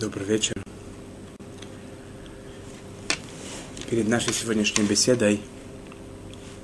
Добрый 0.00 0.24
вечер. 0.24 0.54
Перед 3.90 4.08
нашей 4.08 4.32
сегодняшней 4.32 4.84
беседой 4.84 5.42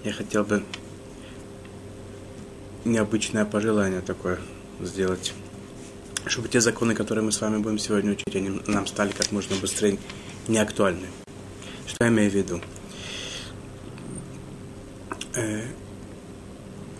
я 0.04 0.12
хотел 0.14 0.42
бы 0.42 0.64
необычное 2.86 3.44
пожелание 3.44 4.00
такое 4.00 4.38
сделать, 4.80 5.34
чтобы 6.24 6.48
те 6.48 6.62
законы, 6.62 6.94
которые 6.94 7.24
мы 7.24 7.30
с 7.30 7.38
вами 7.38 7.58
будем 7.58 7.78
сегодня 7.78 8.12
учить, 8.12 8.34
они 8.34 8.62
нам 8.68 8.86
стали 8.86 9.12
как 9.12 9.30
можно 9.32 9.54
быстрее 9.56 9.98
неактуальны. 10.48 11.08
Что 11.86 12.04
я 12.04 12.10
имею 12.10 12.30
в 12.30 12.34
виду? 12.34 12.62
Э, 15.34 15.66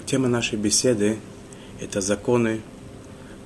тема 0.04 0.28
нашей 0.28 0.58
беседы– 0.58 1.16
это 1.80 2.02
законы, 2.02 2.60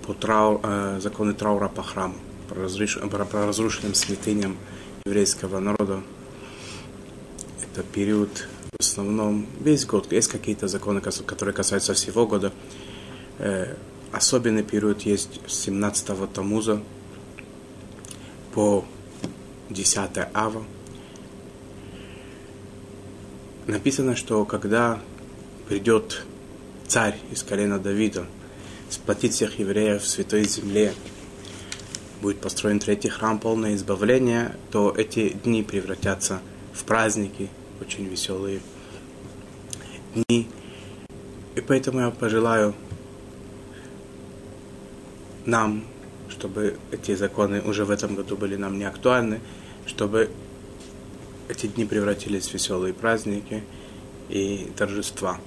по 0.05 0.13
трау, 0.13 0.61
э, 0.65 0.99
законы 1.01 1.35
траура 1.35 1.69
по 1.69 1.85
храму 1.85 2.17
про, 2.51 2.63
разруш... 2.63 2.99
про 2.99 3.47
разрушенным 3.47 3.95
святыням 3.95 4.59
еврейского 5.07 5.61
народа. 5.61 6.03
Это 7.63 7.83
период 7.85 8.49
в 8.77 8.81
основном 8.81 9.47
весь 9.61 9.87
год. 9.87 10.13
Есть 10.13 10.29
какие-то 10.29 10.67
законы, 10.67 11.01
которые 11.01 11.55
касаются 11.55 11.95
всего 11.95 12.27
года. 12.27 12.53
Э, 13.39 13.77
особенный 14.13 14.65
период 14.65 15.03
есть 15.03 15.41
с 15.47 15.69
17-го 15.69 16.27
Тамуза 16.27 16.83
по 18.53 18.85
10 19.71 20.11
Ава. 20.35 20.65
Написано, 23.67 24.17
что 24.17 24.45
когда 24.45 25.01
придет 25.69 26.25
царь 26.89 27.17
из 27.31 27.45
колена 27.45 27.79
Давида, 27.79 28.27
сплотить 28.89 29.35
всех 29.35 29.61
евреев 29.61 30.03
в 30.03 30.09
святой 30.09 30.43
земле, 30.45 30.93
будет 32.21 32.41
построен 32.41 32.79
третий 32.79 33.09
храм, 33.09 33.39
полное 33.39 33.75
избавление, 33.75 34.57
то 34.71 34.95
эти 34.97 35.31
дни 35.31 35.63
превратятся 35.63 36.41
в 36.73 36.85
праздники, 36.85 37.49
очень 37.81 38.07
веселые 38.07 38.61
дни. 40.15 40.49
И 41.55 41.61
поэтому 41.61 42.01
я 42.01 42.11
пожелаю 42.11 42.75
нам, 45.47 45.85
чтобы 46.29 46.77
эти 46.91 47.15
законы 47.15 47.61
уже 47.61 47.85
в 47.85 47.91
этом 47.91 48.15
году 48.15 48.37
были 48.37 48.57
нам 48.57 48.79
не 48.79 48.85
актуальны, 48.85 49.41
чтобы 49.87 50.31
эти 51.49 51.67
дни 51.67 51.85
превратились 51.85 52.49
в 52.49 52.55
веселые 52.55 52.95
праздники 52.95 53.65
и 54.29 54.71
торжества. 54.77 55.41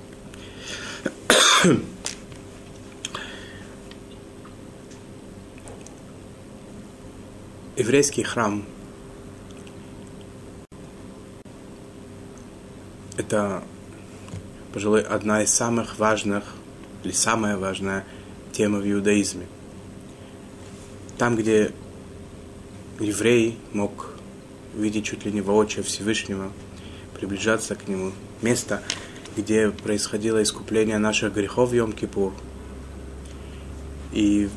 Еврейский 7.75 8.23
храм 8.23 8.63
это, 13.17 13.63
пожалуй, 14.73 15.01
одна 15.01 15.43
из 15.43 15.51
самых 15.51 15.97
важных 15.97 16.43
или 17.03 17.11
самая 17.11 17.57
важная 17.57 18.05
тема 18.51 18.79
в 18.79 18.89
иудаизме. 18.89 19.47
Там, 21.17 21.35
где 21.35 21.71
еврей 22.99 23.57
мог 23.71 24.13
видеть 24.75 25.05
чуть 25.05 25.25
ли 25.25 25.31
не 25.31 25.41
воочию 25.41 25.83
Всевышнего, 25.83 26.51
приближаться 27.15 27.75
к 27.75 27.87
нему, 27.87 28.11
место, 28.41 28.83
где 29.35 29.71
происходило 29.71 30.41
искупление 30.41 30.97
наших 30.99 31.33
грехов 31.33 31.71
в 31.71 31.73
Йом-Кипур. 31.73 32.33
И 34.11 34.49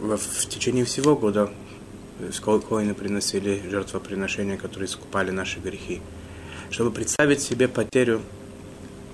в, 0.00 0.16
в 0.16 0.48
течение 0.48 0.84
всего 0.84 1.14
года 1.14 1.50
коины 2.68 2.94
приносили 2.94 3.62
жертвоприношения, 3.68 4.56
которые 4.56 4.86
искупали 4.86 5.30
наши 5.30 5.60
грехи. 5.60 6.00
Чтобы 6.70 6.90
представить 6.90 7.40
себе 7.40 7.68
потерю, 7.68 8.22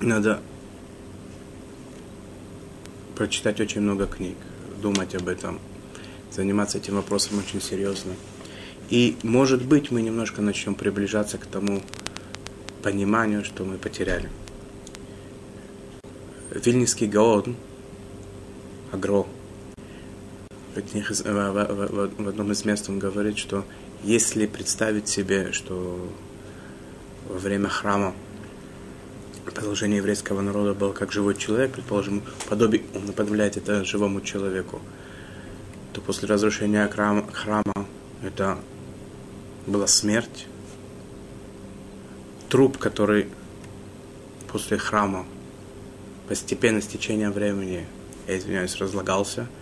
надо 0.01 0.41
прочитать 3.17 3.61
очень 3.61 3.83
много 3.83 4.07
книг, 4.07 4.37
думать 4.81 5.15
об 5.15 5.29
этом, 5.29 5.59
заниматься 6.31 6.79
этим 6.79 6.95
вопросом 6.95 7.39
очень 7.39 7.61
серьезно. 7.61 8.13
И, 8.89 9.17
может 9.23 9.65
быть, 9.65 9.91
мы 9.91 10.03
немножко 10.03 10.43
начнем 10.43 10.75
приближаться 10.75 11.39
к 11.39 11.47
тому 11.47 11.83
пониманию, 12.83 13.45
что 13.45 13.65
мы 13.65 13.79
потеряли. 13.79 14.29
Вильнинский 16.51 17.07
Гаон, 17.07 17.57
Агро, 18.91 19.27
в, 20.75 22.29
одном 22.29 22.53
из 22.53 22.65
мест 22.65 22.89
он 22.89 22.99
говорит, 22.99 23.39
что 23.39 23.65
если 24.05 24.47
представить 24.47 25.09
себе, 25.09 25.53
что 25.53 26.09
во 27.29 27.39
время 27.39 27.69
храма 27.69 28.15
продолжение 29.45 29.99
еврейского 29.99 30.43
народа 30.43 30.75
был 30.75 30.93
как 30.93 31.13
живой 31.13 31.35
человек, 31.35 31.73
предположим, 31.73 32.23
подобие, 32.49 32.85
он 32.95 33.07
наподобляет 33.07 33.57
это 33.57 33.85
живому 33.85 34.21
человеку, 34.21 34.81
то 35.93 36.01
после 36.01 36.29
разрушения 36.29 36.87
храма, 36.87 37.27
храма 37.33 37.87
это 38.23 38.59
была 39.67 39.89
смерть, 39.89 40.47
труп, 42.49 42.79
который 42.79 43.29
после 44.53 44.79
храма 44.79 45.27
постепенно 46.29 46.81
с 46.81 46.87
течением 46.87 47.33
времени, 47.33 47.87
я 48.29 48.39
извиняюсь, 48.39 48.77
разлагался– 48.77 49.49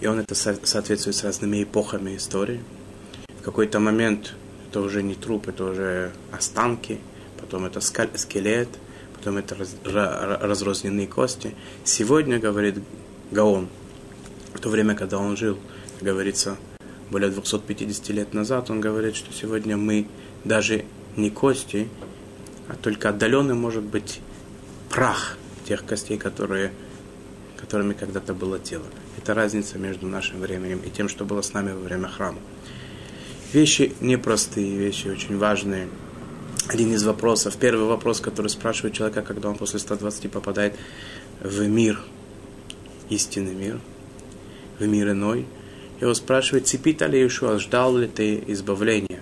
и 0.00 0.06
он 0.06 0.20
это 0.20 0.34
соответствует 0.34 1.16
с 1.16 1.24
разными 1.24 1.62
эпохами 1.62 2.16
истории. 2.16 2.62
В 3.40 3.42
какой-то 3.42 3.80
момент 3.80 4.34
это 4.68 4.80
уже 4.80 5.02
не 5.02 5.14
труп, 5.14 5.48
это 5.48 5.64
уже 5.64 6.12
останки, 6.32 6.98
потом 7.40 7.64
это 7.64 7.80
скелет, 7.80 8.68
потом 9.14 9.38
это 9.38 9.54
раз, 9.54 9.74
разрозненные 9.84 11.06
кости. 11.06 11.54
Сегодня, 11.84 12.38
говорит 12.38 12.78
Гаон, 13.30 13.68
в 14.54 14.60
то 14.60 14.68
время, 14.68 14.94
когда 14.94 15.18
он 15.18 15.36
жил, 15.36 15.58
говорится, 16.00 16.56
более 17.10 17.30
250 17.30 18.08
лет 18.10 18.34
назад, 18.34 18.70
он 18.70 18.80
говорит, 18.80 19.16
что 19.16 19.32
сегодня 19.32 19.76
мы 19.76 20.08
даже 20.44 20.84
не 21.16 21.30
кости, 21.30 21.88
а 22.68 22.74
только 22.74 23.08
отдаленный 23.08 23.54
может 23.54 23.82
быть 23.82 24.20
прах 24.90 25.36
тех 25.66 25.84
костей, 25.84 26.18
которые, 26.18 26.72
которыми 27.68 27.92
когда-то 27.92 28.32
было 28.32 28.58
тело. 28.58 28.86
Это 29.18 29.34
разница 29.34 29.78
между 29.78 30.06
нашим 30.06 30.40
временем 30.40 30.80
и 30.86 30.88
тем, 30.88 31.06
что 31.06 31.26
было 31.26 31.42
с 31.42 31.52
нами 31.52 31.72
во 31.72 31.80
время 31.80 32.08
храма. 32.08 32.38
Вещи 33.52 33.92
непростые, 34.00 34.74
вещи 34.74 35.08
очень 35.08 35.36
важные. 35.36 35.88
Один 36.68 36.94
из 36.94 37.04
вопросов, 37.04 37.58
первый 37.58 37.86
вопрос, 37.86 38.20
который 38.20 38.48
спрашивает 38.48 38.94
человека, 38.94 39.20
когда 39.20 39.50
он 39.50 39.56
после 39.56 39.80
120 39.80 40.30
попадает 40.30 40.76
в 41.42 41.66
мир, 41.66 42.00
истинный 43.10 43.54
мир, 43.54 43.78
в 44.78 44.86
мир 44.86 45.10
иной, 45.10 45.44
его 46.00 46.14
спрашивает, 46.14 46.66
цепит 46.66 47.02
ли 47.02 47.20
Иешуа, 47.20 47.58
ждал 47.58 47.98
ли 47.98 48.08
ты 48.08 48.42
избавления? 48.46 49.20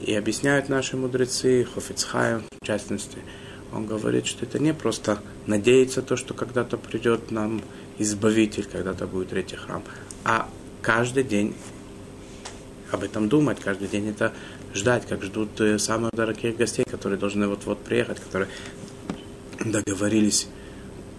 И 0.00 0.12
объясняют 0.12 0.68
наши 0.68 0.96
мудрецы, 0.96 1.64
Хофицхайм 1.72 2.42
в 2.60 2.66
частности, 2.66 3.18
он 3.72 3.86
говорит, 3.86 4.26
что 4.26 4.44
это 4.44 4.58
не 4.58 4.74
просто 4.74 5.20
надеяться 5.46 6.02
то, 6.02 6.16
что 6.16 6.34
когда-то 6.34 6.76
придет 6.76 7.30
нам 7.30 7.62
избавитель, 7.98 8.64
когда-то 8.70 9.06
будет 9.06 9.30
третий 9.30 9.56
храм. 9.56 9.82
А 10.24 10.48
каждый 10.82 11.24
день 11.24 11.54
об 12.90 13.02
этом 13.02 13.28
думать, 13.28 13.58
каждый 13.60 13.88
день 13.88 14.08
это 14.08 14.32
ждать, 14.74 15.06
как 15.06 15.22
ждут 15.22 15.60
э, 15.60 15.78
самых 15.78 16.12
дорогих 16.12 16.56
гостей, 16.56 16.84
которые 16.84 17.18
должны 17.18 17.48
вот-вот 17.48 17.78
приехать, 17.82 18.20
которые 18.20 18.48
договорились. 19.64 20.48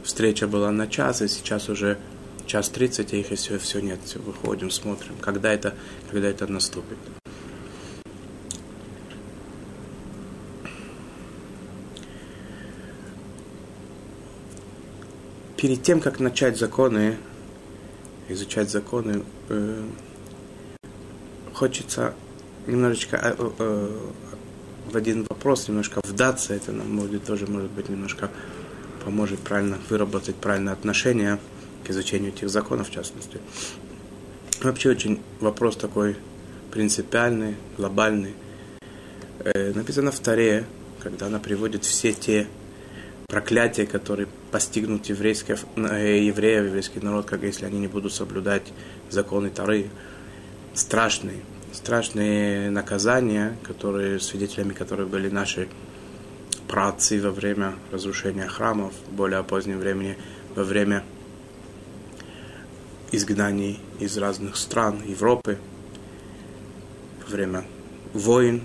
Встреча 0.03 0.47
была 0.47 0.71
на 0.71 0.87
час, 0.87 1.21
и 1.21 1.27
сейчас 1.27 1.67
уже 1.69 1.97
час 2.45 2.69
тридцать, 2.69 3.13
а 3.13 3.17
их 3.17 3.31
и 3.31 3.35
все, 3.35 3.57
все 3.59 3.81
нет, 3.81 3.99
все, 4.05 4.19
выходим, 4.19 4.71
смотрим, 4.71 5.15
когда 5.19 5.53
это, 5.53 5.73
когда 6.09 6.29
это 6.29 6.47
наступит. 6.47 6.97
Перед 15.67 15.83
тем, 15.83 15.99
как 15.99 16.21
начать 16.21 16.57
законы, 16.57 17.17
изучать 18.29 18.69
законы, 18.69 19.25
э, 19.49 19.83
хочется 21.53 22.13
немножечко 22.67 23.17
э, 23.17 23.35
э, 23.37 23.97
в 24.89 24.95
один 24.95 25.25
вопрос 25.27 25.67
немножко 25.67 25.99
вдаться. 26.05 26.53
Это 26.53 26.71
нам 26.71 26.97
будет 26.97 27.25
тоже, 27.25 27.47
может 27.47 27.69
быть, 27.71 27.89
немножко 27.89 28.31
поможет 29.03 29.39
правильно 29.39 29.77
выработать 29.89 30.37
правильное 30.37 30.71
отношение 30.71 31.37
к 31.83 31.89
изучению 31.89 32.31
этих 32.31 32.47
законов, 32.47 32.87
в 32.87 32.91
частности. 32.93 33.41
Вообще 34.63 34.91
очень 34.91 35.21
вопрос 35.41 35.75
такой 35.75 36.15
принципиальный, 36.71 37.57
глобальный. 37.75 38.35
Э, 39.39 39.73
написано 39.73 40.13
в 40.13 40.19
Таре, 40.21 40.65
когда 41.01 41.25
она 41.25 41.39
приводит 41.39 41.83
все 41.83 42.13
те 42.13 42.47
проклятия, 43.27 43.85
которые 43.85 44.29
постигнут 44.51 45.05
еврейские, 45.07 45.57
э, 45.75 46.19
евреев, 46.23 46.65
еврейский 46.65 46.99
народ, 46.99 47.25
как 47.25 47.43
если 47.43 47.65
они 47.65 47.79
не 47.79 47.87
будут 47.87 48.13
соблюдать 48.13 48.63
законы 49.09 49.49
Тары. 49.49 49.89
Страшные, 50.73 51.41
страшные 51.73 52.69
наказания, 52.69 53.57
которые, 53.63 54.19
свидетелями 54.19 54.73
которых 54.73 55.09
были 55.09 55.29
наши 55.29 55.67
працы 56.67 57.21
во 57.21 57.31
время 57.31 57.75
разрушения 57.91 58.47
храмов, 58.47 58.93
в 59.09 59.13
более 59.13 59.43
позднем 59.43 59.79
времени, 59.79 60.17
во 60.55 60.63
время 60.63 61.03
изгнаний 63.11 63.79
из 63.99 64.17
разных 64.17 64.57
стран 64.57 65.01
Европы, 65.05 65.57
во 67.25 67.31
время 67.31 67.65
войн, 68.13 68.63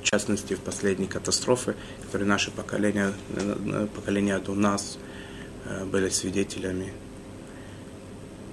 в 0.00 0.04
частности, 0.04 0.54
в 0.54 0.60
последней 0.60 1.06
катастрофе, 1.06 1.74
которые 2.08 2.26
наше 2.26 2.50
поколение, 2.50 3.12
поколение 3.94 4.38
до 4.38 4.54
нас 4.54 4.98
э, 5.66 5.84
были 5.84 6.08
свидетелями. 6.08 6.94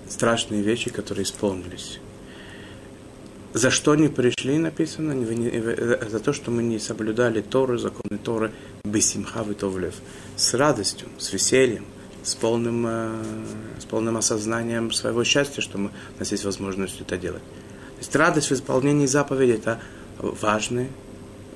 Страшные 0.10 0.62
вещи, 0.62 0.90
которые 0.90 1.24
исполнились. 1.24 2.02
За 3.54 3.72
что 3.72 3.92
они 3.92 4.10
пришли, 4.10 4.58
написано, 4.58 5.14
э, 5.14 6.10
за 6.10 6.20
то, 6.20 6.34
что 6.34 6.52
мы 6.52 6.64
не 6.64 6.80
соблюдали 6.80 7.40
Торы, 7.40 7.78
законы 7.78 8.18
Торы, 8.18 8.52
бесимха 8.84 9.44
витовлев, 9.44 9.96
с 10.36 10.54
радостью, 10.54 11.08
с 11.18 11.32
весельем, 11.32 11.86
с 12.24 12.36
полным, 12.36 12.86
э, 12.86 13.24
с 13.80 13.86
полным 13.86 14.18
осознанием 14.18 14.92
своего 14.92 15.24
счастья, 15.24 15.62
что 15.62 15.78
мы, 15.78 15.92
у 16.18 16.20
нас 16.20 16.30
есть 16.34 16.44
возможность 16.44 17.00
это 17.00 17.16
делать. 17.16 17.44
То 17.44 18.00
есть 18.00 18.14
радость 18.18 18.52
в 18.52 18.54
исполнении 18.54 19.06
заповедей– 19.06 19.56
это 19.56 19.80
важный 20.20 20.90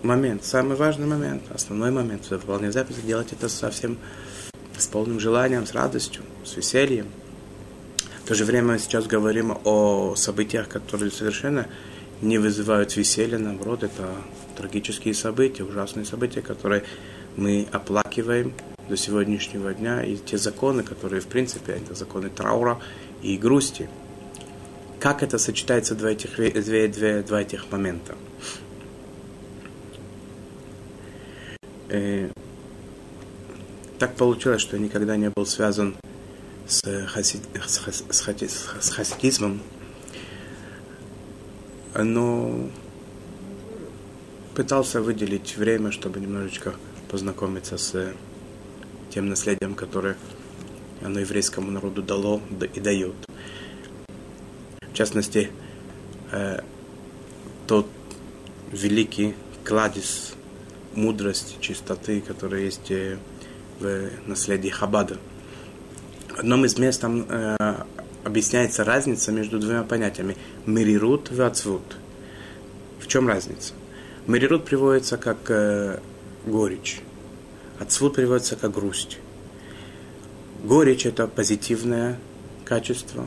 момент, 0.03 0.43
самый 0.43 0.77
важный 0.77 1.07
момент, 1.07 1.43
основной 1.51 1.91
момент 1.91 2.25
в 2.25 2.31
выполнении 2.31 2.71
заповеди. 2.71 3.01
Делать 3.07 3.33
это 3.33 3.49
совсем 3.49 3.97
с 4.77 4.87
полным 4.87 5.19
желанием, 5.19 5.65
с 5.65 5.73
радостью, 5.73 6.23
с 6.45 6.55
весельем. 6.55 7.07
В 8.23 8.27
то 8.27 8.35
же 8.35 8.45
время 8.45 8.73
мы 8.73 8.79
сейчас 8.79 9.07
говорим 9.07 9.57
о 9.63 10.15
событиях, 10.15 10.67
которые 10.69 11.11
совершенно 11.11 11.67
не 12.21 12.37
вызывают 12.37 12.95
веселья, 12.95 13.37
наоборот, 13.37 13.83
это 13.83 14.09
трагические 14.57 15.13
события, 15.13 15.63
ужасные 15.63 16.05
события, 16.05 16.41
которые 16.41 16.83
мы 17.35 17.67
оплакиваем 17.71 18.53
до 18.89 18.97
сегодняшнего 18.97 19.73
дня, 19.73 20.03
и 20.03 20.17
те 20.17 20.37
законы, 20.37 20.83
которые, 20.83 21.21
в 21.21 21.27
принципе, 21.27 21.73
это 21.73 21.95
законы 21.95 22.29
траура 22.29 22.79
и 23.21 23.37
грусти. 23.37 23.89
Как 24.99 25.23
это 25.23 25.37
сочетается 25.37 25.95
два 25.95 26.11
этих, 26.11 26.35
две, 26.35 26.87
две, 26.87 27.23
два 27.23 27.41
этих 27.41 27.71
момента? 27.71 28.15
И 31.89 32.29
так 33.97 34.15
получилось, 34.15 34.61
что 34.61 34.77
я 34.77 34.83
никогда 34.83 35.17
не 35.17 35.29
был 35.29 35.45
связан 35.45 35.95
с, 36.67 37.07
хасид, 37.07 37.41
с, 37.65 37.79
с, 37.79 38.23
с 38.79 38.89
хасидизмом, 38.91 39.61
но 41.95 42.69
пытался 44.55 45.01
выделить 45.01 45.57
время, 45.57 45.91
чтобы 45.91 46.19
немножечко 46.19 46.73
познакомиться 47.09 47.77
с 47.77 48.13
тем 49.09 49.27
наследием, 49.29 49.73
которое 49.73 50.15
оно 51.01 51.19
еврейскому 51.19 51.71
народу 51.71 52.03
дало 52.03 52.41
и 52.73 52.79
дает. 52.79 53.15
В 54.81 54.93
частности, 54.93 55.49
э, 56.31 56.61
тот 57.67 57.87
великий 58.71 59.33
кладезь 59.63 60.33
мудрости, 60.93 61.55
чистоты, 61.59 62.21
которая 62.21 62.61
есть 62.61 62.91
э, 62.91 63.17
в 63.79 64.09
наследии 64.27 64.69
Хабада. 64.69 65.17
В 66.35 66.39
одном 66.39 66.65
из 66.65 66.77
мест 66.77 67.01
там 67.01 67.25
э, 67.27 67.57
объясняется 68.23 68.83
разница 68.83 69.31
между 69.31 69.59
двумя 69.59 69.83
понятиями– 69.83 70.37
мирирут 70.65 71.31
и 71.31 71.41
ацвут. 71.41 71.97
В 72.99 73.07
чем 73.07 73.27
разница? 73.27 73.73
Мирирут 74.27 74.65
приводится 74.65 75.17
как 75.17 75.37
э, 75.49 75.99
горечь, 76.45 77.01
ацвут 77.79 78.15
приводится 78.15 78.55
как 78.55 78.71
грусть. 78.71 79.17
Горечь– 80.63 81.05
это 81.07 81.27
позитивное 81.27 82.19
качество, 82.65 83.25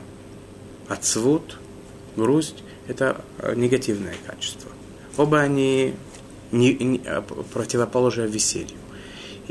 ацвут, 0.88 1.58
грусть– 2.16 2.62
это 2.86 3.24
э, 3.38 3.54
негативное 3.56 4.14
качество. 4.26 4.70
Оба 5.16 5.40
они 5.40 5.94
не, 6.52 6.74
не, 6.74 7.00
а, 7.06 7.22
противоположное 7.22 8.26
веселью. 8.26 8.78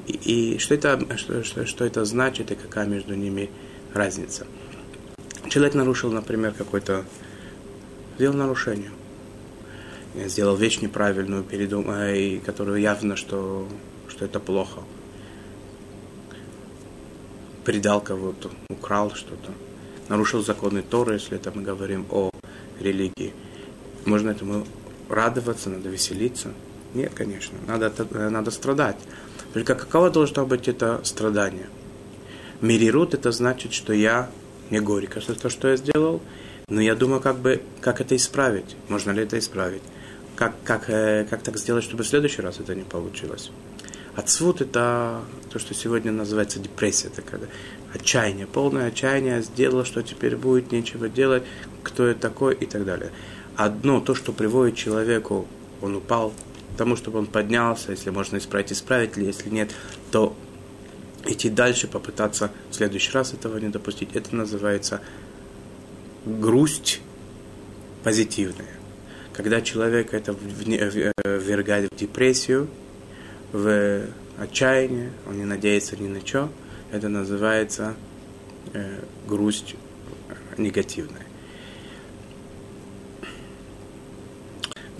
И, 0.07 0.53
и 0.53 0.57
что, 0.59 0.75
это, 0.75 1.17
что, 1.17 1.43
что, 1.43 1.65
что 1.65 1.83
это 1.83 2.05
значит 2.05 2.51
и 2.51 2.55
какая 2.55 2.87
между 2.87 3.15
ними 3.15 3.49
разница? 3.93 4.47
Человек 5.49 5.73
нарушил, 5.73 6.11
например, 6.11 6.53
какой-то, 6.53 7.03
сделал 8.15 8.37
нарушение, 8.37 8.91
сделал 10.15 10.55
вещь 10.55 10.79
неправильную, 10.79 11.43
передум, 11.43 11.91
и 11.91 12.39
которую 12.39 12.79
явно, 12.79 13.15
что, 13.15 13.67
что 14.07 14.23
это 14.23 14.39
плохо. 14.39 14.81
Предал 17.65 18.01
кого-то, 18.01 18.49
украл 18.69 19.13
что-то, 19.13 19.51
нарушил 20.07 20.43
законы 20.43 20.81
Торы, 20.83 21.15
если 21.15 21.37
это 21.37 21.51
мы 21.53 21.63
говорим 21.63 22.05
о 22.09 22.31
религии. 22.79 23.33
Можно 24.05 24.31
этому 24.31 24.65
радоваться, 25.09 25.69
надо 25.69 25.89
веселиться– 25.89 26.53
нет, 26.93 27.13
конечно, 27.13 27.57
надо, 27.67 27.91
надо 28.29 28.51
страдать. 28.51 28.97
Только 29.53 29.75
каково 29.75 30.09
должно 30.09 30.45
быть 30.45 30.67
это 30.67 31.01
страдание? 31.03 31.67
Мирирут 32.61 33.13
это 33.13 33.31
значит, 33.31 33.73
что 33.73 33.93
я 33.93 34.29
не 34.69 34.79
горько 34.79 35.19
за 35.19 35.35
то, 35.35 35.49
что 35.49 35.67
я 35.69 35.77
сделал, 35.77 36.21
но 36.69 36.79
я 36.79 36.95
думаю, 36.95 37.21
как 37.21 37.37
бы, 37.37 37.61
как 37.81 38.01
это 38.01 38.15
исправить. 38.15 38.75
Можно 38.87 39.11
ли 39.11 39.23
это 39.23 39.37
исправить? 39.39 39.81
Как, 40.35 40.53
как, 40.63 40.89
э, 40.89 41.25
как 41.29 41.43
так 41.43 41.57
сделать, 41.57 41.83
чтобы 41.83 42.03
в 42.03 42.07
следующий 42.07 42.41
раз 42.41 42.59
это 42.59 42.73
не 42.75 42.83
получилось? 42.83 43.51
Отсвут 44.15 44.61
это 44.61 45.21
то, 45.49 45.59
что 45.59 45.73
сегодня 45.73 46.11
называется 46.11 46.59
депрессия, 46.59 47.07
это 47.07 47.21
когда 47.21 47.47
отчаяние, 47.93 48.45
полное 48.45 48.87
отчаяние, 48.87 49.41
сделал, 49.41 49.85
что 49.85 50.01
теперь 50.01 50.35
будет, 50.35 50.71
нечего 50.71 51.07
делать, 51.07 51.43
кто 51.83 52.07
я 52.07 52.13
такой 52.13 52.55
и 52.55 52.65
так 52.65 52.85
далее. 52.85 53.11
Одно, 53.55 54.01
то, 54.01 54.15
что 54.15 54.33
приводит 54.33 54.75
человеку, 54.75 55.47
он 55.81 55.95
упал, 55.95 56.33
тому, 56.77 56.95
чтобы 56.95 57.19
он 57.19 57.27
поднялся, 57.27 57.91
если 57.91 58.09
можно 58.09 58.37
исправить, 58.37 58.71
исправить, 58.71 59.17
если 59.17 59.49
нет, 59.49 59.71
то 60.11 60.35
идти 61.25 61.49
дальше, 61.49 61.87
попытаться 61.87 62.51
в 62.69 62.75
следующий 62.75 63.11
раз 63.11 63.33
этого 63.33 63.57
не 63.57 63.69
допустить. 63.69 64.15
Это 64.15 64.35
называется 64.35 65.01
грусть 66.25 67.01
позитивная. 68.03 68.75
Когда 69.33 69.61
человек 69.61 70.13
это 70.13 70.35
ввергает 71.23 71.91
в 71.91 71.95
депрессию, 71.95 72.67
в 73.51 74.03
отчаяние, 74.37 75.11
он 75.27 75.37
не 75.37 75.45
надеется 75.45 75.95
ни 75.97 76.07
на 76.07 76.25
что, 76.25 76.49
это 76.91 77.09
называется 77.09 77.95
э, 78.73 78.99
грусть 79.27 79.75
негативная. 80.57 81.25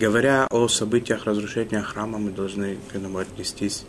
Говоря 0.02 0.48
о 0.50 0.66
событиях 0.66 1.26
разрушения 1.26 1.80
храма, 1.80 2.18
мы 2.18 2.32
должны 2.32 2.76
к 2.90 2.96
этому 2.96 3.18
отнестись, 3.18 3.84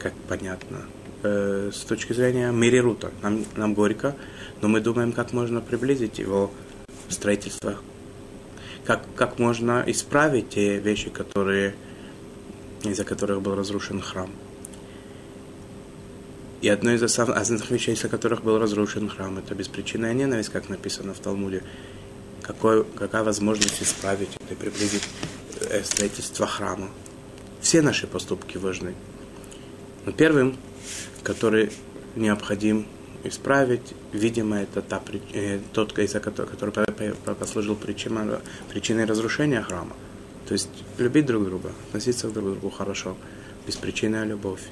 как 0.00 0.12
понятно, 0.28 0.78
э, 1.22 1.70
с 1.72 1.82
точки 1.82 2.12
зрения 2.12 2.50
Мирирута. 2.50 3.12
Нам, 3.22 3.44
нам 3.54 3.74
горько, 3.74 4.16
но 4.60 4.66
мы 4.66 4.80
думаем, 4.80 5.12
как 5.12 5.32
можно 5.32 5.60
приблизить 5.60 6.18
его 6.18 6.50
строительство, 7.08 7.76
как, 8.84 9.04
как 9.14 9.38
можно 9.38 9.84
исправить 9.86 10.48
те 10.48 10.80
вещи, 10.80 11.10
которые, 11.10 11.76
из-за 12.82 13.04
которых 13.04 13.40
был 13.40 13.54
разрушен 13.54 14.00
храм. 14.00 14.32
И 16.60 16.68
одно 16.68 16.90
из 16.90 17.04
основных 17.04 17.70
вещей, 17.70 17.94
из-за 17.94 18.08
которых 18.08 18.42
был 18.42 18.58
разрушен 18.58 19.08
храм, 19.08 19.38
это 19.38 19.54
беспричинная 19.54 20.12
ненависть, 20.12 20.48
как 20.48 20.68
написано 20.68 21.14
в 21.14 21.20
Талмуде 21.20 21.62
какой, 22.42 22.84
какая 22.84 23.22
возможность 23.22 23.82
исправить 23.82 24.30
это, 24.36 24.54
приблизить 24.54 25.08
э, 25.60 25.82
строительство 25.84 26.46
храма. 26.46 26.88
Все 27.60 27.80
наши 27.82 28.06
поступки 28.06 28.58
важны. 28.58 28.94
Но 30.04 30.12
первым, 30.12 30.56
который 31.22 31.72
необходим 32.16 32.86
исправить, 33.24 33.94
видимо, 34.12 34.60
это 34.60 34.82
та, 34.82 35.00
э, 35.32 35.60
тот, 35.72 35.96
из-за 35.98 36.20
который 36.20 36.72
послужил 37.38 37.76
причиной, 37.76 38.40
причиной 38.68 39.04
разрушения 39.04 39.62
храма. 39.62 39.94
То 40.48 40.54
есть 40.54 40.70
любить 40.98 41.26
друг 41.26 41.44
друга, 41.44 41.72
относиться 41.88 42.28
друг 42.28 42.46
к 42.46 42.50
другу 42.50 42.70
хорошо, 42.70 43.16
беспричинная 43.66 44.24
любовь. 44.24 44.62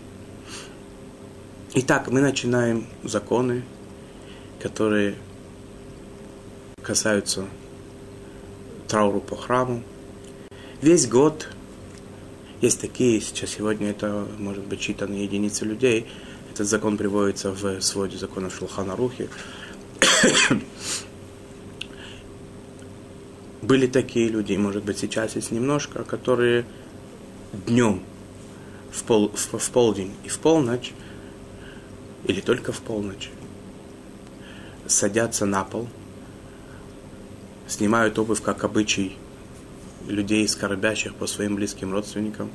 Итак, 1.74 2.08
мы 2.08 2.20
начинаем 2.20 2.86
законы, 3.04 3.62
которые 4.60 5.14
касаются 6.82 7.46
трауру 8.90 9.20
по 9.20 9.36
храму. 9.36 9.82
Весь 10.82 11.08
год 11.08 11.48
есть 12.60 12.80
такие, 12.80 13.20
сейчас 13.20 13.50
сегодня 13.50 13.90
это 13.90 14.26
может 14.38 14.64
быть 14.64 14.80
считаны 14.80 15.14
единицы 15.14 15.64
людей, 15.64 16.06
Этот 16.52 16.66
закон 16.66 16.96
приводится 16.96 17.52
в 17.52 17.80
своде 17.80 18.18
законов 18.18 18.56
Шулхана 18.56 18.96
Рухи. 18.96 19.30
Были 23.62 23.86
такие 23.86 24.28
люди, 24.28 24.54
может 24.56 24.82
быть, 24.84 24.98
сейчас 24.98 25.36
есть 25.36 25.52
немножко, 25.52 26.02
которые 26.02 26.64
днем 27.66 28.02
в, 28.90 29.04
пол, 29.04 29.30
в, 29.32 29.58
в 29.58 29.70
полдень 29.70 30.12
и 30.24 30.28
в 30.28 30.40
полночь, 30.40 30.92
или 32.24 32.40
только 32.40 32.72
в 32.72 32.80
полночь, 32.80 33.30
садятся 34.86 35.46
на 35.46 35.62
пол, 35.62 35.88
снимают 37.70 38.18
обувь, 38.18 38.42
как 38.42 38.64
обычай 38.64 39.16
людей, 40.08 40.46
скорбящих 40.48 41.14
по 41.14 41.26
своим 41.26 41.54
близким 41.54 41.92
родственникам, 41.92 42.50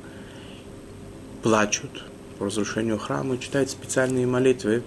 плачут 1.42 2.04
по 2.38 2.46
разрушению 2.46 2.98
храма 2.98 3.36
и 3.36 3.40
читают 3.40 3.70
специальные 3.70 4.26
молитвы, 4.26 4.82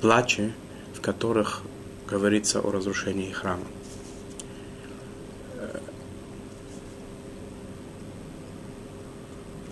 плачи, 0.00 0.52
в 0.94 1.00
которых 1.00 1.62
говорится 2.08 2.60
о 2.60 2.70
разрушении 2.70 3.30
храма. 3.30 3.64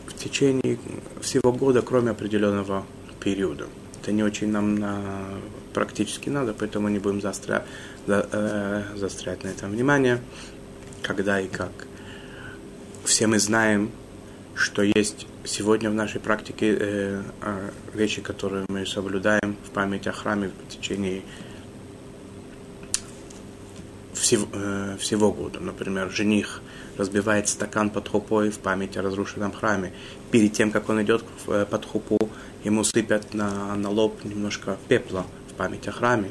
В 0.06 0.14
течение 0.22 0.78
всего 1.22 1.52
года, 1.52 1.80
кроме 1.80 2.10
определенного 2.10 2.84
периода. 3.20 3.66
Это 4.02 4.12
не 4.12 4.22
очень 4.22 4.50
нам 4.50 4.74
на, 4.74 5.00
практически 5.72 6.28
надо, 6.28 6.52
поэтому 6.52 6.88
не 6.88 6.98
будем 6.98 7.20
заостря, 7.20 7.64
за, 8.08 8.26
э, 8.32 9.36
на 9.44 9.48
этом 9.48 9.70
внимание, 9.70 10.20
когда 11.02 11.40
и 11.40 11.46
как. 11.46 11.72
Все 13.04 13.26
мы 13.26 13.38
знаем, 13.38 13.90
что 14.54 14.82
есть 14.82 15.26
сегодня 15.44 15.90
в 15.90 15.94
нашей 15.94 16.18
практике 16.18 16.74
э, 16.74 17.22
э, 17.42 17.70
вещи, 17.92 18.22
которые 18.22 18.64
мы 18.68 18.86
соблюдаем 18.86 19.56
в 19.62 19.70
память 19.70 20.06
о 20.06 20.12
храме 20.12 20.48
в 20.48 20.74
течение 20.74 21.22
всего, 24.14 24.48
э, 24.54 24.96
всего 24.98 25.30
года. 25.30 25.60
Например, 25.60 26.10
жених 26.10 26.62
разбивает 26.96 27.48
стакан 27.48 27.90
под 27.90 28.08
хупой 28.08 28.48
в 28.48 28.58
память 28.58 28.96
о 28.96 29.02
разрушенном 29.02 29.52
храме. 29.52 29.92
Перед 30.30 30.54
тем, 30.54 30.70
как 30.70 30.88
он 30.88 31.02
идет 31.02 31.22
под 31.44 31.84
хупу, 31.84 32.18
ему 32.64 32.84
сыпят 32.84 33.34
на, 33.34 33.76
на 33.76 33.90
лоб 33.90 34.24
немножко 34.24 34.78
пепла 34.88 35.26
в 35.50 35.54
память 35.54 35.86
о 35.88 35.92
храме, 35.92 36.30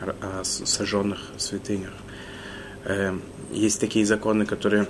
о 0.00 0.44
сожженных 0.44 1.20
святынях. 1.36 1.92
Э, 2.84 3.16
есть 3.50 3.80
такие 3.80 4.04
законы, 4.04 4.46
которые 4.46 4.86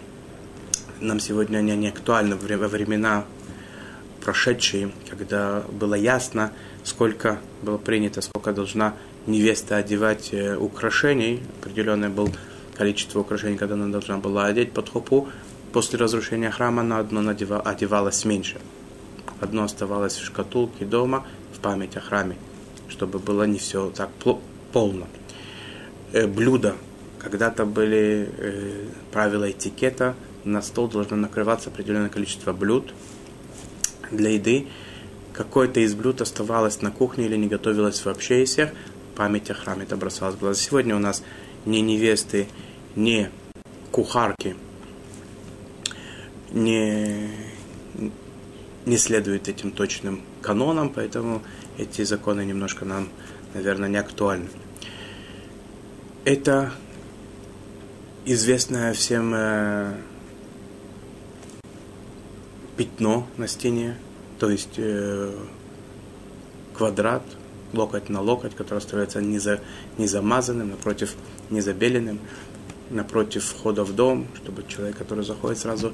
нам 1.00 1.20
сегодня 1.20 1.60
не, 1.60 1.88
актуальны 1.88 2.36
во 2.36 2.68
времена 2.68 3.24
прошедшие, 4.24 4.90
когда 5.10 5.62
было 5.70 5.94
ясно, 5.94 6.52
сколько 6.82 7.40
было 7.62 7.76
принято, 7.76 8.22
сколько 8.22 8.52
должна 8.52 8.94
невеста 9.26 9.76
одевать 9.76 10.32
э, 10.32 10.56
украшений, 10.56 11.42
определенное 11.60 12.08
было 12.08 12.30
количество 12.76 13.20
украшений, 13.20 13.56
когда 13.56 13.74
она 13.74 13.88
должна 13.88 14.18
была 14.18 14.46
одеть 14.46 14.72
под 14.72 14.88
хупу, 14.88 15.28
после 15.72 15.98
разрушения 15.98 16.50
храма 16.50 16.82
на 16.82 16.98
одно 16.98 17.20
одевалось 17.30 18.24
меньше. 18.24 18.60
Одно 19.40 19.64
оставалось 19.64 20.16
в 20.16 20.24
шкатулке 20.24 20.84
дома 20.84 21.26
в 21.52 21.60
память 21.60 21.96
о 21.96 22.00
храме, 22.00 22.36
чтобы 22.88 23.18
было 23.18 23.44
не 23.44 23.58
все 23.58 23.90
так 23.90 24.10
полно. 24.74 25.06
Э, 26.12 26.26
блюда. 26.26 26.74
Когда-то 27.20 27.64
были 27.64 28.28
э, 28.36 28.86
правила 29.12 29.50
этикета, 29.50 30.16
на 30.44 30.60
стол 30.62 30.88
должно 30.88 31.16
накрываться 31.16 31.70
определенное 31.70 32.10
количество 32.10 32.52
блюд 32.52 32.92
для 34.10 34.30
еды. 34.30 34.66
Какое-то 35.32 35.80
из 35.80 35.94
блюд 35.94 36.20
оставалось 36.20 36.82
на 36.82 36.90
кухне 36.90 37.26
или 37.26 37.36
не 37.36 37.46
готовилось 37.46 38.04
вообще 38.04 38.42
из 38.42 38.50
всех, 38.50 38.70
память 39.16 39.48
о 39.50 39.54
храме 39.54 39.84
это 39.84 39.96
бросалось 39.96 40.34
в 40.34 40.40
глаза. 40.40 40.60
Сегодня 40.60 40.96
у 40.96 40.98
нас 40.98 41.22
не 41.64 41.80
невесты, 41.80 42.48
не 42.96 43.30
кухарки, 43.92 44.56
не, 46.52 47.30
не 48.84 48.96
следуют 48.98 49.48
этим 49.48 49.70
точным 49.70 50.20
канонам, 50.42 50.90
поэтому 50.90 51.42
эти 51.78 52.02
законы 52.02 52.44
немножко 52.44 52.84
нам, 52.84 53.08
наверное, 53.54 53.88
не 53.88 53.98
актуальны. 53.98 54.48
Это 56.24 56.72
известное 58.24 58.94
всем 58.94 59.34
э, 59.34 59.94
пятно 62.78 63.26
на 63.36 63.46
стене, 63.46 63.98
то 64.38 64.48
есть 64.48 64.78
э, 64.78 65.36
квадрат, 66.72 67.22
локоть 67.74 68.08
на 68.08 68.22
локоть, 68.22 68.54
который 68.54 68.78
остается 68.78 69.20
не, 69.20 69.38
за, 69.38 69.60
не 69.98 70.06
замазанным, 70.06 70.70
напротив, 70.70 71.14
не 71.50 71.60
забеленным, 71.60 72.18
напротив 72.88 73.44
входа 73.44 73.84
в 73.84 73.94
дом, 73.94 74.26
чтобы 74.34 74.64
человек, 74.66 74.96
который 74.96 75.24
заходит, 75.24 75.58
сразу 75.58 75.92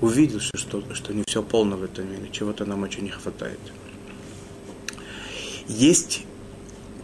увидел, 0.00 0.40
что, 0.40 0.58
что, 0.58 0.82
что 0.92 1.14
не 1.14 1.22
все 1.24 1.40
полно 1.40 1.76
в 1.76 1.84
этом 1.84 2.10
мире, 2.10 2.28
чего-то 2.32 2.64
нам 2.64 2.82
очень 2.82 3.04
не 3.04 3.10
хватает. 3.10 3.60
Есть 5.68 6.25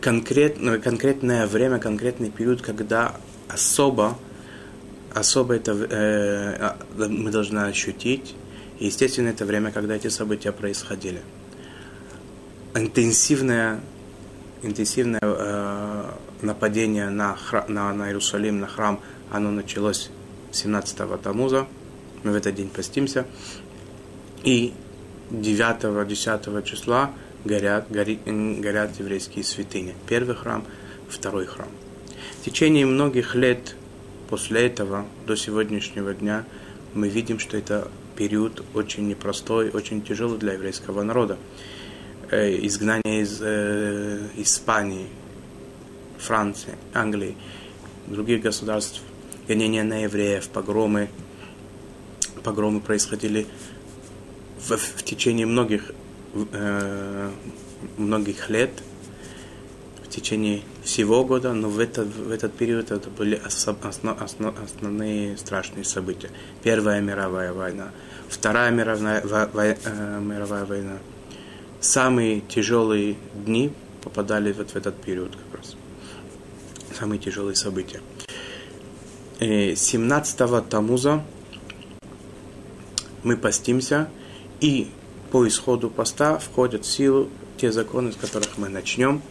конкретное, 0.02 0.78
конкретное 0.78 1.46
время, 1.46 1.78
конкретный 1.78 2.30
период, 2.30 2.60
когда 2.60 3.14
особо, 3.48 4.18
особо 5.14 5.54
это 5.54 5.72
э, 5.72 6.56
а, 6.60 6.76
мы 6.96 7.30
должны 7.30 7.60
ощутить. 7.60 8.34
И, 8.80 8.86
естественно, 8.86 9.28
это 9.28 9.44
время, 9.44 9.70
когда 9.70 9.94
эти 9.94 10.08
события 10.08 10.52
происходили 10.52 11.22
интенсивное, 12.74 13.80
интенсивное 14.62 15.20
э, 15.22 16.10
нападение 16.42 17.08
на, 17.08 17.36
на, 17.68 17.92
на 17.92 18.08
Иерусалим, 18.08 18.58
на 18.60 18.66
храм, 18.66 19.00
оно 19.30 19.50
началось 19.50 20.10
17-го 20.50 21.16
Тамуза. 21.16 21.66
Мы 22.24 22.32
в 22.32 22.34
этот 22.34 22.54
день 22.56 22.68
постимся. 22.68 23.24
И 24.42 24.72
9-10 25.30 26.62
числа 26.64 27.12
горят, 27.44 27.86
гори, 27.90 28.18
горят 28.24 28.98
еврейские 28.98 29.44
святыни. 29.44 29.94
Первый 30.08 30.34
храм, 30.34 30.64
второй 31.08 31.46
храм. 31.46 31.68
В 32.40 32.44
течение 32.44 32.86
многих 32.86 33.34
лет 33.34 33.76
после 34.28 34.66
этого, 34.66 35.06
до 35.26 35.36
сегодняшнего 35.36 36.14
дня, 36.14 36.44
мы 36.94 37.08
видим, 37.08 37.38
что 37.38 37.56
это 37.56 37.88
период 38.16 38.64
очень 38.74 39.08
непростой, 39.08 39.70
очень 39.70 40.02
тяжелый 40.02 40.38
для 40.38 40.54
еврейского 40.54 41.02
народа 41.02 41.38
э, 42.30 42.66
изгнание 42.66 43.22
из 43.22 43.40
э, 43.40 44.28
Испании, 44.36 45.06
Франции, 46.18 46.74
Англии, 46.94 47.36
других 48.06 48.42
государств, 48.42 49.02
гонения 49.48 49.84
на 49.84 50.04
евреев, 50.04 50.48
погромы. 50.48 51.08
Погромы 52.42 52.80
происходили 52.80 53.46
в, 54.58 54.76
в 54.76 55.02
течение 55.02 55.46
многих, 55.46 55.92
э, 56.34 57.30
многих 57.96 58.50
лет, 58.50 58.70
в 60.04 60.08
течение 60.08 60.60
всего 60.84 61.24
года, 61.24 61.54
но 61.54 61.68
в 61.68 61.78
этот, 61.78 62.08
в 62.08 62.30
этот 62.30 62.52
период 62.54 62.90
это 62.90 63.08
были 63.08 63.34
основ, 63.34 63.76
основ, 63.84 64.20
основ, 64.20 64.54
основные 64.62 65.36
страшные 65.38 65.84
события. 65.84 66.30
Первая 66.62 67.00
мировая 67.00 67.52
война, 67.52 67.90
Вторая 68.28 68.70
мировая, 68.70 69.22
во, 69.22 69.46
во, 69.46 69.64
э, 69.64 70.20
мировая 70.20 70.64
война– 70.64 70.98
самые 71.82 72.40
тяжелые 72.40 73.16
дни 73.34 73.72
попадали 74.02 74.52
вот 74.52 74.70
в 74.70 74.76
этот 74.76 75.00
период 75.02 75.36
как 75.36 75.60
раз. 75.60 75.76
Самые 76.98 77.18
тяжелые 77.18 77.56
события. 77.56 78.00
17 79.40 80.40
э, 80.40 80.62
Тамуза 80.70 81.24
мы 83.24 83.36
постимся, 83.36 84.08
и 84.60 84.90
по 85.32 85.48
исходу 85.48 85.88
поста 85.88 86.38
входят 86.38 86.84
в 86.84 86.90
силу 86.90 87.30
те 87.56 87.72
законы, 87.72 88.12
с 88.12 88.16
которых 88.16 88.58
мы 88.58 88.68
начнем. 88.68 89.22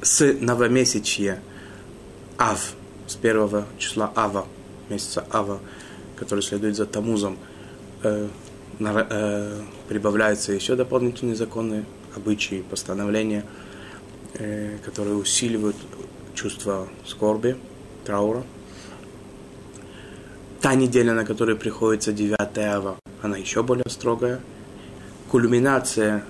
С 0.00 0.24
новомесячья 0.40 1.40
Ав, 2.38 2.74
с 3.08 3.16
первого 3.16 3.66
числа 3.78 4.12
Ава, 4.14 4.46
месяца 4.88 5.26
Ава, 5.32 5.58
который 6.14 6.42
следует 6.42 6.76
за 6.76 6.86
Тамузом, 6.86 7.36
э, 8.04 8.28
э, 8.78 9.62
прибавляются 9.88 10.52
еще 10.52 10.76
дополнительные 10.76 11.34
законы, 11.34 11.84
обычаи, 12.14 12.62
постановления, 12.70 13.44
э, 14.34 14.78
которые 14.84 15.16
усиливают 15.16 15.76
чувство 16.34 16.86
скорби, 17.04 17.56
траура. 18.04 18.44
Та 20.60 20.76
неделя, 20.76 21.12
на 21.12 21.24
которой 21.24 21.56
приходится 21.56 22.12
9 22.12 22.58
ава, 22.58 23.00
она 23.20 23.36
еще 23.36 23.64
более 23.64 23.90
строгая. 23.90 24.40
Кульминация 25.36 26.24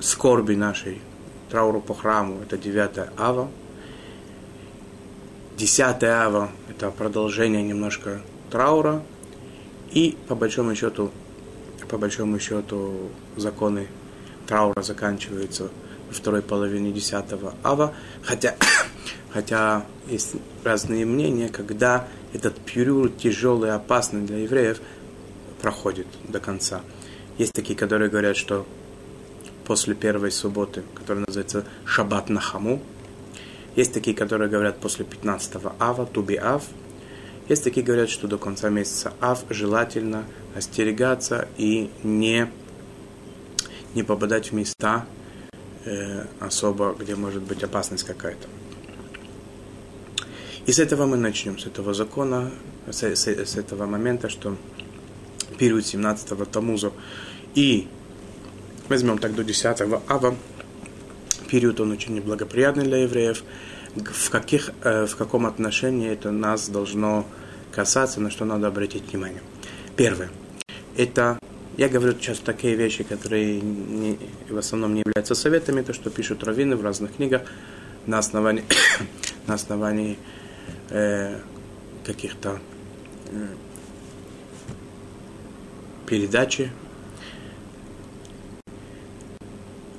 скорби 0.00 0.54
нашей, 0.54 1.00
траура 1.48 1.80
по 1.80 1.94
храму, 1.94 2.42
это 2.42 2.58
9 2.58 3.08
ава. 3.16 3.48
10 5.56 6.04
ава– 6.04 6.50
это 6.68 6.90
продолжение 6.90 7.62
немножко 7.62 8.20
траура. 8.50 9.02
И, 9.92 10.18
по 10.28 10.34
большому 10.34 10.74
счету, 10.74 11.10
по 11.88 11.96
большому 11.96 12.38
счету, 12.38 13.08
законы 13.38 13.86
траура 14.46 14.82
заканчиваются 14.82 15.70
во 16.08 16.12
второй 16.12 16.42
половине 16.42 16.92
10 16.92 17.24
ава, 17.62 17.94
хотя, 18.22 18.56
хотя 19.32 19.86
есть 20.06 20.34
разные 20.64 21.06
мнения, 21.06 21.48
когда 21.48 22.06
этот 22.34 22.58
период 22.58 23.16
тяжелый 23.16 23.70
и 23.70 23.72
опасный 23.72 24.20
для 24.26 24.36
евреев 24.36 24.82
проходит 25.62 26.08
до 26.28 26.40
конца. 26.40 26.82
Есть 27.38 27.52
такие, 27.52 27.78
которые 27.78 28.10
говорят, 28.10 28.36
что 28.36 28.66
после 29.64 29.94
первой 29.94 30.32
субботы, 30.32 30.82
которая 30.94 31.24
называется 31.26 31.64
Шаббат 31.84 32.28
Нахаму. 32.28 32.82
Есть 33.76 33.94
такие, 33.94 34.16
которые 34.16 34.50
говорят 34.50 34.80
после 34.80 35.04
15 35.04 35.62
ава, 35.78 36.04
Туби 36.06 36.34
Ав. 36.34 36.64
Есть 37.48 37.62
такие, 37.62 37.86
говорят, 37.86 38.10
что 38.10 38.26
до 38.26 38.38
конца 38.38 38.70
месяца 38.70 39.12
Ав 39.20 39.44
желательно 39.50 40.24
остерегаться 40.56 41.48
и 41.56 41.90
не, 42.02 42.50
не 43.94 44.02
попадать 44.02 44.50
в 44.50 44.54
места 44.54 45.06
э, 45.84 46.24
особо, 46.40 46.96
где 46.98 47.14
может 47.14 47.42
быть 47.42 47.62
опасность 47.62 48.04
какая-то. 48.04 48.48
И 50.66 50.72
с 50.72 50.80
этого 50.80 51.06
мы 51.06 51.16
начнем, 51.16 51.56
с 51.58 51.66
этого 51.66 51.94
закона, 51.94 52.50
с, 52.90 53.02
с, 53.02 53.28
с 53.28 53.56
этого 53.56 53.86
момента, 53.86 54.28
что 54.28 54.56
период 55.58 55.84
17-го 55.84 56.44
Тамуза 56.44 56.92
и 57.58 57.88
возьмем 58.88 59.18
так 59.18 59.34
до 59.34 59.42
10 59.42 59.80
ава, 60.06 60.36
период 61.48 61.80
он 61.80 61.90
очень 61.90 62.14
неблагоприятный 62.14 62.84
для 62.84 62.98
евреев, 62.98 63.42
в, 63.96 64.30
каких, 64.30 64.70
э, 64.84 65.06
в 65.06 65.16
каком 65.16 65.44
отношении 65.44 66.08
это 66.08 66.30
нас 66.30 66.68
должно 66.68 67.26
касаться, 67.72 68.20
на 68.20 68.30
что 68.30 68.44
надо 68.44 68.68
обратить 68.68 69.10
внимание. 69.10 69.42
Первое. 69.96 70.30
Это, 70.96 71.40
я 71.76 71.88
говорю 71.88 72.12
сейчас 72.12 72.38
такие 72.38 72.76
вещи, 72.76 73.02
которые 73.02 73.60
не, 73.60 74.20
в 74.48 74.56
основном 74.56 74.94
не 74.94 75.00
являются 75.00 75.34
советами, 75.34 75.82
то, 75.82 75.92
что 75.92 76.10
пишут 76.10 76.44
раввины 76.44 76.76
в 76.76 76.84
разных 76.84 77.16
книгах 77.16 77.42
на 78.06 78.18
основании, 78.18 78.62
на 79.48 79.54
основании 79.54 80.16
э, 80.90 81.40
каких-то 82.04 82.60
э, 83.32 83.46
передачи 86.06 86.70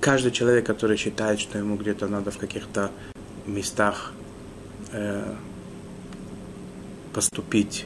каждый 0.01 0.31
человек, 0.31 0.65
который 0.65 0.97
считает, 0.97 1.39
что 1.39 1.57
ему 1.57 1.75
где-то 1.75 2.07
надо 2.07 2.31
в 2.31 2.37
каких-то 2.37 2.91
местах 3.45 4.13
э, 4.91 5.35
поступить 7.13 7.85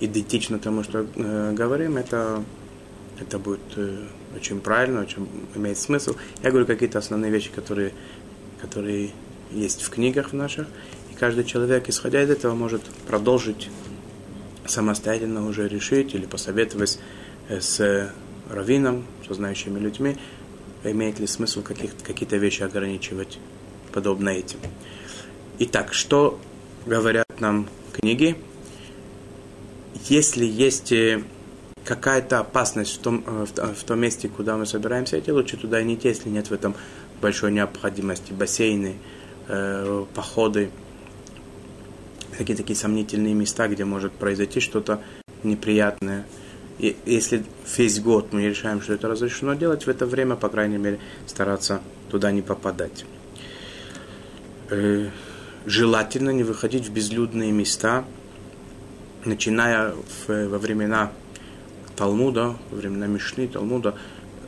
идентично 0.00 0.58
тому, 0.58 0.82
что 0.82 1.06
э, 1.14 1.52
говорим, 1.52 1.96
это, 1.96 2.42
это 3.20 3.38
будет 3.38 3.60
э, 3.76 4.06
очень 4.34 4.60
правильно, 4.60 5.02
очень 5.02 5.28
имеет 5.54 5.78
смысл. 5.78 6.14
Я 6.42 6.50
говорю 6.50 6.66
какие-то 6.66 6.98
основные 6.98 7.30
вещи, 7.30 7.50
которые, 7.50 7.92
которые 8.60 9.10
есть 9.50 9.82
в 9.82 9.90
книгах 9.90 10.32
наших, 10.32 10.66
и 11.12 11.14
каждый 11.14 11.44
человек, 11.44 11.88
исходя 11.88 12.22
из 12.22 12.30
этого, 12.30 12.54
может 12.54 12.82
продолжить 13.06 13.68
самостоятельно 14.66 15.46
уже 15.46 15.68
решить 15.68 16.14
или 16.14 16.26
посоветовать 16.26 16.98
э, 17.48 17.60
с 17.60 18.10
раввином, 18.50 19.06
со 19.26 19.34
знающими 19.34 19.78
людьми, 19.78 20.16
имеет 20.84 21.18
ли 21.18 21.26
смысл 21.26 21.62
какие-то 21.62 22.36
вещи 22.36 22.62
ограничивать 22.62 23.38
подобно 23.92 24.30
этим. 24.30 24.58
Итак, 25.58 25.92
что 25.92 26.40
говорят 26.86 27.26
нам 27.40 27.68
книги? 27.92 28.36
Если 30.08 30.44
есть 30.44 30.92
э, 30.92 31.22
какая-то 31.84 32.38
опасность 32.38 32.94
в 32.96 32.98
том, 32.98 33.22
э, 33.26 33.46
в, 33.46 33.74
в 33.74 33.84
том 33.84 34.00
месте, 34.00 34.28
куда 34.28 34.56
мы 34.56 34.64
собираемся 34.64 35.18
идти, 35.18 35.32
лучше 35.32 35.56
туда 35.56 35.82
не 35.82 35.94
идти, 35.94 36.08
если 36.08 36.30
нет 36.30 36.48
в 36.48 36.52
этом 36.52 36.74
большой 37.20 37.52
необходимости. 37.52 38.32
Бассейны, 38.32 38.96
э, 39.48 40.04
походы, 40.14 40.70
какие-то 42.38 42.62
такие 42.62 42.76
сомнительные 42.76 43.34
места, 43.34 43.68
где 43.68 43.84
может 43.84 44.12
произойти 44.12 44.60
что-то 44.60 45.02
неприятное– 45.42 46.24
и 46.80 46.96
если 47.04 47.44
весь 47.76 48.00
год 48.00 48.32
мы 48.32 48.42
решаем, 48.46 48.80
что 48.80 48.94
это 48.94 49.06
разрешено 49.06 49.52
делать, 49.52 49.84
в 49.84 49.88
это 49.88 50.06
время, 50.06 50.34
по 50.34 50.48
крайней 50.48 50.78
мере, 50.78 50.98
стараться 51.26 51.82
туда 52.10 52.32
не 52.32 52.40
попадать. 52.40 53.04
Э, 54.70 55.10
желательно 55.66 56.30
не 56.30 56.42
выходить 56.42 56.88
в 56.88 56.92
безлюдные 56.92 57.52
места, 57.52 58.04
начиная 59.26 59.92
в, 59.92 60.48
во 60.48 60.58
времена 60.58 61.12
Талмуда, 61.96 62.56
во 62.70 62.76
времена 62.78 63.06
Мишны, 63.06 63.46
Талмуда, 63.46 63.94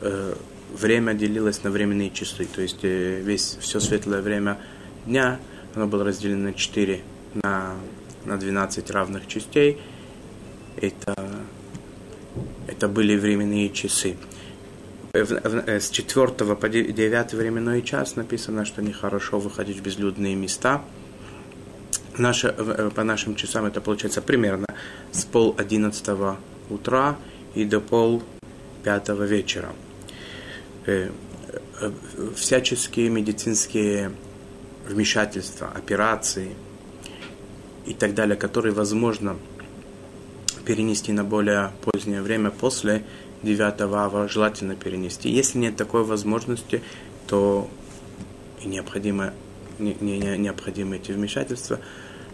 э, 0.01 0.33
время 0.73 1.13
делилось 1.13 1.61
на 1.63 1.69
временные 1.69 2.09
часы. 2.09 2.45
То 2.45 2.63
есть 2.63 2.79
э, 2.83 3.21
весь, 3.21 3.57
все 3.59 3.79
светлое 3.79 4.21
время 4.23 4.57
дня, 5.05 5.39
оно 5.75 5.85
было 5.85 6.03
разделено 6.03 6.45
на 6.45 6.53
4, 6.53 6.99
на, 7.43 7.75
на 8.25 8.37
12 8.37 8.89
равных 8.89 9.27
частей. 9.27 9.77
Это 10.77 11.13
это 12.67 12.87
были 12.87 13.15
временные 13.15 13.69
часы. 13.69 14.15
Э, 15.13 15.79
с 15.79 15.89
4 15.89 16.55
по 16.55 16.69
9 16.69 17.33
временной 17.33 17.81
час 17.81 18.15
написано, 18.15 18.65
что 18.65 18.81
нехорошо 18.81 19.39
выходить 19.39 19.77
в 19.77 19.83
безлюдные 19.83 20.35
места. 20.35 20.81
Наше, 22.17 22.47
э, 22.57 22.89
по 22.93 23.03
нашим 23.03 23.35
часам 23.35 23.65
это 23.65 23.81
получается 23.81 24.21
примерно 24.21 24.65
с 25.11 25.23
пол 25.25 25.55
одиннадцатого 25.57 26.37
утра 26.69 27.17
и 27.53 27.65
до 27.65 27.79
пол 27.79 28.23
пятого 28.83 29.23
вечера. 29.23 29.69
Э, 30.85 31.11
всяческие 32.35 33.09
медицинские 33.09 34.11
вмешательства, 34.87 35.67
операции 35.67 36.55
и 37.85 37.93
так 37.93 38.15
далее, 38.15 38.35
которые 38.35 38.73
возможно 38.73 39.37
перенести 40.65 41.11
на 41.11 41.23
более 41.23 41.71
позднее 41.81 42.21
время 42.21 42.49
после 42.49 43.03
9 43.43 43.81
ава, 43.81 44.27
желательно 44.27 44.75
перенести. 44.75 45.29
Если 45.29 45.57
нет 45.57 45.75
такой 45.75 46.03
возможности, 46.03 46.81
то 47.27 47.69
и 48.61 48.67
необходимо, 48.67 49.33
не, 49.79 49.95
не, 49.99 50.17
не, 50.17 50.37
необходимы 50.37 50.97
эти 50.97 51.11
вмешательства 51.11 51.79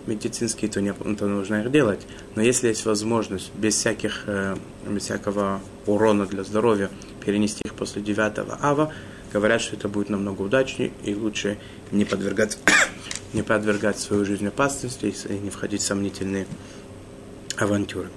медицинские, 0.05 0.71
то, 0.71 0.81
не, 0.81 0.93
то 0.93 1.27
нужно 1.27 1.61
их 1.61 1.71
делать. 1.71 2.05
Но 2.35 2.41
если 2.41 2.67
есть 2.67 2.85
возможность 2.85 3.51
без, 3.55 3.75
всяких, 3.75 4.23
э, 4.27 4.55
без 4.87 5.03
всякого 5.03 5.61
урона 5.85 6.25
для 6.25 6.43
здоровья 6.43 6.89
перенести 7.23 7.61
их 7.65 7.73
после 7.73 8.01
9 8.01 8.39
ава, 8.61 8.91
говорят, 9.33 9.61
что 9.61 9.75
это 9.75 9.87
будет 9.87 10.09
намного 10.09 10.41
удачнее 10.43 10.91
и 11.03 11.13
лучше 11.13 11.57
не 11.91 12.05
подвергать, 12.05 12.57
не 13.33 13.43
подвергать 13.43 13.99
свою 13.99 14.25
жизнь 14.25 14.47
опасности 14.47 15.13
и 15.29 15.33
не 15.33 15.49
входить 15.49 15.81
в 15.81 15.85
сомнительные 15.85 16.47
авантюры. 17.59 18.09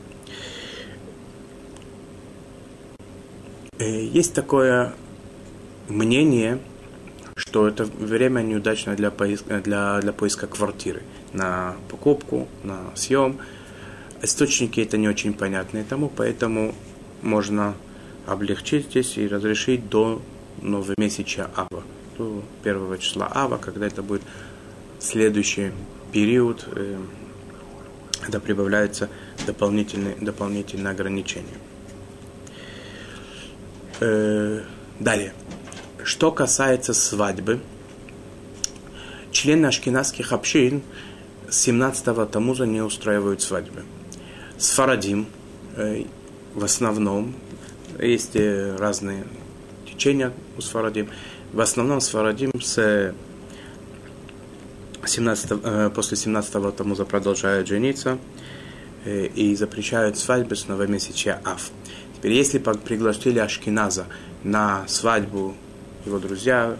Э, 3.78 4.04
есть 4.04 4.34
такое 4.34 4.94
мнение, 5.88 6.60
что 7.34 7.66
это 7.66 7.84
время 7.84 8.40
неудачное 8.40 8.96
для 8.96 9.10
поиска, 9.10 9.60
для, 9.60 10.00
для 10.00 10.12
поиска 10.12 10.46
квартиры 10.46 11.02
на 11.32 11.74
покупку, 11.90 12.48
на 12.62 12.78
съем. 12.94 13.38
Источники 14.22 14.80
это 14.80 14.96
не 14.96 15.08
очень 15.08 15.34
понятные 15.34 15.84
тому, 15.84 16.08
поэтому 16.14 16.74
можно 17.22 17.74
облегчить 18.26 18.86
здесь 18.86 19.18
и 19.18 19.26
разрешить 19.26 19.88
до 19.88 20.22
новомесяча 20.60 21.50
Ава, 21.56 21.82
до 22.18 22.42
первого 22.62 22.98
числа 22.98 23.28
Ава, 23.34 23.58
когда 23.58 23.86
это 23.86 24.02
будет 24.02 24.22
следующий 25.00 25.72
период, 26.12 26.68
э, 26.72 26.98
когда 28.20 28.38
прибавляются 28.38 29.08
дополнительные, 29.46 30.16
дополнительные 30.20 30.92
ограничения. 30.92 31.58
Э, 34.00 34.62
далее. 34.98 35.32
Что 36.02 36.32
касается 36.32 36.92
свадьбы, 36.92 37.60
члены 39.30 39.66
ашкенадских 39.66 40.32
общин 40.32 40.82
с 41.48 41.68
17-го 41.68 42.24
Тамуза 42.26 42.66
не 42.66 42.80
устраивают 42.80 43.42
свадьбы. 43.42 43.84
С 44.58 44.70
Фарадим 44.70 45.26
э, 45.76 46.04
в 46.54 46.64
основном 46.64 47.34
есть 48.00 48.34
э, 48.34 48.74
разные 48.76 49.24
течения 49.86 50.32
у 50.56 50.60
Сфарадим. 50.60 51.08
В 51.52 51.60
основном 51.60 52.00
Сфарадим 52.00 52.50
с 52.60 53.14
17, 55.04 55.92
после 55.94 56.16
17-го 56.16 56.70
Тамуза 56.72 57.04
продолжают 57.04 57.68
жениться 57.68 58.18
и 59.04 59.54
запрещают 59.56 60.18
свадьбы 60.18 60.56
с 60.56 60.68
новомесячия 60.68 61.40
Аф. 61.44 61.70
Теперь, 62.16 62.32
если 62.32 62.58
пригласили 62.58 63.38
Ашкиназа 63.38 64.06
на 64.44 64.86
свадьбу, 64.86 65.56
его 66.06 66.18
друзья 66.18 66.76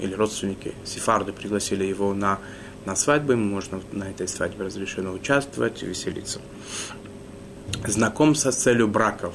или 0.00 0.14
родственники 0.14 0.74
Сефарды 0.84 1.32
пригласили 1.32 1.84
его 1.84 2.14
на, 2.14 2.38
на 2.84 2.96
свадьбу, 2.96 3.32
ему 3.32 3.44
можно 3.54 3.80
на 3.92 4.04
этой 4.04 4.28
свадьбе 4.28 4.66
разрешено 4.66 5.12
участвовать 5.12 5.82
и 5.82 5.86
веселиться. 5.86 6.40
Знакомство 7.86 8.50
с 8.50 8.56
целью 8.56 8.88
браков 8.88 9.34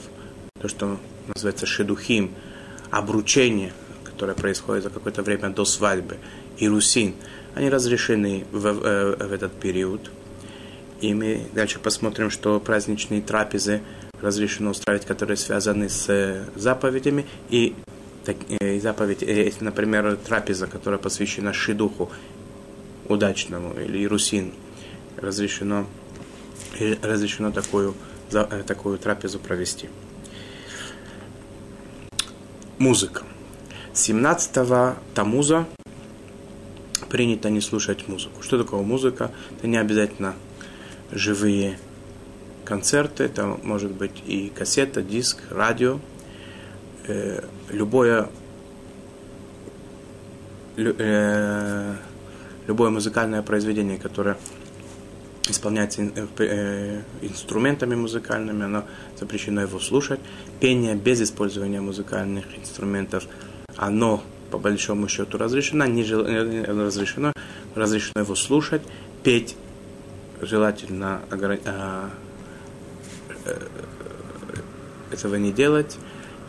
то, 0.62 0.68
что 0.68 1.00
называется 1.34 1.66
шедухим, 1.66 2.32
обручение, 2.92 3.74
которое 4.04 4.34
происходит 4.34 4.84
за 4.84 4.90
какое-то 4.90 5.24
время 5.24 5.50
до 5.50 5.66
свадьбы, 5.66 6.18
и 6.58 6.70
русин, 6.70 7.16
они 7.56 7.70
разрешены 7.70 8.46
в, 8.52 8.68
э, 8.68 9.16
в 9.16 9.34
этот 9.34 9.60
период. 9.60 10.12
И 11.02 11.16
мы 11.16 11.48
дальше 11.54 11.80
посмотрим, 11.80 12.30
что 12.30 12.60
праздничные 12.60 13.24
трапезы 13.24 13.82
разрешено 14.22 14.70
устраивать, 14.70 15.08
которые 15.08 15.36
связаны 15.36 15.90
с 15.90 16.48
заповедями, 16.56 17.26
и, 17.50 17.76
так, 18.24 18.38
и 18.48 18.80
заповедь, 18.80 19.24
если, 19.24 19.64
например, 19.66 20.16
трапеза, 20.18 20.68
которая 20.68 21.00
посвящена 21.00 21.54
шидуху, 21.54 22.12
удачному, 23.10 23.74
или 23.74 24.06
русин, 24.06 24.54
разрешено, 25.18 25.88
разрешено 27.02 27.52
такую, 27.52 27.96
такую 28.68 29.00
трапезу 29.00 29.40
провести. 29.40 29.90
Музыка. 32.78 33.24
17 33.94 34.96
Тамуза 35.16 35.68
принято 37.10 37.50
не 37.50 37.60
слушать 37.60 38.08
музыку. 38.08 38.44
Что 38.44 38.64
такое 38.64 38.82
музыка? 38.82 39.32
Это 39.58 39.68
не 39.68 39.78
обязательно 39.78 40.36
живые 41.12 41.78
концерты, 42.66 43.26
это 43.26 43.58
может 43.64 43.92
быть 43.92 44.24
и 44.26 44.50
кассета, 44.50 45.02
диск, 45.02 45.38
радио, 45.50 46.00
э, 47.08 47.44
любое, 47.70 48.30
лю, 50.76 50.96
э, 50.98 51.96
любое 52.68 52.90
музыкальное 52.90 53.42
произведение, 53.42 53.98
которое 53.98 54.38
исполняется 55.50 56.02
э, 56.02 56.28
э, 56.38 57.02
инструментами 57.22 57.96
музыкальными, 57.96 58.64
оно 58.64 58.86
запрещено 59.20 59.62
его 59.62 59.80
слушать. 59.80 60.20
Пение 60.60 60.96
без 60.96 61.22
использования 61.22 61.82
музыкальных 61.82 62.46
инструментов, 62.58 63.28
оно 63.76 64.24
по 64.52 64.58
большому 64.58 65.08
счету 65.08 65.38
разрешено, 65.38 65.86
не 65.86 66.04
э, 66.04 66.64
разрешено, 66.66 67.34
разрешено 67.76 68.22
его 68.22 68.36
слушать, 68.36 68.82
петь 69.24 69.56
желательно 70.42 71.22
а, 71.30 72.10
этого 75.12 75.36
не 75.36 75.52
делать, 75.52 75.98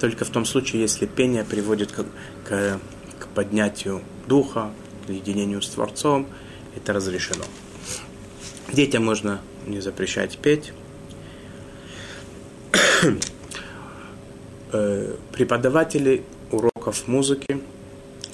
только 0.00 0.24
в 0.24 0.30
том 0.30 0.44
случае, 0.44 0.82
если 0.82 1.06
пение 1.06 1.44
приводит 1.44 1.92
к, 1.92 2.04
к, 2.44 2.80
к 3.18 3.26
поднятию 3.34 4.02
духа, 4.26 4.70
к 5.06 5.10
единению 5.10 5.62
с 5.62 5.68
Творцом, 5.68 6.26
это 6.76 6.92
разрешено. 6.92 7.44
Детям 8.72 9.04
можно 9.04 9.40
не 9.66 9.80
запрещать 9.80 10.38
петь. 10.38 10.72
Э, 14.74 15.16
преподаватели 15.32 16.24
уроков 16.50 17.06
музыки 17.06 17.60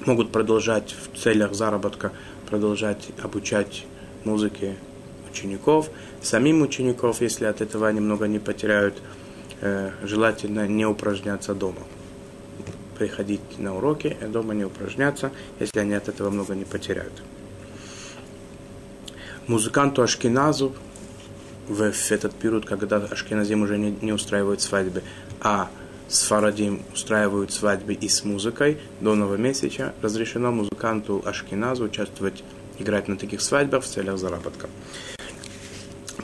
могут 0.07 0.31
продолжать 0.31 0.95
в 0.95 1.19
целях 1.19 1.53
заработка, 1.55 2.13
продолжать 2.49 3.09
обучать 3.21 3.85
музыке 4.25 4.77
учеников. 5.31 5.91
Самим 6.23 6.63
учеников, 6.63 7.21
если 7.21 7.45
от 7.45 7.61
этого 7.61 7.89
немного 7.91 8.27
не 8.27 8.39
потеряют, 8.39 9.03
э, 9.61 9.91
желательно 10.03 10.67
не 10.67 10.87
упражняться 10.87 11.55
дома. 11.55 11.83
Приходить 12.99 13.59
на 13.59 13.77
уроки, 13.77 14.17
а 14.21 14.27
дома 14.27 14.55
не 14.55 14.65
упражняться, 14.65 15.31
если 15.61 15.81
они 15.81 15.95
от 15.95 16.09
этого 16.09 16.31
много 16.31 16.55
не 16.55 16.65
потеряют 16.65 17.13
музыканту 19.49 20.03
Ашкиназу 20.03 20.75
в, 21.69 21.83
этот 21.83 22.35
период, 22.35 22.65
когда 22.67 22.99
Ашкеназим 22.99 23.63
уже 23.63 23.79
не, 23.79 23.97
не 24.03 24.13
устраивают 24.13 24.61
свадьбы, 24.61 25.03
а 25.41 25.71
с 26.07 26.23
Фарадим 26.23 26.83
устраивают 26.93 27.53
свадьбы 27.53 27.95
и 27.95 28.09
с 28.09 28.25
музыкой 28.25 28.79
до 29.01 29.15
нового 29.15 29.37
месяца, 29.37 29.95
разрешено 30.01 30.53
музыканту 30.53 31.23
Ашкиназу 31.25 31.85
участвовать, 31.85 32.45
играть 32.79 33.09
на 33.09 33.17
таких 33.17 33.41
свадьбах 33.41 33.85
в 33.85 33.87
целях 33.87 34.19
заработка. 34.19 34.69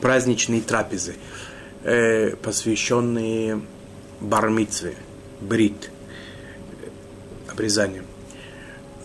Праздничные 0.05 0.61
трапезы, 0.61 1.15
э, 1.83 2.35
посвященные 2.35 3.59
бармитве, 4.21 4.93
брит, 5.41 5.89
обрезанием, 7.51 8.05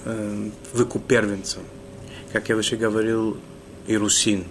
э, 0.05 0.51
выкуп 0.75 1.07
первенцам. 1.07 1.63
Как 2.35 2.51
я 2.51 2.55
выше 2.55 2.77
говорил, 2.77 3.39
и 3.87 3.97
Русин. 3.97 4.45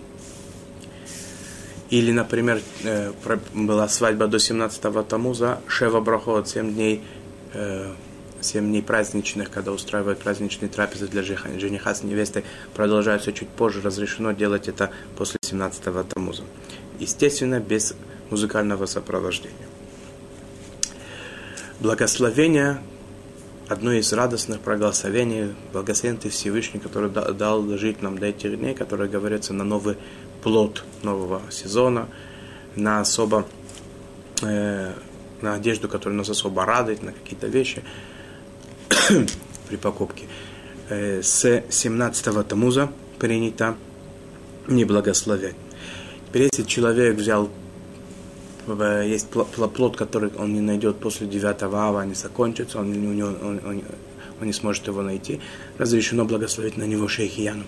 Или, 1.91 2.11
например, 2.11 2.63
э, 2.83 3.13
была 3.53 3.87
свадьба 3.87 4.25
до 4.25 4.37
17-го 4.37 5.03
Тамуза, 5.03 5.61
Шева 5.67 5.99
Брахот, 5.99 6.49
7 6.49 6.73
дней, 6.73 7.03
7 8.41 8.63
э, 8.63 8.67
дней 8.67 8.81
праздничных, 8.81 9.49
когда 9.51 9.71
устраивают 9.71 10.19
праздничные 10.19 10.69
трапезы 10.69 11.07
для 11.07 11.23
жениха 11.23 11.93
с 11.93 12.03
невестой, 12.03 12.43
продолжаются 12.73 13.33
чуть 13.33 13.49
позже, 13.49 13.81
разрешено 13.81 14.31
делать 14.31 14.67
это 14.67 14.91
после 15.17 15.39
17-го 15.41 16.03
Тамуза. 16.03 16.43
Естественно, 16.99 17.59
без 17.59 17.95
музыкального 18.29 18.85
сопровождения. 18.85 19.67
Благословение 21.79 22.81
одно 23.69 23.93
из 23.93 24.11
радостных 24.11 24.61
благословений, 24.61 25.53
благословен 25.71 26.17
ты 26.17 26.29
Всевышний, 26.29 26.79
который 26.79 27.09
дал 27.09 27.65
жить 27.77 28.01
нам 28.01 28.17
до 28.17 28.25
этих 28.25 28.57
дней, 28.57 28.73
которые 28.73 29.09
говорится 29.09 29.53
на 29.53 29.63
новый 29.63 29.95
плод 30.41 30.83
нового 31.03 31.41
сезона, 31.51 32.07
на 32.75 32.99
особо, 32.99 33.45
э, 34.41 34.93
на 35.41 35.53
одежду, 35.53 35.87
которая 35.87 36.17
нас 36.17 36.29
особо 36.29 36.65
радует, 36.65 37.03
на 37.03 37.11
какие-то 37.11 37.47
вещи 37.47 37.83
при 39.67 39.77
покупке. 39.77 40.25
Э, 40.89 41.21
с 41.21 41.63
17 41.69 42.47
Тамуза 42.47 42.91
принято 43.19 43.75
не 44.67 44.85
благословять. 44.85 45.55
Теперь, 46.27 46.43
если 46.43 46.63
человек 46.63 47.15
взял 47.15 47.49
есть 49.03 49.29
плод, 49.29 49.97
который 49.97 50.29
он 50.37 50.53
не 50.53 50.61
найдет 50.61 50.99
после 50.99 51.25
9 51.25 51.63
ава, 51.63 52.05
не 52.05 52.13
закончится, 52.13 52.79
он, 52.79 52.91
у 52.91 53.13
него, 53.13 53.29
он, 53.29 53.59
он, 53.65 53.81
он 54.39 54.47
не 54.47 54.53
сможет 54.53 54.85
его 54.87 55.01
найти. 55.01 55.39
Разрешено 55.79 56.25
благословить 56.25 56.77
на 56.77 56.83
него 56.83 57.07
шейхияну. 57.07 57.63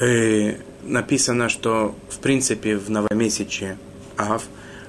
И 0.00 0.56
написано, 0.82 1.48
что 1.48 1.94
в 2.08 2.18
принципе 2.18 2.76
в 2.76 2.90
новомесяче 2.90 3.78
Ав, 4.16 4.44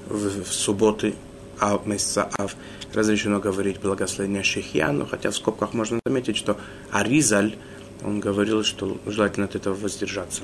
в, 0.08 0.44
в 0.44 0.52
субботы 0.52 1.14
Ав, 1.60 1.86
месяца 1.86 2.30
Ав, 2.38 2.56
разрешено 2.94 3.40
говорить 3.40 3.80
благословение 3.80 4.44
Шехьяну, 4.44 5.06
хотя 5.06 5.32
в 5.32 5.36
скобках 5.36 5.74
можно 5.74 6.00
заметить, 6.06 6.38
что 6.38 6.58
Аризаль, 6.92 7.56
он 8.04 8.20
говорил, 8.20 8.64
что 8.64 8.98
желательно 9.06 9.46
от 9.46 9.56
этого 9.56 9.74
воздержаться. 9.74 10.44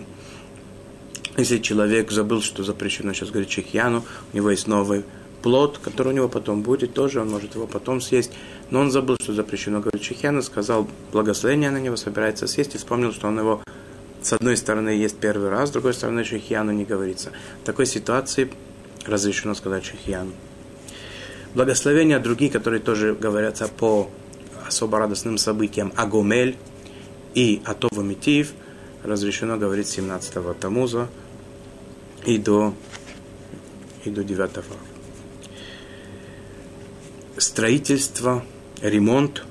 Если 1.37 1.59
человек 1.59 2.11
забыл, 2.11 2.41
что 2.41 2.63
запрещено 2.63 3.13
сейчас 3.13 3.29
говорить 3.29 3.49
чехьяну, 3.49 4.03
у 4.33 4.35
него 4.35 4.49
есть 4.51 4.67
новый 4.67 5.05
плод, 5.41 5.77
который 5.77 6.09
у 6.09 6.15
него 6.15 6.27
потом 6.27 6.63
будет, 6.63 6.93
тоже 6.93 7.21
он 7.21 7.29
может 7.29 7.55
его 7.55 7.65
потом 7.65 8.01
съесть. 8.01 8.31
Но 8.71 8.81
он 8.81 8.91
забыл, 8.91 9.15
что 9.21 9.33
запрещено 9.33 9.79
говорить 9.79 10.01
чехьяну, 10.01 10.41
сказал 10.41 10.87
благословение 11.11 11.71
на 11.71 11.79
него, 11.79 11.95
собирается 11.95 12.47
съесть, 12.47 12.75
и 12.75 12.77
вспомнил, 12.77 13.13
что 13.13 13.27
он 13.27 13.39
его 13.39 13.63
с 14.21 14.33
одной 14.33 14.57
стороны 14.57 14.89
есть 14.89 15.17
первый 15.17 15.49
раз, 15.49 15.69
с 15.69 15.71
другой 15.71 15.93
стороны 15.93 16.25
чехьяну 16.25 16.71
не 16.71 16.83
говорится. 16.83 17.31
В 17.63 17.65
такой 17.65 17.85
ситуации 17.85 18.51
разрешено 19.05 19.55
сказать 19.55 19.83
чехьяну. 19.83 20.33
Благословения 21.55 22.19
другие, 22.19 22.51
которые 22.51 22.79
тоже 22.79 23.15
говорятся 23.15 23.67
по 23.67 24.09
особо 24.67 24.99
радостным 24.99 25.37
событиям, 25.37 25.91
Агомель 25.95 26.57
и 27.33 27.61
Атова 27.65 28.01
Митив, 28.01 28.53
разрешено 29.03 29.57
говорить 29.57 29.87
17-го 29.87 30.53
Тамуза, 30.53 31.09
и 32.25 32.37
до, 32.37 32.73
и 34.03 34.09
до 34.09 34.23
9 34.23 34.49
Строительство, 37.37 38.43
ремонт. 38.81 39.43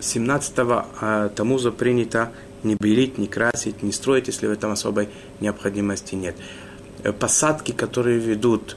17-го 0.00 0.86
а, 1.00 1.28
Тамуза 1.28 1.70
принято 1.70 2.32
не 2.62 2.74
белить, 2.74 3.18
не 3.18 3.26
красить, 3.26 3.82
не 3.82 3.92
строить, 3.92 4.28
если 4.28 4.46
в 4.46 4.50
этом 4.50 4.72
особой 4.72 5.08
необходимости 5.40 6.14
нет. 6.14 6.36
Э, 7.02 7.12
посадки, 7.12 7.72
которые 7.72 8.18
ведут 8.18 8.76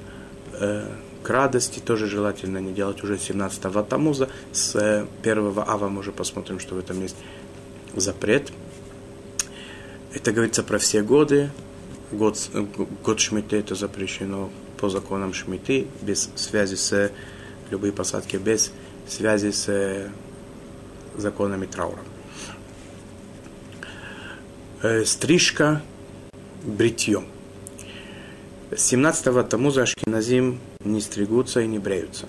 к 0.60 1.30
радости, 1.30 1.80
тоже 1.80 2.08
желательно 2.08 2.60
не 2.60 2.72
делать 2.72 3.04
уже 3.04 3.16
17-го 3.16 3.84
Тамуза. 3.84 4.30
С 4.52 4.76
1 4.76 5.08
э, 5.24 5.64
Ава 5.68 5.90
мы 5.90 6.00
уже 6.00 6.12
посмотрим, 6.12 6.60
что 6.60 6.76
в 6.76 6.80
этом 6.80 7.02
есть 7.02 7.18
запрет. 7.96 8.52
Это 10.14 10.32
говорится 10.32 10.64
про 10.64 10.78
все 10.80 11.02
годы, 11.02 11.52
год, 12.12 12.38
год 13.04 13.20
Шмиты 13.20 13.58
это 13.58 13.76
запрещено 13.76 14.50
по 14.78 14.90
законам 14.90 15.34
Шмиты, 15.34 15.88
без 16.02 16.30
связи 16.36 16.76
с 16.76 17.12
любые 17.70 17.94
посадки, 17.94 18.38
без 18.38 18.72
связи 19.08 19.52
с 19.52 20.10
законами 21.18 21.66
траура. 21.66 22.00
Э, 24.82 25.04
стрижка, 25.04 25.82
бритье. 26.64 27.24
С 28.72 28.94
17-го 28.94 29.42
Тамуза 29.42 29.82
Ашкиназим 29.82 30.60
не 30.86 31.02
стригутся 31.02 31.62
и 31.62 31.68
не 31.68 31.80
бреются. 31.80 32.28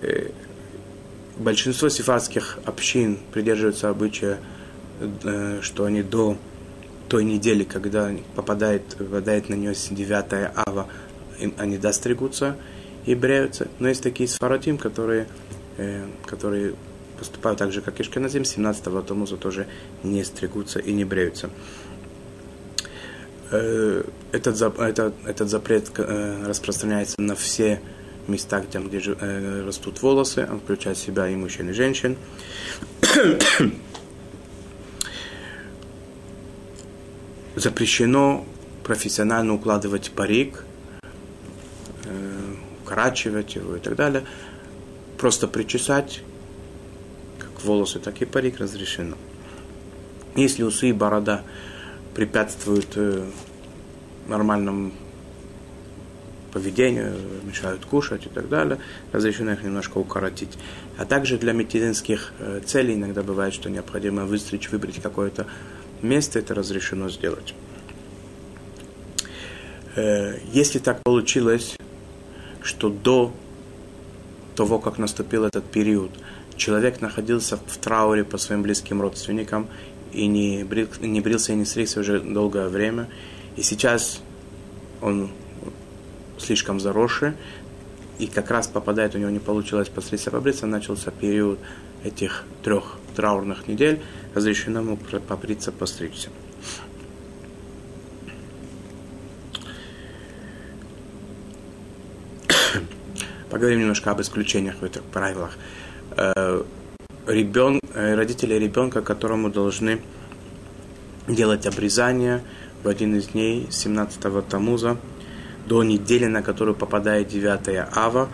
Э, 0.00 0.30
большинство 1.36 1.90
сифатских 1.90 2.58
общин 2.64 3.18
придерживаются 3.30 3.90
обычая, 3.90 4.38
э, 5.00 5.58
что 5.60 5.84
они 5.84 6.02
до 6.02 6.38
той 7.10 7.24
недели, 7.24 7.64
когда 7.64 8.12
попадает, 8.34 8.96
попадает 8.96 9.50
на 9.50 9.54
нее 9.54 9.74
9 9.74 10.52
ава, 10.56 10.88
они 11.58 11.76
достригутся 11.76 12.56
и 13.04 13.14
бреются. 13.14 13.68
Но 13.80 13.88
есть 13.88 14.02
такие 14.02 14.26
сфаратим, 14.26 14.78
которые, 14.78 15.26
э, 15.76 16.06
которые 16.24 16.76
поступают 17.18 17.58
так 17.58 17.72
же, 17.72 17.82
как 17.82 18.00
и 18.00 18.02
Шкиназим, 18.04 18.42
17-го 18.42 19.02
Тамуза 19.02 19.36
тоже 19.36 19.66
не 20.02 20.24
стригутся 20.24 20.78
и 20.78 20.92
не 20.94 21.04
бреются. 21.04 21.50
Э, 23.50 24.04
этот, 24.32 24.60
этот, 24.60 25.14
этот 25.26 25.48
запрет 25.48 25.90
э, 25.98 26.44
распространяется 26.46 27.20
на 27.20 27.34
все 27.34 27.80
места, 28.26 28.60
где, 28.60 28.78
где 28.78 29.00
э, 29.20 29.64
растут 29.66 30.00
волосы, 30.02 30.48
он 30.50 30.60
включает 30.60 30.96
в 30.96 31.02
себя 31.02 31.28
и 31.28 31.36
мужчин, 31.36 31.68
и 31.70 31.72
женщин. 31.72 32.16
Запрещено 37.54 38.46
профессионально 38.82 39.54
укладывать 39.54 40.10
парик, 40.10 40.64
укорачивать 42.82 43.54
его 43.54 43.76
и 43.76 43.80
так 43.80 43.94
далее. 43.94 44.24
Просто 45.18 45.46
причесать, 45.46 46.22
как 47.38 47.62
волосы, 47.62 48.00
так 48.00 48.20
и 48.20 48.24
парик 48.24 48.58
разрешено. 48.58 49.16
Если 50.34 50.64
усы 50.64 50.88
и 50.88 50.92
борода 50.92 51.44
препятствуют 52.14 52.88
э, 52.96 53.24
нормальному 54.28 54.92
поведению, 56.52 57.16
мешают 57.42 57.84
кушать 57.84 58.26
и 58.26 58.28
так 58.28 58.48
далее, 58.48 58.78
разрешено 59.12 59.52
их 59.52 59.64
немножко 59.64 59.98
укоротить. 59.98 60.56
А 60.96 61.04
также 61.04 61.36
для 61.36 61.52
медицинских 61.52 62.32
э, 62.38 62.60
целей 62.64 62.94
иногда 62.94 63.22
бывает, 63.22 63.52
что 63.52 63.68
необходимо 63.68 64.24
выстричь, 64.24 64.70
выбрать 64.70 65.02
какое-то 65.02 65.46
место, 66.02 66.38
это 66.38 66.54
разрешено 66.54 67.10
сделать. 67.10 67.54
Э, 69.96 70.38
если 70.52 70.78
так 70.78 71.02
получилось, 71.02 71.76
что 72.62 72.88
до 72.88 73.32
того, 74.54 74.78
как 74.78 74.98
наступил 74.98 75.44
этот 75.44 75.64
период, 75.64 76.12
человек 76.56 77.00
находился 77.00 77.56
в 77.56 77.76
трауре 77.78 78.22
по 78.24 78.38
своим 78.38 78.62
близким 78.62 79.02
родственникам, 79.02 79.68
и 80.14 80.26
не, 80.26 80.64
брил, 80.64 80.88
не 81.00 81.20
брился 81.20 81.52
и 81.52 81.56
не 81.56 81.64
стригся 81.64 82.00
уже 82.00 82.20
долгое 82.20 82.68
время. 82.68 83.08
И 83.56 83.62
сейчас 83.62 84.22
он 85.02 85.30
слишком 86.38 86.80
заросший, 86.80 87.32
и 88.18 88.26
как 88.26 88.50
раз 88.50 88.68
попадает, 88.68 89.14
у 89.14 89.18
него 89.18 89.30
не 89.30 89.40
получилось 89.40 89.88
постричься, 89.88 90.30
побриться, 90.30 90.66
начался 90.66 91.10
период 91.10 91.58
этих 92.04 92.44
трех 92.62 92.98
траурных 93.16 93.66
недель, 93.68 94.00
разрешено 94.34 94.80
ему 94.80 94.96
побриться, 94.96 95.72
постричься. 95.72 96.30
Поговорим 103.50 103.80
немножко 103.80 104.10
об 104.10 104.20
исключениях 104.20 104.76
в 104.80 104.84
этих 104.84 105.02
правилах. 105.02 105.56
Ребен, 107.26 107.80
э, 107.94 108.14
родители 108.14 108.54
ребенка, 108.54 109.00
которому 109.00 109.48
должны 109.48 110.00
делать 111.26 111.66
обрезание 111.66 112.42
в 112.82 112.88
один 112.88 113.16
из 113.16 113.28
дней 113.28 113.66
17-го 113.70 114.42
Тамуза 114.42 114.98
до 115.66 115.82
недели, 115.82 116.26
на 116.26 116.42
которую 116.42 116.74
попадает 116.74 117.28
9 117.28 117.88
Ава. 117.94 118.28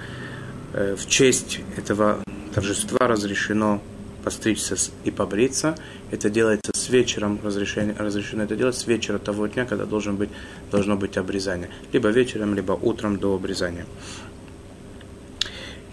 Э, 0.73 0.97
в 0.97 1.07
честь 1.07 1.61
этого 1.77 2.19
торжества 2.53 3.07
разрешено 3.07 3.81
постричься 4.25 4.77
и 5.05 5.13
побриться. 5.13 5.77
Это 6.11 6.29
делается 6.29 6.73
с 6.75 6.89
вечером, 6.89 7.39
разрешено, 7.45 7.95
разрешено 7.97 8.43
это 8.43 8.57
делать 8.57 8.77
с 8.77 8.89
вечера 8.89 9.19
того 9.19 9.47
дня, 9.47 9.67
когда 9.67 9.85
должен 9.85 10.17
быть, 10.17 10.31
должно 10.71 10.97
быть 10.97 11.17
обрезание. 11.17 11.71
Либо 11.93 12.09
вечером, 12.09 12.55
либо 12.55 12.73
утром 12.73 13.19
до 13.19 13.37
обрезания. 13.37 13.87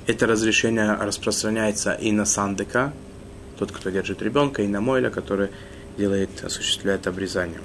Это 0.08 0.26
разрешение 0.26 0.94
распространяется 0.94 1.92
и 1.92 2.14
на 2.14 2.26
сандыка, 2.26 2.94
тот, 3.60 3.74
кто 3.74 3.90
держит 3.90 4.22
ребенка, 4.22 4.62
и 4.62 4.68
на 4.68 4.80
мойля, 4.80 5.10
который 5.10 5.50
делает, 5.98 6.30
осуществляет 6.44 7.08
обрезание. 7.08 7.60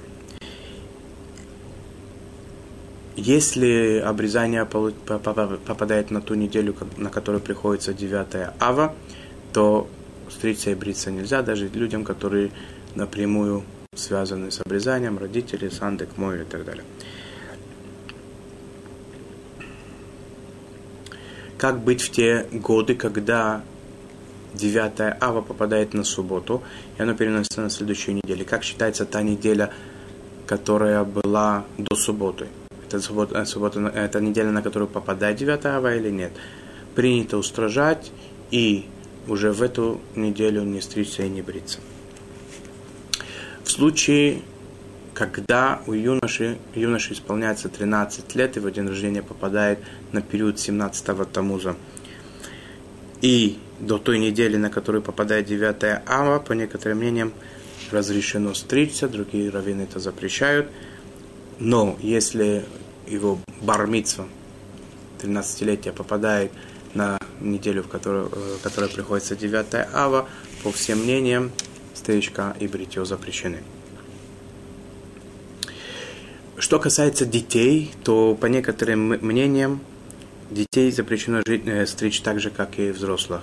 Если 3.14 4.02
обрезание 4.04 4.64
попадает 4.64 6.10
на 6.10 6.20
ту 6.20 6.34
неделю, 6.34 6.74
на 6.96 7.10
которую 7.10 7.40
приходится 7.40 7.92
9 7.94 8.54
ава, 8.58 8.96
то 9.52 9.88
стричься 10.28 10.70
и 10.70 10.74
бриться 10.74 11.10
нельзя, 11.10 11.42
даже 11.42 11.68
людям, 11.68 12.04
которые 12.04 12.50
напрямую 12.96 13.62
связаны 13.94 14.50
с 14.50 14.60
обрезанием, 14.60 15.18
родители, 15.18 15.68
сандык, 15.68 16.16
мой 16.16 16.40
и 16.40 16.44
так 16.44 16.64
далее. 16.64 16.84
Как 21.62 21.78
быть 21.78 22.02
в 22.02 22.10
те 22.10 22.48
годы, 22.50 22.96
когда 22.96 23.62
9 24.54 25.16
ава 25.20 25.42
попадает 25.42 25.94
на 25.94 26.02
субботу, 26.02 26.60
и 26.98 27.02
оно 27.02 27.14
переносится 27.14 27.60
на 27.60 27.70
следующую 27.70 28.16
неделю. 28.16 28.44
Как 28.44 28.64
считается 28.64 29.06
та 29.06 29.22
неделя, 29.22 29.72
которая 30.44 31.04
была 31.04 31.64
до 31.78 31.94
субботы? 31.94 32.48
Это, 32.84 33.00
суббота, 33.00 33.44
суббота, 33.44 33.78
это 33.94 34.20
неделя, 34.20 34.50
на 34.50 34.60
которую 34.60 34.88
попадает 34.88 35.36
9 35.36 35.64
ава 35.66 35.94
или 35.94 36.10
нет? 36.10 36.32
Принято 36.96 37.38
устражать 37.38 38.10
и 38.50 38.86
уже 39.28 39.52
в 39.52 39.62
эту 39.62 40.00
неделю 40.16 40.64
не 40.64 40.80
стричься 40.80 41.22
и 41.22 41.28
не 41.28 41.42
бриться. 41.42 41.78
В 43.62 43.70
случае 43.70 44.42
когда 45.26 45.80
у 45.86 45.92
юноши, 45.92 46.58
юноши 46.74 47.12
исполняется 47.12 47.68
13 47.68 48.34
лет, 48.34 48.56
в 48.56 48.70
день 48.70 48.86
рождения 48.86 49.22
попадает 49.22 49.78
на 50.12 50.22
период 50.22 50.56
17-го 50.56 51.24
Тамуза. 51.24 51.76
И 53.20 53.58
до 53.78 53.98
той 53.98 54.18
недели, 54.18 54.56
на 54.56 54.70
которую 54.70 55.02
попадает 55.02 55.46
9 55.46 56.02
Ава, 56.06 56.38
по 56.38 56.52
некоторым 56.52 56.98
мнениям, 56.98 57.32
разрешено 57.90 58.54
стричься, 58.54 59.08
другие 59.08 59.50
раввины 59.50 59.82
это 59.82 60.00
запрещают. 60.00 60.68
Но 61.58 61.96
если 62.00 62.64
его 63.06 63.38
бармитство 63.60 64.26
13-летие 65.20 65.92
попадает 65.92 66.50
на 66.94 67.18
неделю, 67.40 67.82
в 67.82 67.88
которую, 67.88 68.28
э, 68.32 68.56
которая 68.62 68.90
приходится 68.90 69.36
9 69.36 69.86
ава, 69.92 70.28
по 70.62 70.72
всем 70.72 70.98
мнениям, 70.98 71.50
стричка 71.94 72.56
и 72.60 72.66
бритье 72.66 73.04
запрещены. 73.04 73.62
Что 76.62 76.78
касается 76.78 77.26
детей, 77.26 77.90
то 78.04 78.36
по 78.36 78.46
некоторым 78.46 79.08
мнениям 79.20 79.80
детей 80.48 80.92
запрещено 80.92 81.42
жить, 81.44 81.62
э, 81.66 81.84
стричь 81.86 82.20
так 82.20 82.38
же, 82.38 82.50
как 82.50 82.78
и 82.78 82.92
взрослых. 82.92 83.42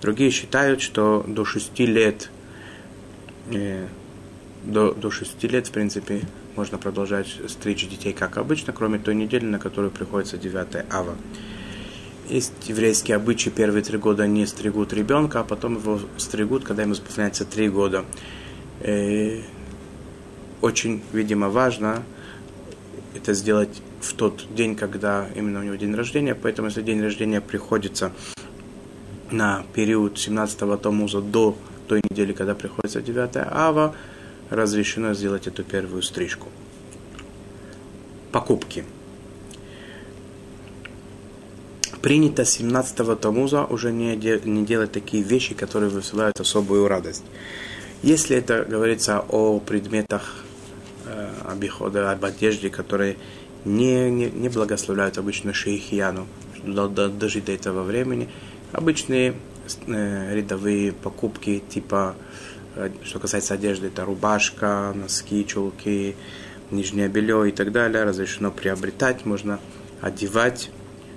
Другие 0.00 0.30
считают, 0.30 0.80
что 0.80 1.24
до 1.26 1.44
6 1.44 1.84
лет, 1.84 2.30
э, 3.50 3.88
до, 4.62 4.92
до 4.92 5.10
6 5.10 5.42
лет, 5.48 5.66
в 5.66 5.72
принципе, 5.72 6.20
можно 6.54 6.78
продолжать 6.78 7.26
стричь 7.48 7.88
детей 7.88 8.12
как 8.12 8.38
обычно, 8.38 8.72
кроме 8.72 9.00
той 9.00 9.16
недели, 9.16 9.44
на 9.44 9.58
которую 9.58 9.90
приходится 9.90 10.38
9 10.38 10.84
ава. 10.90 11.16
Есть 12.28 12.52
еврейские 12.68 13.16
обычаи, 13.16 13.50
первые 13.50 13.82
три 13.82 13.98
года 13.98 14.28
не 14.28 14.46
стригут 14.46 14.92
ребенка, 14.92 15.40
а 15.40 15.44
потом 15.44 15.74
его 15.74 15.98
стригут, 16.18 16.62
когда 16.62 16.82
ему 16.82 16.92
исполняется 16.92 17.44
три 17.44 17.68
года. 17.68 18.04
И 18.80 18.84
э, 18.84 19.40
очень, 20.60 21.02
видимо, 21.12 21.48
важно, 21.48 22.04
это 23.14 23.34
сделать 23.34 23.82
в 24.00 24.12
тот 24.14 24.46
день, 24.54 24.76
когда 24.76 25.26
именно 25.34 25.60
у 25.60 25.62
него 25.62 25.76
день 25.76 25.94
рождения. 25.94 26.34
Поэтому, 26.34 26.68
если 26.68 26.82
день 26.82 27.02
рождения 27.02 27.40
приходится 27.40 28.12
на 29.30 29.64
период 29.74 30.16
17-го 30.16 30.76
Томуза 30.76 31.20
до 31.20 31.56
той 31.88 32.02
недели, 32.08 32.32
когда 32.32 32.54
приходится 32.54 33.00
9 33.00 33.30
ава, 33.50 33.94
разрешено 34.50 35.14
сделать 35.14 35.46
эту 35.46 35.64
первую 35.64 36.02
стрижку. 36.02 36.48
Покупки. 38.32 38.84
Принято 42.02 42.42
17-го 42.42 43.14
Томуза 43.14 43.64
уже 43.64 43.92
не, 43.92 44.16
де, 44.16 44.40
не 44.44 44.64
делать 44.64 44.92
такие 44.92 45.22
вещи, 45.22 45.54
которые 45.54 45.90
вызывают 45.90 46.40
особую 46.40 46.88
радость. 46.88 47.24
Если 48.02 48.36
это 48.36 48.64
говорится 48.64 49.22
о 49.28 49.60
предметах 49.60 50.44
обихода, 51.52 52.10
об 52.10 52.24
одежде, 52.24 52.70
которые 52.70 53.16
не, 53.64 54.10
не, 54.10 54.30
не 54.30 54.48
благословляют 54.48 55.18
обычно 55.18 55.52
шейхияну, 55.52 56.26
дожить 56.64 57.44
до 57.44 57.52
этого 57.52 57.82
времени. 57.82 58.28
Обычные 58.72 59.34
э, 59.86 60.34
рядовые 60.34 60.92
покупки, 60.92 61.62
типа, 61.68 62.14
э, 62.76 62.90
что 63.02 63.18
касается 63.18 63.54
одежды, 63.54 63.88
это 63.88 64.04
рубашка, 64.04 64.92
носки, 64.94 65.46
чулки, 65.46 66.16
нижнее 66.70 67.08
белье 67.08 67.48
и 67.48 67.52
так 67.52 67.72
далее 67.72 68.04
разрешено 68.04 68.50
приобретать, 68.50 69.24
можно 69.24 69.60
одевать 70.00 70.70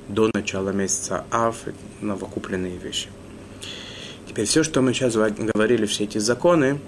до 0.07 0.29
начала 0.33 0.71
месяца 0.71 1.25
Ав 1.31 1.55
новокупленные 2.01 2.77
вещи. 2.77 3.09
Теперь 4.27 4.45
все, 4.45 4.63
что 4.63 4.81
мы 4.81 4.93
сейчас 4.93 5.15
говорили, 5.15 5.85
все 5.85 6.05
эти 6.05 6.17
законы, 6.17 6.79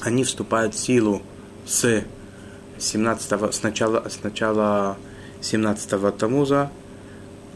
они 0.00 0.24
вступают 0.24 0.74
в 0.74 0.78
силу 0.78 1.22
с 1.66 2.04
17 2.80 3.54
с 3.54 3.62
начала, 3.62 4.08
с 4.08 4.22
начала 4.22 4.96
17 5.42 6.16
Тамуза, 6.16 6.70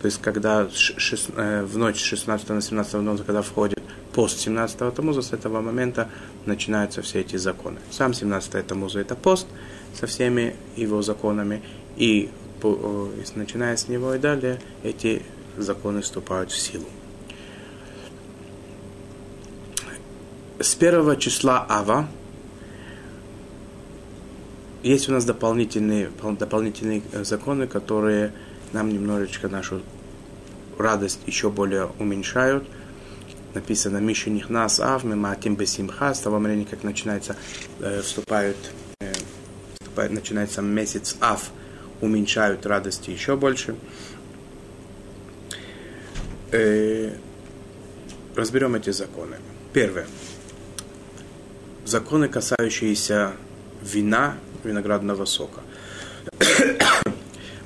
то 0.00 0.06
есть 0.06 0.20
когда 0.20 0.68
шест, 0.70 1.30
э, 1.36 1.64
в 1.64 1.78
ночь 1.78 2.02
16 2.02 2.48
на 2.50 2.60
17 2.60 2.92
Тамуза, 2.92 3.24
когда 3.24 3.42
входит 3.42 3.82
пост 4.12 4.38
17 4.38 4.94
Тамуза, 4.94 5.22
с 5.22 5.32
этого 5.32 5.60
момента 5.60 6.08
начинаются 6.44 7.00
все 7.02 7.20
эти 7.20 7.36
законы. 7.36 7.78
Сам 7.90 8.12
17 8.12 8.66
Тамуза 8.66 9.00
это 9.00 9.16
пост 9.16 9.46
со 9.98 10.06
всеми 10.06 10.54
его 10.76 11.02
законами, 11.02 11.62
и 11.96 12.30
начиная 13.34 13.76
с 13.76 13.88
него 13.88 14.14
и 14.14 14.18
далее 14.18 14.60
эти 14.82 15.22
законы 15.56 16.02
вступают 16.02 16.50
в 16.50 16.58
силу. 16.58 16.86
С 20.58 20.74
первого 20.74 21.16
числа 21.16 21.66
Ава 21.68 22.08
есть 24.84 25.08
у 25.08 25.12
нас 25.12 25.24
дополнительные, 25.24 26.10
дополнительные 26.38 27.02
э, 27.12 27.24
законы, 27.24 27.66
которые 27.66 28.32
нам 28.72 28.90
немножечко 28.90 29.48
нашу 29.48 29.80
радость 30.78 31.20
еще 31.26 31.50
более 31.50 31.86
уменьшают. 31.98 32.64
Написано 33.54 33.98
«Миши 33.98 34.30
нихнас 34.30 34.80
ав, 34.80 35.04
миматим 35.04 35.54
бесимха». 35.56 36.12
С 36.12 36.20
того 36.20 36.38
времени, 36.38 36.64
как 36.64 36.82
начинается, 36.82 37.36
э, 37.80 38.02
вступают, 38.02 38.56
э, 39.00 39.12
вступает, 39.80 40.12
начинается 40.12 40.60
месяц 40.60 41.16
ав, 41.20 41.50
уменьшают 42.02 42.66
радости 42.66 43.10
еще 43.10 43.36
больше. 43.36 43.76
Э, 46.52 47.16
разберем 48.34 48.74
эти 48.74 48.90
законы. 48.90 49.36
Первое. 49.72 50.06
Законы, 51.86 52.28
касающиеся 52.28 53.32
вина, 53.82 54.36
виноградного 54.64 55.24
сока. 55.24 55.60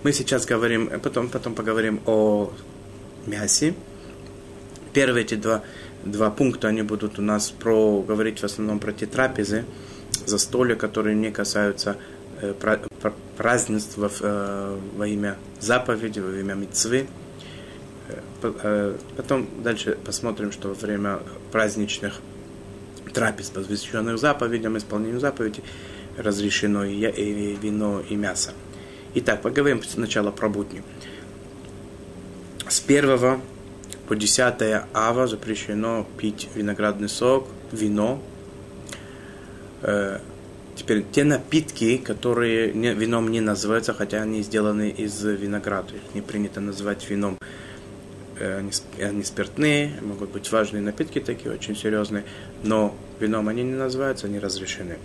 Мы 0.02 0.12
сейчас 0.12 0.46
говорим, 0.46 1.00
потом, 1.00 1.28
потом 1.28 1.54
поговорим 1.54 2.00
о 2.06 2.52
мясе. 3.26 3.74
Первые 4.92 5.24
эти 5.24 5.34
два, 5.34 5.62
два 6.04 6.30
пункта, 6.30 6.68
они 6.68 6.82
будут 6.82 7.18
у 7.18 7.22
нас 7.22 7.50
про, 7.50 8.00
говорить 8.02 8.40
в 8.40 8.44
основном 8.44 8.78
про 8.78 8.92
те 8.92 9.06
трапезы, 9.06 9.64
застолья, 10.26 10.76
которые 10.76 11.14
не 11.16 11.30
касаются 11.30 11.96
э, 12.40 12.54
празднеств 13.36 13.96
во, 13.98 14.10
э, 14.20 14.78
во 14.96 15.06
имя 15.06 15.36
заповеди, 15.60 16.20
во 16.20 16.38
имя 16.38 16.54
мецвы. 16.54 17.06
Э, 18.08 18.52
э, 18.62 18.96
потом 19.16 19.48
дальше 19.62 19.98
посмотрим, 20.04 20.52
что 20.52 20.68
во 20.68 20.74
время 20.74 21.18
праздничных 21.52 22.20
трапез, 23.12 23.50
посвященных 23.50 24.18
заповедям, 24.18 24.78
исполнению 24.78 25.20
заповедей, 25.20 25.62
разрешено 26.18 26.84
и, 26.84 27.56
вино, 27.60 28.02
и 28.08 28.14
мясо. 28.14 28.52
Итак, 29.14 29.42
поговорим 29.42 29.82
сначала 29.82 30.30
про 30.30 30.48
будни. 30.48 30.82
С 32.68 32.82
1 32.86 33.40
по 34.06 34.16
10 34.16 34.84
ава 34.92 35.26
запрещено 35.26 36.06
пить 36.18 36.48
виноградный 36.54 37.08
сок, 37.08 37.48
вино. 37.72 38.22
Э, 39.82 40.18
теперь 40.76 41.04
те 41.10 41.24
напитки, 41.24 41.96
которые 41.96 42.70
вином 42.70 43.30
не 43.30 43.40
называются, 43.40 43.94
хотя 43.94 44.22
они 44.22 44.42
сделаны 44.42 44.90
из 44.90 45.22
винограда, 45.22 45.94
их 45.94 46.14
не 46.14 46.20
принято 46.20 46.60
называть 46.60 47.08
вином. 47.08 47.38
Э, 48.38 48.62
они 49.00 49.24
спиртные, 49.24 49.92
могут 50.02 50.30
быть 50.30 50.50
важные 50.52 50.82
напитки 50.82 51.20
такие, 51.20 51.52
очень 51.52 51.76
серьезные, 51.76 52.24
но 52.62 52.94
вином 53.20 53.48
они 53.48 53.62
не 53.62 53.74
называются, 53.74 54.26
они 54.26 54.38
разрешены. 54.38 54.98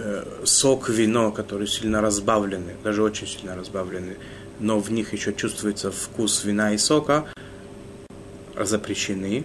Э, 0.00 0.22
сок, 0.44 0.88
вино, 0.88 1.32
которые 1.32 1.66
сильно 1.66 2.00
разбавлены, 2.00 2.76
даже 2.84 3.02
очень 3.02 3.26
сильно 3.26 3.56
разбавлены, 3.56 4.16
но 4.60 4.78
в 4.78 4.92
них 4.92 5.12
еще 5.12 5.32
чувствуется 5.32 5.90
вкус 5.90 6.44
вина 6.44 6.72
и 6.72 6.78
сока, 6.78 7.26
запрещены. 8.56 9.44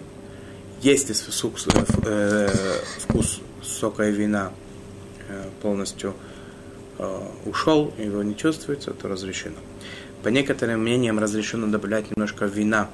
Если 0.80 1.12
вкус, 1.12 1.66
э, 2.06 2.48
вкус 3.00 3.40
сока 3.62 4.08
и 4.08 4.12
вина 4.12 4.52
э, 5.28 5.48
полностью 5.62 6.14
ушел, 7.44 7.92
его 7.98 8.22
не 8.22 8.36
чувствуется, 8.36 8.92
то 8.92 9.08
разрешено. 9.08 9.56
По 10.22 10.28
некоторым 10.28 10.82
мнениям 10.82 11.18
разрешено 11.18 11.66
добавлять 11.66 12.08
немножко 12.12 12.44
вина 12.44 12.88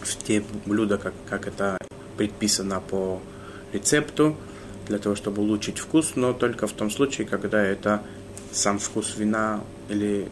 в 0.00 0.16
те 0.22 0.44
блюда, 0.64 0.98
как, 0.98 1.14
как 1.28 1.48
это 1.48 1.76
предписано 2.16 2.80
по 2.80 3.20
рецепту, 3.72 4.36
для 4.86 4.98
того, 4.98 5.16
чтобы 5.16 5.42
улучшить 5.42 5.78
вкус, 5.78 6.12
но 6.16 6.32
только 6.32 6.66
в 6.66 6.72
том 6.72 6.90
случае, 6.90 7.26
когда 7.26 7.62
это 7.62 8.02
сам 8.52 8.78
вкус 8.78 9.16
вина 9.16 9.62
или 9.88 10.28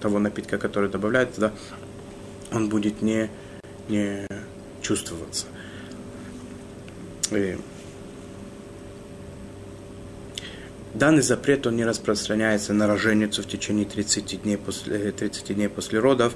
того 0.00 0.18
напитка, 0.18 0.58
который 0.58 0.90
добавляется, 0.90 1.40
да, 1.40 1.52
он 2.52 2.68
будет 2.68 3.02
не, 3.02 3.30
не 3.88 4.26
чувствоваться. 4.82 5.46
И 7.30 7.56
данный 10.94 11.22
запрет, 11.22 11.66
он 11.66 11.76
не 11.76 11.84
распространяется 11.84 12.74
на 12.74 12.86
роженицу 12.86 13.42
в 13.42 13.46
течение 13.46 13.86
30 13.86 14.42
дней 14.42 14.58
после, 14.58 15.12
30 15.12 15.54
дней 15.54 15.68
после 15.68 15.98
родов 15.98 16.34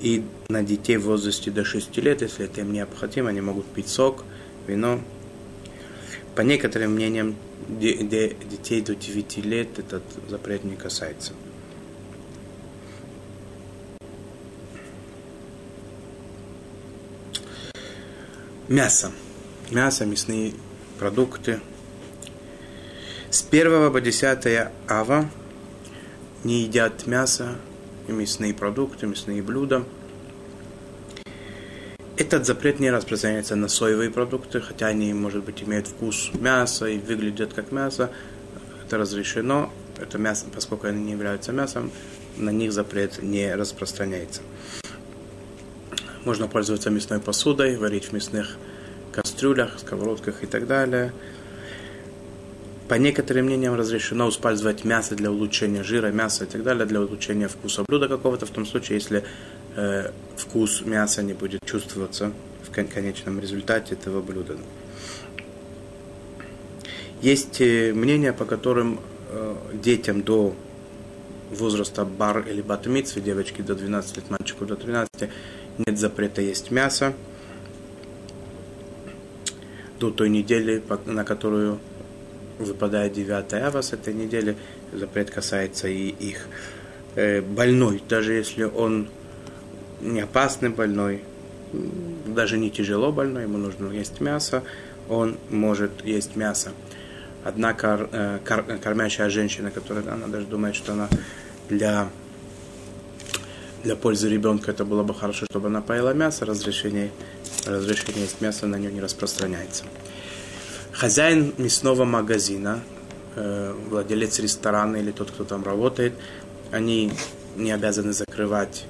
и 0.00 0.24
на 0.48 0.62
детей 0.62 0.96
в 0.96 1.04
возрасте 1.04 1.50
до 1.50 1.64
6 1.64 1.96
лет, 1.98 2.22
если 2.22 2.46
это 2.46 2.62
им 2.62 2.72
необходимо, 2.72 3.28
они 3.28 3.42
могут 3.42 3.66
пить 3.66 3.88
сок, 3.88 4.24
вино, 4.66 5.00
по 6.34 6.42
некоторым 6.42 6.92
мнениям, 6.92 7.36
детей 7.68 8.82
до 8.82 8.94
9 8.94 9.36
лет 9.38 9.78
этот 9.78 10.02
запрет 10.28 10.64
не 10.64 10.76
касается. 10.76 11.32
Мясо. 18.68 19.10
Мясо, 19.70 20.06
мясные 20.06 20.54
продукты. 20.98 21.60
С 23.30 23.44
1 23.48 23.92
по 23.92 24.00
10 24.00 24.68
ава 24.88 25.30
не 26.44 26.62
едят 26.62 27.06
мясо 27.06 27.56
и 28.08 28.12
мясные 28.12 28.54
продукты, 28.54 29.06
мясные 29.06 29.42
блюда– 29.42 29.84
этот 32.20 32.44
запрет 32.44 32.80
не 32.80 32.90
распространяется 32.90 33.56
на 33.56 33.66
соевые 33.66 34.10
продукты, 34.10 34.60
хотя 34.60 34.88
они, 34.88 35.14
может 35.14 35.42
быть, 35.42 35.62
имеют 35.62 35.86
вкус 35.86 36.30
мяса 36.34 36.86
и 36.86 36.98
выглядят 36.98 37.54
как 37.54 37.72
мясо. 37.72 38.10
Это 38.84 38.98
разрешено. 38.98 39.72
Это 39.96 40.18
мясо, 40.18 40.44
поскольку 40.54 40.86
они 40.86 41.02
не 41.02 41.12
являются 41.12 41.52
мясом, 41.52 41.90
на 42.36 42.50
них 42.50 42.72
запрет 42.72 43.22
не 43.22 43.54
распространяется. 43.54 44.42
Можно 46.24 46.46
пользоваться 46.46 46.90
мясной 46.90 47.20
посудой, 47.20 47.78
варить 47.78 48.06
в 48.06 48.12
мясных 48.12 48.56
кастрюлях, 49.12 49.78
сковородках 49.78 50.42
и 50.42 50.46
так 50.46 50.66
далее. 50.66 51.14
По 52.88 52.94
некоторым 52.94 53.46
мнениям 53.46 53.76
разрешено 53.76 54.28
использовать 54.28 54.84
мясо 54.84 55.14
для 55.14 55.30
улучшения 55.30 55.82
жира, 55.82 56.08
мяса 56.08 56.44
и 56.44 56.46
так 56.46 56.62
далее, 56.64 56.84
для 56.84 57.00
улучшения 57.00 57.48
вкуса 57.48 57.84
блюда 57.84 58.08
какого-то, 58.08 58.44
в 58.44 58.50
том 58.50 58.66
случае, 58.66 58.98
если 58.98 59.24
э, 59.80 60.10
вкус 60.36 60.82
мяса 60.82 61.22
не 61.22 61.32
будет 61.32 61.64
чувствоваться 61.64 62.32
в 62.62 62.70
конечном 62.70 63.40
результате 63.40 63.94
этого 63.94 64.20
блюда. 64.20 64.56
Есть 67.22 67.60
э, 67.60 67.92
мнения, 67.94 68.32
по 68.32 68.44
которым 68.44 69.00
э, 69.30 69.56
детям 69.74 70.22
до 70.22 70.54
возраста 71.50 72.04
бар 72.04 72.46
или 72.48 72.62
батмитсвы, 72.62 73.20
девочки 73.22 73.62
до 73.62 73.74
12 73.74 74.16
лет, 74.16 74.30
мальчику 74.30 74.66
до 74.66 74.76
13, 74.76 75.30
нет 75.78 75.98
запрета 75.98 76.42
есть 76.42 76.70
мясо 76.70 77.12
до 79.98 80.10
той 80.10 80.30
недели, 80.30 80.82
на 81.06 81.24
которую 81.24 81.78
выпадает 82.58 83.12
9 83.12 83.52
ава 83.54 83.82
с 83.82 83.92
этой 83.92 84.14
недели, 84.14 84.56
запрет 84.92 85.30
касается 85.30 85.88
и 85.88 86.08
их. 86.08 86.46
Э, 87.16 87.40
больной, 87.40 88.02
даже 88.08 88.34
если 88.34 88.64
он 88.64 89.08
не 90.00 90.20
опасный 90.20 90.70
больной, 90.70 91.22
даже 92.26 92.58
не 92.58 92.70
тяжело 92.70 93.12
больной, 93.12 93.44
ему 93.44 93.58
нужно 93.58 93.92
есть 93.92 94.20
мясо, 94.20 94.62
он 95.08 95.36
может 95.50 96.04
есть 96.04 96.36
мясо. 96.36 96.72
Однако 97.44 98.08
э, 98.12 98.38
кор, 98.44 98.62
кормящая 98.78 99.30
женщина, 99.30 99.70
которая 99.70 100.04
она 100.12 100.26
даже 100.26 100.46
думает, 100.46 100.74
что 100.76 100.92
она 100.92 101.08
для, 101.68 102.08
для 103.82 103.96
пользы 103.96 104.28
ребенка 104.28 104.72
это 104.72 104.84
было 104.84 105.02
бы 105.02 105.14
хорошо, 105.14 105.46
чтобы 105.50 105.68
она 105.68 105.80
поела 105.80 106.12
мясо, 106.12 106.44
разрешение, 106.44 107.10
разрешение 107.66 108.22
есть 108.22 108.40
мясо 108.40 108.66
на 108.66 108.76
нее 108.76 108.92
не 108.92 109.00
распространяется. 109.00 109.84
Хозяин 110.92 111.54
мясного 111.56 112.04
магазина 112.04 112.80
э, 113.36 113.74
владелец 113.88 114.38
ресторана 114.38 114.96
или 114.96 115.12
тот, 115.12 115.30
кто 115.30 115.44
там 115.44 115.64
работает, 115.64 116.12
они 116.70 117.12
не 117.56 117.72
обязаны 117.72 118.12
закрывать 118.12 118.84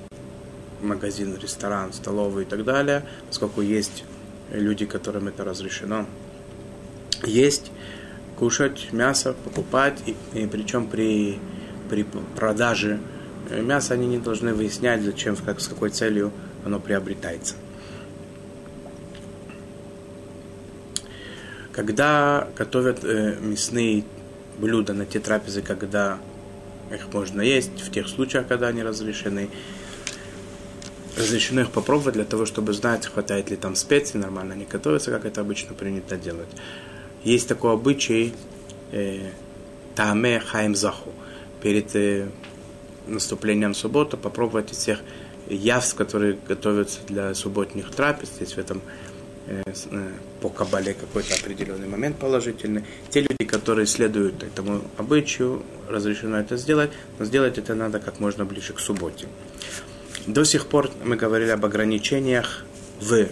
магазин, 0.83 1.37
ресторан, 1.41 1.93
столовую 1.93 2.45
и 2.45 2.49
так 2.49 2.64
далее, 2.64 3.05
поскольку 3.28 3.61
есть 3.61 4.05
люди, 4.53 4.87
которым 4.87 5.28
это 5.28 5.45
разрешено. 5.45 6.07
Есть, 7.24 7.70
кушать 8.39 8.89
мясо, 8.93 9.35
покупать, 9.45 10.03
и, 10.07 10.16
и 10.39 10.47
причем 10.47 10.87
при, 10.87 11.39
при 11.89 12.05
продаже 12.37 13.01
мяса 13.51 13.95
они 13.95 14.07
не 14.07 14.18
должны 14.18 14.55
выяснять, 14.55 15.03
зачем, 15.03 15.37
как, 15.37 15.61
с 15.61 15.68
какой 15.68 15.91
целью 15.91 16.33
оно 16.64 16.81
приобретается. 16.81 17.55
Когда 21.72 22.49
готовят 22.57 23.05
э, 23.05 23.39
мясные 23.41 24.05
блюда 24.59 24.93
на 24.93 25.07
те 25.07 25.20
трапезы, 25.20 25.62
когда 25.62 26.18
их 26.93 27.12
можно 27.12 27.41
есть, 27.41 27.81
в 27.81 27.91
тех 27.91 28.09
случаях, 28.09 28.47
когда 28.49 28.68
они 28.68 28.83
разрешены, 28.83 29.49
разрешено 31.21 31.61
их 31.62 31.71
попробовать 31.71 32.14
для 32.14 32.25
того, 32.25 32.47
чтобы 32.47 32.73
знать, 32.73 33.07
хватает 33.07 33.51
ли 33.51 33.57
там 33.57 33.77
специй, 33.77 34.18
нормально 34.21 34.55
они 34.55 34.64
готовятся, 34.64 35.11
как 35.11 35.25
это 35.25 35.41
обычно 35.41 35.75
принято 35.75 36.16
делать. 36.16 36.49
Есть 37.25 37.49
такой 37.49 37.73
обычай 37.73 38.35
э, 38.93 39.31
Таме 39.95 40.41
Хайм 40.41 40.75
Заху. 40.75 41.12
Перед 41.62 41.95
э, 41.95 42.29
наступлением 43.07 43.75
субботы 43.75 44.16
попробовать 44.16 44.73
из 44.73 44.79
всех 44.79 45.01
явств, 45.49 45.97
которые 45.97 46.39
готовятся 46.49 47.01
для 47.07 47.35
субботних 47.35 47.91
трапез. 47.91 48.31
Здесь 48.37 48.55
в 48.55 48.59
этом 48.59 48.81
э, 49.47 49.62
э, 49.66 50.09
по 50.41 50.49
кабале 50.49 50.95
какой-то 50.95 51.35
определенный 51.35 51.89
момент 51.89 52.18
положительный. 52.18 52.85
Те 53.11 53.21
люди, 53.21 53.45
которые 53.45 53.87
следуют 53.87 54.43
этому 54.43 54.83
обычаю, 54.97 55.62
разрешено 55.89 56.39
это 56.39 56.57
сделать, 56.57 56.91
но 57.18 57.25
сделать 57.25 57.59
это 57.59 57.75
надо 57.75 57.99
как 57.99 58.21
можно 58.21 58.45
ближе 58.45 58.73
к 58.73 58.81
субботе. 58.81 59.27
До 60.27 60.45
сих 60.45 60.66
пор 60.66 60.91
мы 61.03 61.16
говорили 61.16 61.51
об 61.51 61.64
ограничениях 61.64 62.64
в 63.01 63.29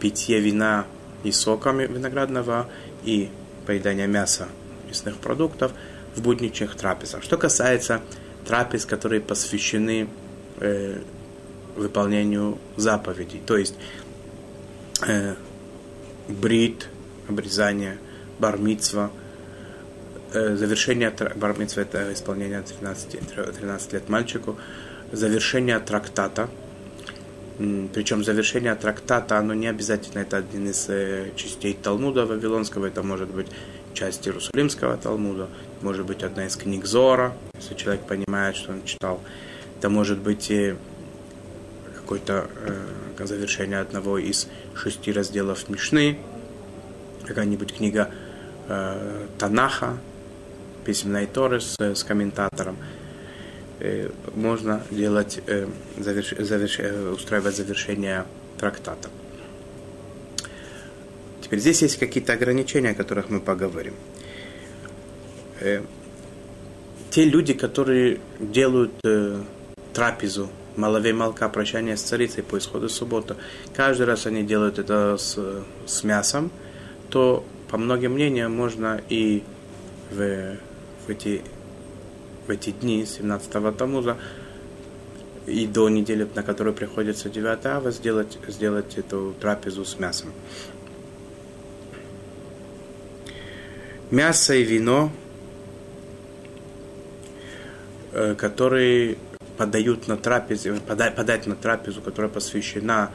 питье 0.00 0.40
вина 0.40 0.86
и 1.22 1.30
соками 1.30 1.86
виноградного 1.86 2.68
и 3.04 3.30
поедания 3.64 4.06
мяса 4.06 4.48
мясных 4.88 5.18
продуктов 5.18 5.72
в 6.14 6.22
будничных 6.22 6.74
трапезах. 6.76 7.22
Что 7.22 7.36
касается 7.36 8.00
трапез, 8.44 8.86
которые 8.86 9.20
посвящены 9.20 10.08
э, 10.58 11.00
выполнению 11.76 12.58
заповедей, 12.76 13.40
то 13.44 13.56
есть 13.56 13.74
э, 15.06 15.34
брит, 16.28 16.88
обрезание, 17.28 17.98
бармитсва, 18.38 19.10
э, 20.32 20.56
завершение 20.56 21.12
бармитсва 21.36 21.82
это 21.82 22.12
исполнение 22.12 22.62
13, 22.62 23.20
13 23.58 23.92
лет 23.92 24.08
мальчику, 24.08 24.56
завершение 25.12 25.78
трактата, 25.78 26.48
причем 27.58 28.22
завершение 28.22 28.74
трактата, 28.74 29.38
оно 29.38 29.54
не 29.54 29.66
обязательно, 29.66 30.20
это 30.20 30.36
один 30.36 30.68
из 30.68 30.86
э, 30.88 31.30
частей 31.36 31.72
Талмуда 31.72 32.26
Вавилонского, 32.26 32.86
это 32.86 33.02
может 33.02 33.30
быть 33.30 33.46
часть 33.94 34.28
Иерусалимского 34.28 34.96
Талмуда, 34.98 35.48
может 35.80 36.04
быть 36.04 36.22
одна 36.22 36.46
из 36.46 36.56
книг 36.56 36.84
Зора, 36.84 37.32
если 37.58 37.74
человек 37.74 38.02
понимает, 38.02 38.56
что 38.56 38.72
он 38.72 38.84
читал. 38.84 39.20
Это 39.78 39.88
может 39.88 40.18
быть 40.18 40.50
и 40.50 40.74
какое-то 41.96 42.48
э, 43.18 43.24
завершение 43.24 43.80
одного 43.80 44.18
из 44.18 44.48
шести 44.74 45.10
разделов 45.10 45.68
Мишны, 45.70 46.18
какая-нибудь 47.26 47.74
книга 47.74 48.10
э, 48.68 49.26
Танаха, 49.38 49.98
письменной 50.84 51.26
Торы 51.26 51.60
с, 51.60 51.80
с 51.80 52.04
комментатором. 52.04 52.76
Э, 53.78 54.10
можно 54.34 54.82
делать, 54.90 55.40
э, 55.46 55.66
заверш, 55.98 56.34
заверш, 56.38 56.78
э, 56.80 57.10
устраивать 57.10 57.56
завершение 57.56 58.24
трактата. 58.58 59.10
Теперь 61.42 61.60
здесь 61.60 61.82
есть 61.82 61.98
какие-то 61.98 62.32
ограничения, 62.32 62.90
о 62.90 62.94
которых 62.94 63.28
мы 63.28 63.40
поговорим. 63.40 63.94
Те 67.10 67.24
люди, 67.24 67.54
которые 67.54 68.20
делают 68.40 68.92
трапезу 69.94 70.50
маловей 70.76 71.12
молка, 71.12 71.48
прощание 71.48 71.96
с 71.96 72.02
царицей 72.02 72.42
по 72.42 72.58
исходу 72.58 72.88
субботы, 72.88 73.36
каждый 73.74 74.06
раз 74.06 74.26
они 74.26 74.42
делают 74.42 74.78
это 74.78 75.16
с, 75.16 75.38
с 75.86 76.04
мясом, 76.04 76.50
то, 77.08 77.44
по 77.70 77.78
многим 77.78 78.12
мнениям, 78.12 78.52
можно 78.52 79.00
и 79.08 79.42
в, 80.10 80.56
в, 81.06 81.10
эти, 81.10 81.42
в 82.46 82.50
эти 82.50 82.70
дни 82.70 83.02
17-го 83.02 83.72
Тамуза 83.72 84.16
и 85.46 85.66
до 85.66 85.88
недели, 85.88 86.28
на 86.34 86.42
которую 86.42 86.74
приходится 86.74 87.28
9 87.28 87.66
ава, 87.66 87.90
сделать, 87.90 88.38
сделать 88.48 88.98
эту 88.98 89.34
трапезу 89.40 89.84
с 89.84 89.98
мясом. 89.98 90.32
Мясо 94.10 94.54
и 94.54 94.62
вино– 94.62 95.10
Э, 98.18 98.34
которые 98.34 99.18
подают 99.58 100.08
на 100.08 100.16
трапезу, 100.16 100.76
подать, 100.80 101.14
подать 101.14 101.46
на 101.46 101.54
трапезу, 101.54 102.00
которая 102.00 102.32
посвящена 102.32 103.10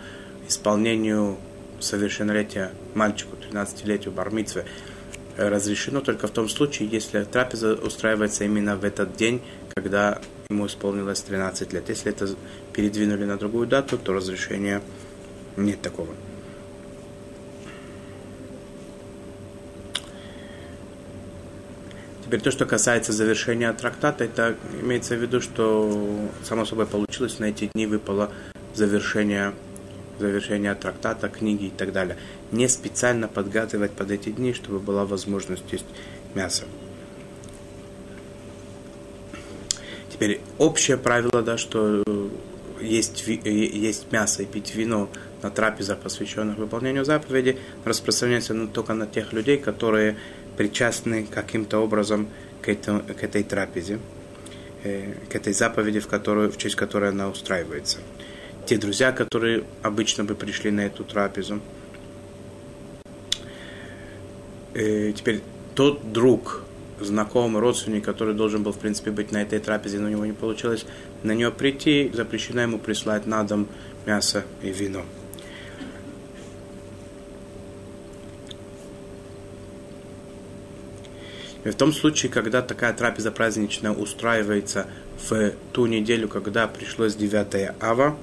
исполнению 0.48 1.38
совершеннолетия 1.80 2.72
мальчику, 2.94 3.36
13-летию 3.36 4.12
бармитвы, 4.12 4.62
э, 4.62 4.66
разрешено 5.38 6.02
только 6.02 6.28
в 6.28 6.32
том 6.32 6.50
случае, 6.50 6.90
если 6.90 7.24
трапеза 7.24 7.74
устраивается 7.76 8.44
именно 8.44 8.76
в 8.76 8.84
этот 8.84 9.16
день, 9.16 9.42
когда 9.74 10.22
ему 10.50 10.68
исполнилось 10.68 11.22
13 11.22 11.74
лет. 11.74 11.90
Если 11.90 12.12
это 12.12 12.28
передвинули 12.74 13.26
на 13.26 13.38
другую 13.38 13.68
дату, 13.68 13.98
то 13.98 14.14
разрешения 14.14 14.82
нет 15.58 15.82
такого. 15.82 16.14
Теперь 22.26 22.42
то, 22.42 22.52
что 22.52 22.66
касается 22.66 23.12
завершения 23.12 23.74
трактата, 23.74 24.24
это 24.24 24.56
имеется 24.82 25.16
в 25.16 25.22
виду, 25.22 25.42
что 25.42 26.30
само 26.44 26.64
собой 26.64 26.86
получилось, 26.86 27.40
на 27.40 27.46
эти 27.46 27.70
дни 27.74 27.86
выпало 27.86 28.32
завершение, 28.74 29.54
завершение 30.22 30.74
трактата, 30.76 31.28
книги 31.28 31.66
и 31.66 31.70
так 31.70 31.92
далее. 31.92 32.18
Не 32.52 32.68
специально 32.68 33.28
подготовить 33.28 33.92
под 33.92 34.12
эти 34.12 34.30
дни, 34.30 34.54
чтобы 34.54 34.80
была 34.80 35.06
возможность 35.06 35.66
есть 35.72 35.86
мясо. 36.34 36.64
Теперь 40.10 40.40
общее 40.58 40.98
правило, 40.98 41.42
да, 41.42 41.58
что 41.58 42.04
есть, 42.80 43.28
есть 43.28 44.12
мясо 44.12 44.44
и 44.44 44.46
пить 44.46 44.76
вино 44.76 45.10
на 45.42 45.50
трапезах, 45.50 46.00
посвященных 46.00 46.58
выполнению 46.58 47.06
заповеди, 47.06 47.58
распространяется 47.86 48.68
только 48.68 48.94
на 48.94 49.08
тех 49.08 49.34
людей, 49.34 49.58
которые 49.58 50.18
причастны 50.58 51.26
каким-то 51.26 51.80
образом 51.80 52.28
к, 52.62 52.70
этому, 52.70 53.02
к 53.02 53.24
этой 53.24 53.44
трапезе, 53.44 54.00
э, 54.84 55.14
к 55.30 55.36
этой 55.36 55.54
заповеди, 55.54 56.00
в, 56.00 56.08
которую, 56.08 56.52
в 56.52 56.58
честь 56.58 56.76
которой 56.76 57.10
она 57.10 57.30
устраивается. 57.30 58.00
Те 58.66 58.78
друзья, 58.78 59.12
которые 59.12 59.64
обычно 59.82 60.24
бы 60.24 60.36
пришли 60.36 60.72
на 60.72 60.82
эту 60.82 61.04
трапезу. 61.04 61.60
Э, 64.74 65.12
теперь 65.14 65.42
тот 65.76 66.14
друг, 66.14 66.64
знакомый, 67.00 67.62
родственник, 67.62 68.06
который 68.06 68.34
должен 68.34 68.64
был, 68.64 68.72
в 68.72 68.80
принципе, 68.80 69.12
быть 69.12 69.32
на 69.32 69.42
этой 69.42 69.60
трапезе, 69.60 70.00
но 70.00 70.08
у 70.08 70.12
него 70.12 70.26
не 70.26 70.34
получилось 70.34 70.86
на 71.24 71.34
нее 71.34 71.52
прийти, 71.52 72.12
запрещено 72.14 72.62
ему 72.62 72.78
прислать 72.78 73.26
на 73.26 73.44
дом 73.44 73.68
мясо 74.06 74.46
и 74.62 74.70
вино. 74.70 75.04
И 81.64 81.70
в 81.70 81.76
том 81.76 81.94
случае, 81.94 82.32
когда 82.32 82.62
такая 82.62 82.94
трапеза 82.94 83.32
праздничная 83.32 83.92
устраивается 83.92 84.88
в 85.30 85.52
ту 85.72 85.86
неделю, 85.86 86.28
когда 86.28 86.68
пришлось 86.68 87.16
9 87.16 87.76
ава, 87.80 88.18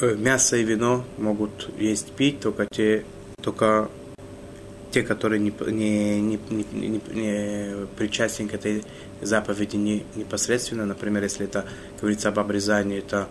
мясо 0.00 0.56
и 0.56 0.64
вино 0.64 1.04
могут 1.18 1.70
есть 1.78 2.12
пить 2.12 2.40
только 2.40 2.66
те, 2.70 3.04
только 3.42 3.88
те, 4.90 5.02
которые 5.02 5.40
не, 5.40 5.52
не, 5.66 6.20
не, 6.20 6.38
не, 6.50 6.66
не, 6.72 7.00
не 7.12 7.86
причастен 7.96 8.48
к 8.48 8.54
этой 8.54 8.84
заповеди 9.20 9.76
не, 9.76 10.04
непосредственно. 10.14 10.86
Например, 10.86 11.22
если 11.22 11.46
это 11.46 11.64
говорится 12.00 12.28
об 12.28 12.38
обрезании, 12.38 12.98
это 12.98 13.28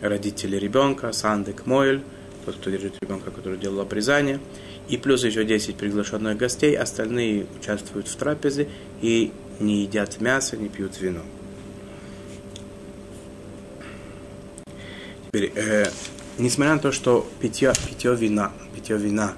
родители 0.00 0.56
ребенка, 0.56 1.12
сандык, 1.12 1.66
мойль, 1.66 2.02
тот, 2.44 2.56
кто 2.56 2.70
держит 2.70 2.96
ребенка, 3.00 3.30
который 3.30 3.58
делал 3.58 3.80
обрезание– 3.80 4.40
и 4.90 4.96
плюс 4.96 5.24
еще 5.24 5.44
10 5.44 5.76
приглашенных 5.76 6.36
гостей, 6.36 6.76
остальные 6.76 7.46
участвуют 7.56 8.08
в 8.08 8.16
трапезе 8.16 8.68
и 9.00 9.32
не 9.60 9.82
едят 9.82 10.20
мясо, 10.20 10.56
не 10.56 10.68
пьют 10.68 11.00
вино. 11.00 11.20
Теперь, 15.32 15.52
э, 15.54 15.86
несмотря 16.38 16.74
на 16.74 16.80
то, 16.80 16.90
что 16.90 17.24
питье, 17.40 17.72
питье 17.88 18.16
вина, 18.16 18.50
питье 18.74 18.96
вина, 18.96 19.34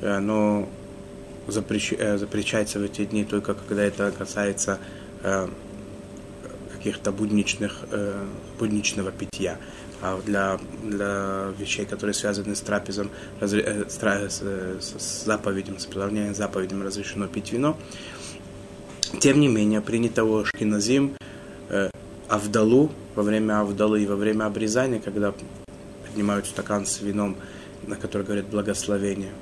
оно 0.00 0.66
запрещ, 1.46 1.92
э, 1.98 2.16
запрещается 2.16 2.78
в 2.78 2.82
эти 2.82 3.04
дни 3.04 3.26
только 3.26 3.52
когда 3.52 3.84
это 3.84 4.10
касается 4.10 4.78
э, 5.22 5.48
каких-то 6.72 7.12
будничных, 7.12 7.84
э, 7.90 8.24
будничного 8.58 9.10
питья. 9.12 9.58
А 10.00 10.18
для, 10.24 10.58
для 10.82 11.52
вещей, 11.58 11.84
которые 11.84 12.14
связаны 12.14 12.56
с 12.56 12.60
трапезом, 12.60 13.10
разре, 13.38 13.62
э, 13.66 13.84
с, 13.86 13.98
с, 13.98 14.94
с 14.98 15.24
заповедям, 15.26 15.78
с 15.78 15.82
исполнением 15.82 16.34
заповедям 16.34 16.82
разрешено 16.82 17.26
пить 17.26 17.52
вино. 17.52 17.76
Тем 19.20 19.40
не 19.40 19.48
менее, 19.48 19.82
принято 19.82 20.24
у 20.24 20.42
Шкиназим 20.46 21.16
э, 21.68 21.90
Авдалу 22.28 22.90
во 23.18 23.24
время 23.24 23.58
Авдалы 23.58 24.00
и 24.00 24.06
во 24.06 24.14
время 24.14 24.44
обрезания, 24.44 25.00
когда 25.00 25.34
поднимают 26.06 26.46
стакан 26.46 26.86
с 26.86 27.00
вином, 27.00 27.34
на 27.84 27.96
который 27.96 28.22
говорят 28.22 28.46
благословение 28.46 29.32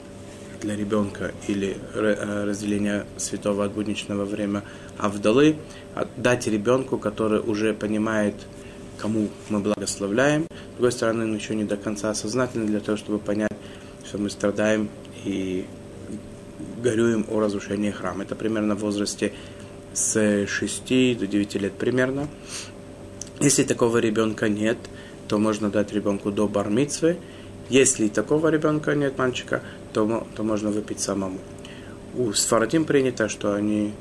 для 0.62 0.74
ребенка 0.77 1.33
или 1.47 1.77
э, 1.93 2.45
разделение 2.45 3.05
святого 3.18 3.66
от 3.66 3.72
будничного 3.72 4.24
время 4.24 4.62
Авдалы, 4.97 5.57
дать 6.16 6.47
ребенку, 6.47 6.97
который 6.97 7.41
уже 7.41 7.74
понимает, 7.74 8.35
кому 8.99 9.29
мы 9.51 9.59
благословляем. 9.59 10.47
С 10.47 10.72
другой 10.77 10.93
стороны, 10.93 11.24
он 11.24 11.35
еще 11.35 11.55
не 11.55 11.64
до 11.64 11.77
конца 11.77 12.09
осознательный 12.09 12.68
для 12.68 12.81
того, 12.81 12.97
чтобы 12.97 13.18
понять, 13.18 13.53
что 14.07 14.16
мы 14.16 14.31
страдаем 14.31 14.89
и 15.27 15.66
горюем 16.83 17.27
о 17.29 17.41
разрушении 17.41 17.91
храма. 17.91 18.22
Это 18.22 18.37
примерно 18.37 18.74
в 18.74 18.79
возрасте 18.79 19.35
с 19.93 20.47
6 20.47 21.18
до 21.18 21.27
9 21.27 21.55
лет 21.57 21.74
примерно. 21.74 22.27
Если 23.41 23.64
такого 23.64 23.99
ребенка 23.99 24.49
нет, 24.49 24.78
то 25.28 25.39
можно 25.39 25.70
дать 25.70 25.93
ребенку 25.93 26.30
до 26.30 26.49
бармицвы. 26.49 27.18
Если 27.68 28.09
такого 28.09 28.49
ребенка 28.49 28.95
нет, 28.95 29.18
мальчика, 29.18 29.62
то, 29.93 30.26
то 30.34 30.43
можно 30.43 30.70
выпить 30.70 31.01
самому. 31.01 31.39
У 32.14 32.32
сфарадим 32.32 32.84
принято, 32.84 33.28
что 33.28 33.55
они 33.55 33.93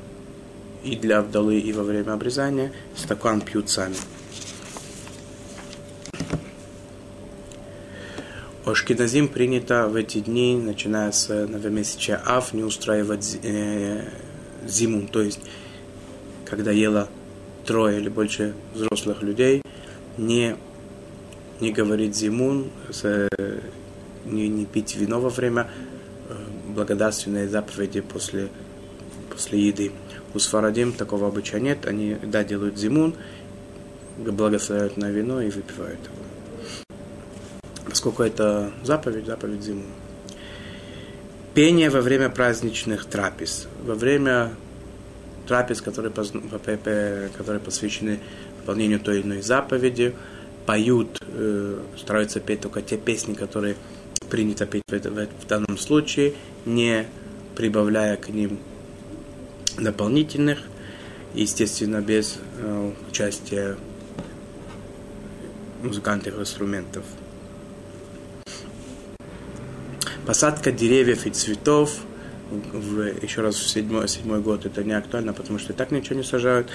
и 0.84 0.96
для 0.96 1.20
вдалы, 1.20 1.58
и 1.58 1.72
во 1.72 1.82
время 1.82 2.12
обрезания 2.12 2.72
стакан 2.94 3.40
пьют 3.40 3.68
сами. 3.68 3.96
У 8.64 8.70
Ашкиназим 8.70 9.28
принято 9.28 9.86
в 9.88 9.96
эти 9.96 10.18
дни, 10.18 10.56
начиная 10.56 11.12
с 11.12 11.28
новомесяча 11.28 12.20
Ав, 12.24 12.52
не 12.52 12.64
устраивать 12.64 13.38
э, 13.42 14.02
зиму, 14.66 15.06
то 15.06 15.22
есть 15.22 15.40
когда 16.44 16.70
ела 16.70 17.08
трое 17.66 17.98
или 17.98 18.08
больше 18.08 18.54
взрослых 18.74 19.22
людей, 19.22 19.62
не, 20.16 20.56
не 21.60 21.72
говорить 21.72 22.16
зимун, 22.16 22.70
не, 24.24 24.48
не 24.48 24.64
пить 24.64 24.96
вино 24.96 25.20
во 25.20 25.28
время 25.28 25.68
э, 26.28 26.34
благодарственной 26.68 27.48
заповеди 27.48 28.00
после, 28.00 28.48
после 29.30 29.60
еды. 29.60 29.92
У 30.34 30.38
Сфарадим 30.38 30.92
такого 30.92 31.28
обычая 31.28 31.60
нет, 31.60 31.86
они, 31.86 32.16
да, 32.22 32.44
делают 32.44 32.78
зимун, 32.78 33.14
благословляют 34.18 34.96
на 34.96 35.10
вино 35.10 35.40
и 35.40 35.50
выпивают 35.50 36.00
его. 36.00 36.86
Поскольку 37.88 38.22
это 38.22 38.72
заповедь, 38.82 39.26
заповедь 39.26 39.62
зимун. 39.62 39.86
Пение 41.54 41.88
во 41.88 42.02
время 42.02 42.28
праздничных 42.28 43.06
трапез. 43.06 43.68
Во 43.82 43.94
время 43.94 44.52
трапез, 45.46 45.80
которые, 45.80 46.12
которые 46.12 47.60
посвящены 47.60 48.20
выполнению 48.58 49.00
той 49.00 49.20
или 49.20 49.26
иной 49.26 49.42
заповеди, 49.42 50.14
поют, 50.66 51.22
э, 51.22 51.78
стараются 51.96 52.40
петь 52.40 52.60
только 52.60 52.82
те 52.82 52.96
песни, 52.96 53.34
которые 53.34 53.76
принято 54.28 54.66
петь 54.66 54.82
в, 54.88 55.46
данном 55.46 55.78
случае, 55.78 56.34
не 56.64 57.06
прибавляя 57.54 58.16
к 58.16 58.28
ним 58.28 58.58
дополнительных, 59.78 60.58
естественно, 61.34 62.00
без 62.00 62.38
э, 62.58 62.92
участия 63.08 63.76
музыкальных 65.82 66.38
инструментов. 66.38 67.04
Посадка 70.26 70.72
деревьев 70.72 71.26
и 71.26 71.30
цветов– 71.30 71.96
в, 72.50 73.22
еще 73.22 73.40
раз 73.40 73.56
в 73.56 73.68
седьмой, 73.68 74.08
седьмой 74.08 74.40
год 74.40 74.66
это 74.66 74.84
не 74.84 74.92
актуально, 74.92 75.32
потому 75.32 75.58
что 75.58 75.72
и 75.72 75.76
так 75.76 75.90
ничего 75.90 76.16
не 76.16 76.24
сажают. 76.24 76.70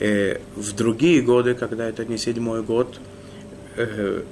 Э, 0.00 0.38
в 0.54 0.74
другие 0.74 1.22
годы, 1.22 1.54
когда 1.54 1.88
это 1.88 2.04
не 2.04 2.18
седьмой 2.18 2.62
год, 2.62 3.00
э, 3.76 4.22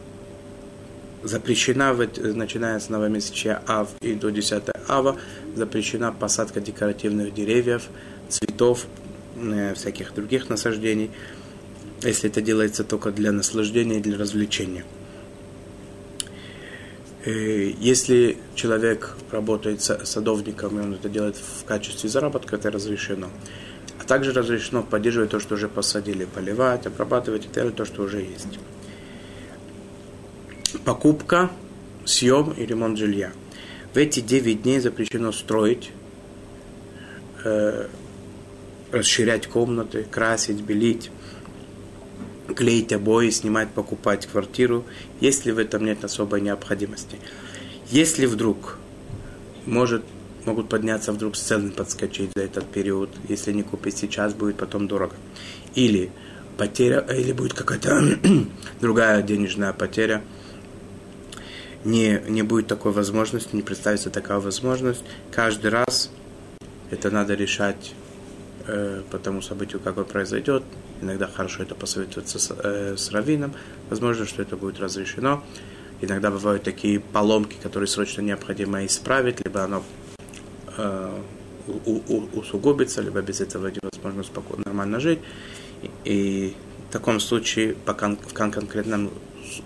запрещена, 1.22 1.94
начиная 2.34 2.78
с 2.78 2.88
новомесячия 2.88 3.62
Ав 3.66 3.88
и 4.00 4.14
до 4.14 4.30
10 4.30 4.64
Ава, 4.88 5.16
запрещена 5.54 6.12
посадка 6.12 6.60
декоративных 6.60 7.34
деревьев, 7.34 7.88
цветов, 8.28 8.86
э, 9.36 9.74
всяких 9.74 10.14
других 10.14 10.48
насаждений, 10.48 11.10
если 12.02 12.30
это 12.30 12.40
делается 12.40 12.84
только 12.84 13.10
для 13.10 13.32
наслаждения 13.32 13.98
и 13.98 14.02
для 14.02 14.18
развлечения. 14.18 14.84
Э, 17.26 17.72
если 17.80 18.38
человек 18.54 19.16
работает 19.32 19.82
садовником, 19.82 20.78
и 20.78 20.82
он 20.82 20.94
это 20.94 21.08
делает 21.08 21.36
в 21.36 21.64
качестве 21.64 22.08
заработка, 22.08 22.54
это 22.54 22.70
разрешено. 22.70 23.30
А 24.00 24.04
также 24.04 24.32
разрешено 24.32 24.84
поддерживать 24.84 25.30
то, 25.30 25.40
что 25.40 25.54
уже 25.54 25.68
посадили, 25.68 26.24
поливать, 26.24 26.86
обрабатывать 26.86 27.46
и 27.46 27.48
так 27.48 27.74
то, 27.74 27.84
что 27.84 28.02
уже 28.02 28.20
есть. 28.20 28.60
Покупка, 30.84 31.50
съем 32.04 32.52
и 32.52 32.64
ремонт 32.64 32.96
жилья. 32.96 33.32
В 33.92 33.96
эти 33.96 34.20
9 34.20 34.62
дней 34.62 34.78
запрещено 34.78 35.32
строить, 35.32 35.90
э, 37.42 37.88
расширять 38.92 39.48
комнаты, 39.48 40.06
красить, 40.08 40.60
белить 40.60 41.10
клеить 42.56 42.92
обои, 42.92 43.30
снимать, 43.30 43.68
покупать 43.70 44.26
квартиру, 44.26 44.84
если 45.20 45.52
в 45.52 45.58
этом 45.58 45.84
нет 45.84 46.04
особой 46.04 46.40
необходимости. 46.40 47.18
Если 47.90 48.26
вдруг 48.26 48.78
может, 49.66 50.02
могут 50.44 50.68
подняться 50.68 51.12
вдруг 51.12 51.36
цены 51.36 51.70
подскочить 51.70 52.30
за 52.34 52.44
этот 52.44 52.66
период, 52.66 53.10
если 53.28 53.52
не 53.52 53.62
купить 53.62 53.98
сейчас, 53.98 54.32
будет 54.32 54.56
потом 54.56 54.88
дорого. 54.88 55.16
Или 55.74 56.10
потеря, 56.56 57.00
или 57.00 57.32
будет 57.32 57.52
какая-то 57.52 58.18
другая 58.80 59.22
денежная 59.22 59.72
потеря, 59.72 60.22
не, 61.84 62.22
не 62.28 62.42
будет 62.42 62.66
такой 62.66 62.92
возможности, 62.92 63.54
не 63.54 63.62
представится 63.62 64.10
такая 64.10 64.38
возможность. 64.38 65.04
Каждый 65.30 65.70
раз 65.70 66.10
это 66.90 67.10
надо 67.10 67.34
решать 67.34 67.92
э, 68.66 69.02
по 69.10 69.18
тому 69.18 69.42
событию, 69.42 69.80
какое 69.80 70.04
произойдет, 70.04 70.62
Иногда 71.02 71.26
хорошо 71.26 71.62
это 71.62 71.74
посоветоваться 71.74 72.38
с, 72.38 72.50
э, 72.50 72.96
с 72.96 73.10
раввином. 73.10 73.52
Возможно, 73.90 74.24
что 74.24 74.42
это 74.42 74.56
будет 74.56 74.80
разрешено. 74.80 75.42
Иногда 76.00 76.30
бывают 76.30 76.62
такие 76.62 77.00
поломки, 77.00 77.56
которые 77.62 77.86
срочно 77.86 78.22
необходимо 78.22 78.84
исправить, 78.86 79.44
либо 79.44 79.64
оно 79.64 79.84
э, 80.76 81.18
у, 81.66 81.90
у, 81.90 82.28
усугубится, 82.38 83.02
либо 83.02 83.20
без 83.20 83.40
этого 83.40 83.68
невозможно 83.68 84.22
спокойно, 84.22 84.64
нормально 84.66 85.00
жить. 85.00 85.18
И, 85.82 85.90
и 86.04 86.54
в 86.88 86.92
таком 86.92 87.20
случае, 87.20 87.74
пока 87.74 88.08
в 88.08 88.32
конкретном 88.32 89.10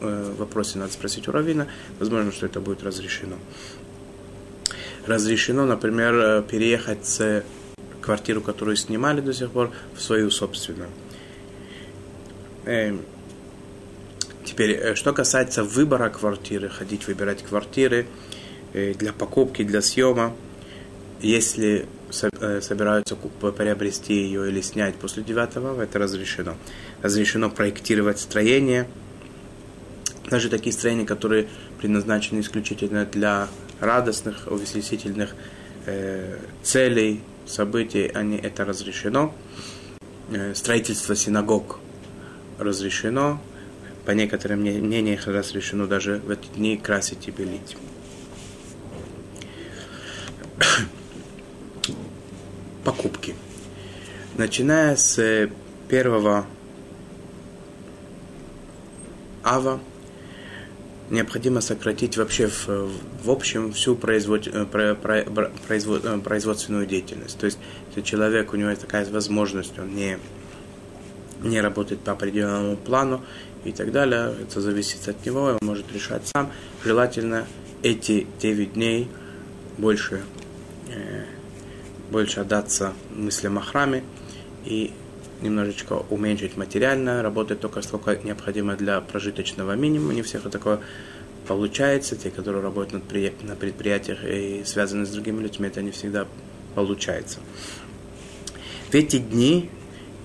э, 0.01 0.35
вопросе 0.37 0.79
надо 0.79 0.93
спросить 0.93 1.29
у 1.29 1.33
раввина, 1.33 1.69
возможно, 2.01 2.33
что 2.33 2.47
это 2.47 2.61
будет 2.61 2.83
разрешено. 2.83 3.37
Разрешено, 5.07 5.65
например, 5.65 6.15
э, 6.15 6.43
переехать 6.43 7.07
с 7.07 7.45
квартиру, 8.01 8.41
которую 8.41 8.77
снимали 8.77 9.21
до 9.21 9.33
сих 9.33 9.51
пор, 9.51 9.71
в 9.95 10.01
свою 10.01 10.31
собственную. 10.31 10.89
Эм, 12.67 13.03
теперь, 14.45 14.73
э, 14.73 14.95
что 14.95 15.13
касается 15.13 15.65
выбора 15.65 16.09
квартиры, 16.11 16.69
ходить 16.69 17.07
выбирать 17.07 17.43
квартиры 17.43 18.07
э, 18.73 18.95
для 18.95 19.13
покупки, 19.13 19.65
для 19.65 19.83
съема, 19.83 20.35
если 21.21 21.87
э, 22.41 22.61
собираются 22.61 23.17
приобрести 23.17 24.15
ее 24.15 24.49
или 24.49 24.61
снять 24.61 24.95
после 24.97 25.23
9 25.23 25.81
это 25.83 25.99
разрешено. 25.99 26.57
Разрешено 27.03 27.51
проектировать 27.51 28.19
строение, 28.19 28.87
даже 30.31 30.49
такие 30.49 30.73
строения, 30.73 31.05
которые 31.05 31.49
предназначены 31.79 32.41
исключительно 32.41 33.05
для 33.05 33.49
радостных, 33.81 34.47
увеселительных 34.47 35.35
э, 35.87 36.39
целей, 36.63 37.23
событий, 37.51 38.07
они, 38.07 38.37
это 38.37 38.65
разрешено. 38.65 39.35
Э, 40.31 40.55
строительство 40.55 41.17
синагог 41.17 41.81
разрешено, 42.59 43.41
по 44.07 44.13
некоторым 44.13 44.61
мнениям 44.61 45.19
разрешено 45.27 45.87
даже 45.87 46.19
в 46.19 46.31
эти 46.31 46.47
дни 46.55 46.77
красить 46.77 47.29
и 47.29 47.31
белить. 47.31 47.77
Покупки. 52.85 53.35
Начиная 54.37 54.97
с 54.97 55.49
первого 55.89 56.47
ава 59.43 59.81
необходимо 61.11 61.61
сократить 61.61 62.17
вообще 62.17 62.47
в, 62.49 62.69
в 63.25 63.31
общем 63.31 63.73
всю 63.73 63.97
производ, 63.97 64.47
э, 64.47 64.65
про, 64.65 64.95
про, 64.95 65.51
производ, 65.67 66.05
э, 66.05 66.19
производственную 66.19 66.87
деятельность. 66.87 67.39
То 67.39 67.47
есть, 67.47 67.59
если 67.89 68.03
человек, 68.03 68.53
у 68.53 68.57
него 68.57 68.71
есть 68.71 68.83
такая 68.83 69.05
возможность, 69.11 69.79
он 69.79 69.95
не, 69.95 70.19
не 71.43 71.61
работает 71.61 72.01
по 72.01 72.13
определенному 72.13 72.77
плану 72.77 73.23
и 73.65 73.73
так 73.73 73.93
далее, 73.93 74.35
это 74.41 74.61
зависит 74.61 75.07
от 75.09 75.25
него, 75.27 75.43
он 75.43 75.59
может 75.63 75.93
решать 75.93 76.23
сам. 76.27 76.51
Желательно 76.85 77.47
эти 77.83 78.27
9 78.41 78.75
дней 78.75 79.09
больше, 79.79 80.23
э, 80.89 81.25
больше 82.11 82.41
отдаться 82.41 82.93
мыслям 83.11 83.59
о 83.59 83.63
храме 83.63 84.05
и 84.65 84.93
немножечко 85.43 86.05
уменьшить 86.11 86.57
материально, 86.57 87.23
работать 87.23 87.61
только 87.61 87.83
сколько 87.83 88.17
необходимо 88.17 88.77
для 88.77 89.01
прожиточного 89.01 89.75
минимума. 89.77 90.15
Не 90.15 90.23
всех 90.23 90.49
такое 90.51 90.81
получается. 91.47 92.17
Те, 92.17 92.31
которые 92.31 92.63
работают 92.63 93.05
на 93.43 93.57
предприятиях 93.57 94.25
и 94.25 94.63
связаны 94.65 95.07
с 95.07 95.11
другими 95.11 95.43
людьми, 95.43 95.69
это 95.69 95.83
не 95.83 95.91
всегда 95.91 96.27
получается. 96.75 97.41
В 98.91 98.95
эти 98.95 99.19
дни 99.19 99.71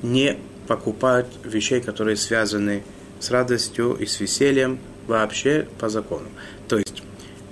не 0.02 0.38
покупают 0.68 1.28
вещей, 1.44 1.82
которые 1.82 2.16
связаны 2.16 2.84
с 3.20 3.32
радостью 3.32 3.94
и 3.94 4.06
с 4.06 4.20
весельем 4.20 4.80
вообще 5.08 5.68
по 5.80 5.90
закону. 5.90 6.28
То 6.68 6.78
есть, 6.78 7.04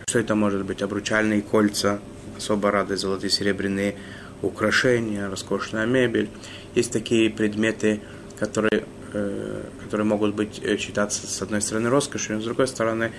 что 0.08 0.20
это 0.20 0.36
может 0.36 0.66
быть? 0.66 0.82
Обручальные 0.82 1.42
кольца, 1.42 2.00
особо 2.38 2.72
радость, 2.72 3.04
золотые, 3.04 3.30
серебряные 3.30 3.96
украшения, 4.42 5.30
роскошная 5.30 5.86
мебель. 5.86 6.30
Есть 6.76 6.92
такие 6.92 7.30
предметы, 7.30 8.02
которые, 8.40 8.84
э, 9.14 9.64
которые 9.84 10.08
могут 10.08 10.34
быть 10.34 10.60
э, 10.64 10.78
считаться 10.78 11.28
с 11.28 11.42
одной 11.42 11.62
стороны 11.62 11.90
роскошью, 11.90 12.36
но 12.36 12.42
с 12.42 12.46
другой 12.46 12.68
стороны 12.68 13.12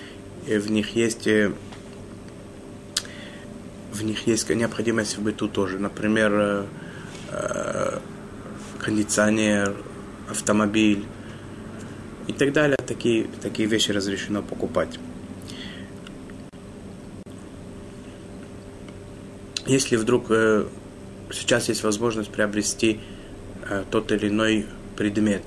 э, 0.45 0.59
в 0.59 0.69
них 0.69 0.95
есть 0.95 1.27
в 3.93 4.03
них 4.03 4.27
есть 4.27 4.49
необходимость 4.49 5.17
в 5.17 5.21
быту 5.21 5.47
тоже. 5.47 5.79
Например, 5.79 6.65
кондиционер, 8.77 9.73
автомобиль 10.29 11.05
и 12.27 12.33
так 12.33 12.51
далее. 12.51 12.75
Такие, 12.85 13.27
такие 13.41 13.69
вещи 13.69 13.91
разрешено 13.91 14.41
покупать. 14.41 14.99
Если 19.65 19.95
вдруг 19.95 20.27
сейчас 21.31 21.69
есть 21.69 21.83
возможность 21.83 22.31
приобрести 22.31 22.99
тот 23.91 24.11
или 24.11 24.29
иной 24.29 24.65
предмет, 24.95 25.43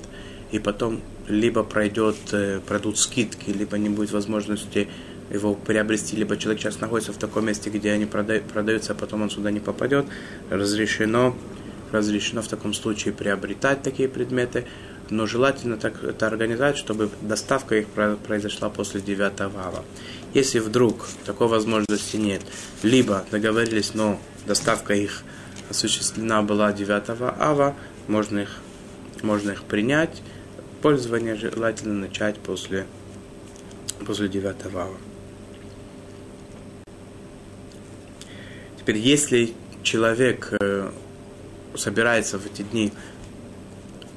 и 0.50 0.58
потом 0.58 1.00
либо 1.28 1.62
пройдет, 1.62 2.16
э, 2.32 2.60
пройдут 2.66 2.98
скидки, 2.98 3.50
либо 3.50 3.76
не 3.78 3.88
будет 3.88 4.12
возможности 4.12 4.88
его 5.30 5.54
приобрести, 5.54 6.16
либо 6.16 6.36
человек 6.36 6.62
сейчас 6.62 6.80
находится 6.80 7.12
в 7.12 7.18
таком 7.18 7.46
месте, 7.46 7.68
где 7.68 7.92
они 7.92 8.06
продаются, 8.06 8.92
а 8.92 8.94
потом 8.94 9.22
он 9.22 9.30
сюда 9.30 9.50
не 9.50 9.60
попадет, 9.60 10.06
разрешено, 10.48 11.36
разрешено 11.92 12.40
в 12.40 12.48
таком 12.48 12.72
случае 12.72 13.12
приобретать 13.12 13.82
такие 13.82 14.08
предметы, 14.08 14.64
но 15.10 15.26
желательно 15.26 15.76
так 15.76 16.02
это 16.02 16.26
организовать, 16.26 16.78
чтобы 16.78 17.10
доставка 17.20 17.76
их 17.76 17.86
произошла 18.26 18.70
после 18.70 19.00
9 19.00 19.40
ава. 19.40 19.84
Если 20.32 20.58
вдруг 20.58 21.06
такой 21.24 21.48
возможности 21.48 22.16
нет, 22.16 22.42
либо 22.82 23.24
договорились, 23.30 23.92
но 23.94 24.18
доставка 24.46 24.94
их 24.94 25.22
осуществлена 25.70 26.42
была 26.42 26.72
9 26.72 27.02
ава, 27.38 27.74
можно 28.08 28.40
их, 28.40 28.56
можно 29.22 29.52
их 29.52 29.62
принять. 29.64 30.22
Пользование 30.82 31.36
желательно 31.36 31.94
начать 31.94 32.38
после, 32.38 32.86
после 34.06 34.28
9 34.28 34.74
ава. 34.74 34.96
Теперь, 38.78 38.96
если 38.96 39.54
человек 39.82 40.52
э, 40.58 40.90
собирается 41.74 42.38
в 42.38 42.46
эти 42.46 42.62
дни 42.62 42.92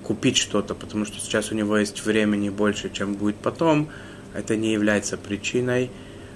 купить 0.04 0.38
что-то, 0.38 0.76
потому 0.76 1.06
что 1.06 1.20
сейчас 1.20 1.52
у 1.52 1.56
него 1.56 1.78
есть 1.78 2.06
времени 2.06 2.50
больше, 2.50 2.90
чем 2.90 3.16
будет 3.16 3.36
потом, 3.36 3.90
это 4.34 4.56
не 4.56 4.72
является 4.72 5.18
причиной 5.18 5.90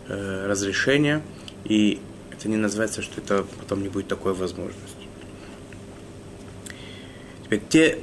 э, 0.08 0.48
разрешения, 0.48 1.22
и 1.64 2.00
это 2.32 2.50
не 2.50 2.58
называется, 2.58 3.02
что 3.02 3.22
это 3.22 3.46
потом 3.60 3.84
не 3.84 3.90
будет 3.90 4.08
такой 4.08 4.34
возможности. 4.34 4.95
Теперь 7.46 7.62
те, 7.70 7.98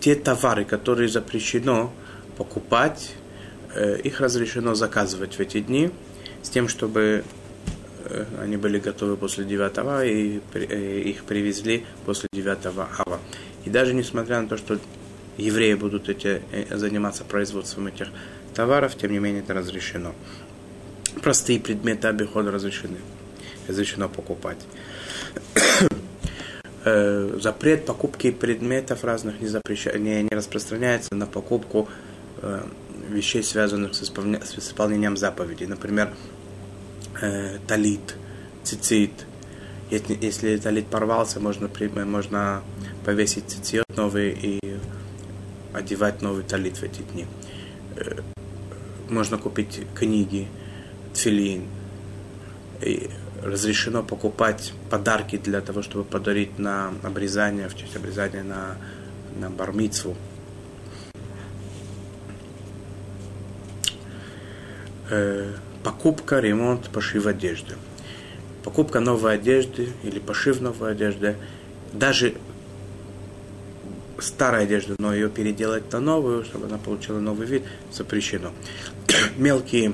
те 0.00 0.14
товары, 0.14 0.64
которые 0.64 1.08
запрещено 1.08 1.92
покупать, 2.36 3.14
э, 3.74 3.98
их 4.04 4.20
разрешено 4.20 4.74
заказывать 4.74 5.34
в 5.34 5.40
эти 5.40 5.60
дни, 5.60 5.90
с 6.42 6.48
тем, 6.48 6.68
чтобы 6.68 7.24
э, 8.04 8.24
они 8.40 8.56
были 8.56 8.78
готовы 8.78 9.16
после 9.16 9.44
9 9.44 9.78
ава 9.78 10.04
и 10.04 10.40
э, 10.54 11.00
их 11.00 11.24
привезли 11.24 11.84
после 12.06 12.28
9 12.32 12.66
ава. 12.66 13.18
И 13.64 13.70
даже 13.70 13.94
несмотря 13.94 14.40
на 14.40 14.48
то, 14.48 14.56
что 14.56 14.78
евреи 15.38 15.74
будут 15.74 16.08
эти, 16.08 16.42
заниматься 16.70 17.24
производством 17.24 17.88
этих 17.88 18.08
товаров, 18.54 18.96
тем 18.96 19.10
не 19.10 19.18
менее 19.18 19.42
это 19.42 19.54
разрешено. 19.54 20.14
Простые 21.20 21.58
предметы 21.58 22.06
обихода 22.06 22.52
разрешены. 22.52 22.98
Разрешено 23.66 24.08
покупать. 24.08 24.58
Э, 26.86 27.38
запрет 27.40 27.86
покупки 27.86 28.30
предметов 28.30 29.04
разных 29.04 29.40
не, 29.40 29.48
запреща... 29.48 29.96
не, 29.96 30.22
не 30.22 30.28
распространяется 30.28 31.14
на 31.14 31.26
покупку 31.26 31.88
э, 32.42 32.62
вещей, 33.08 33.42
связанных 33.42 33.94
с, 33.94 34.02
исполня... 34.02 34.44
с 34.44 34.58
исполнением 34.58 35.16
заповедей. 35.16 35.66
Например, 35.66 36.12
э, 37.22 37.56
талит, 37.66 38.16
цицит. 38.64 39.12
Если, 39.90 40.18
если 40.20 40.58
талит 40.58 40.86
порвался, 40.88 41.40
можно, 41.40 41.70
можно 42.04 42.62
повесить 43.06 43.48
цицит 43.48 43.84
новый 43.96 44.32
и 44.32 44.60
одевать 45.72 46.20
новый 46.20 46.44
талит 46.44 46.76
в 46.76 46.82
эти 46.82 47.00
дни. 47.00 47.26
Э, 47.96 48.20
можно 49.08 49.38
купить 49.38 49.80
книги, 49.94 50.48
тфилин. 51.14 51.64
И 52.82 53.08
разрешено 53.44 54.02
покупать 54.02 54.72
подарки 54.90 55.36
для 55.36 55.60
того, 55.60 55.82
чтобы 55.82 56.04
подарить 56.04 56.58
на 56.58 56.94
обрезание, 57.02 57.68
в 57.68 57.76
честь 57.76 57.94
обрезания 57.94 58.42
на, 58.42 58.76
на 59.38 59.50
бармицу. 59.50 60.16
Э, 65.10 65.52
покупка, 65.82 66.40
ремонт, 66.40 66.88
пошив 66.88 67.26
одежды. 67.26 67.74
Покупка 68.64 69.00
новой 69.00 69.34
одежды 69.34 69.90
или 70.02 70.18
пошив 70.18 70.62
новой 70.62 70.92
одежды, 70.92 71.36
даже 71.92 72.34
старая 74.18 74.64
одежда, 74.64 74.94
но 74.98 75.14
ее 75.14 75.28
переделать 75.28 75.92
на 75.92 76.00
новую, 76.00 76.44
чтобы 76.44 76.66
она 76.66 76.78
получила 76.78 77.18
новый 77.18 77.46
вид, 77.46 77.64
запрещено. 77.92 78.52
Мелкие 79.36 79.92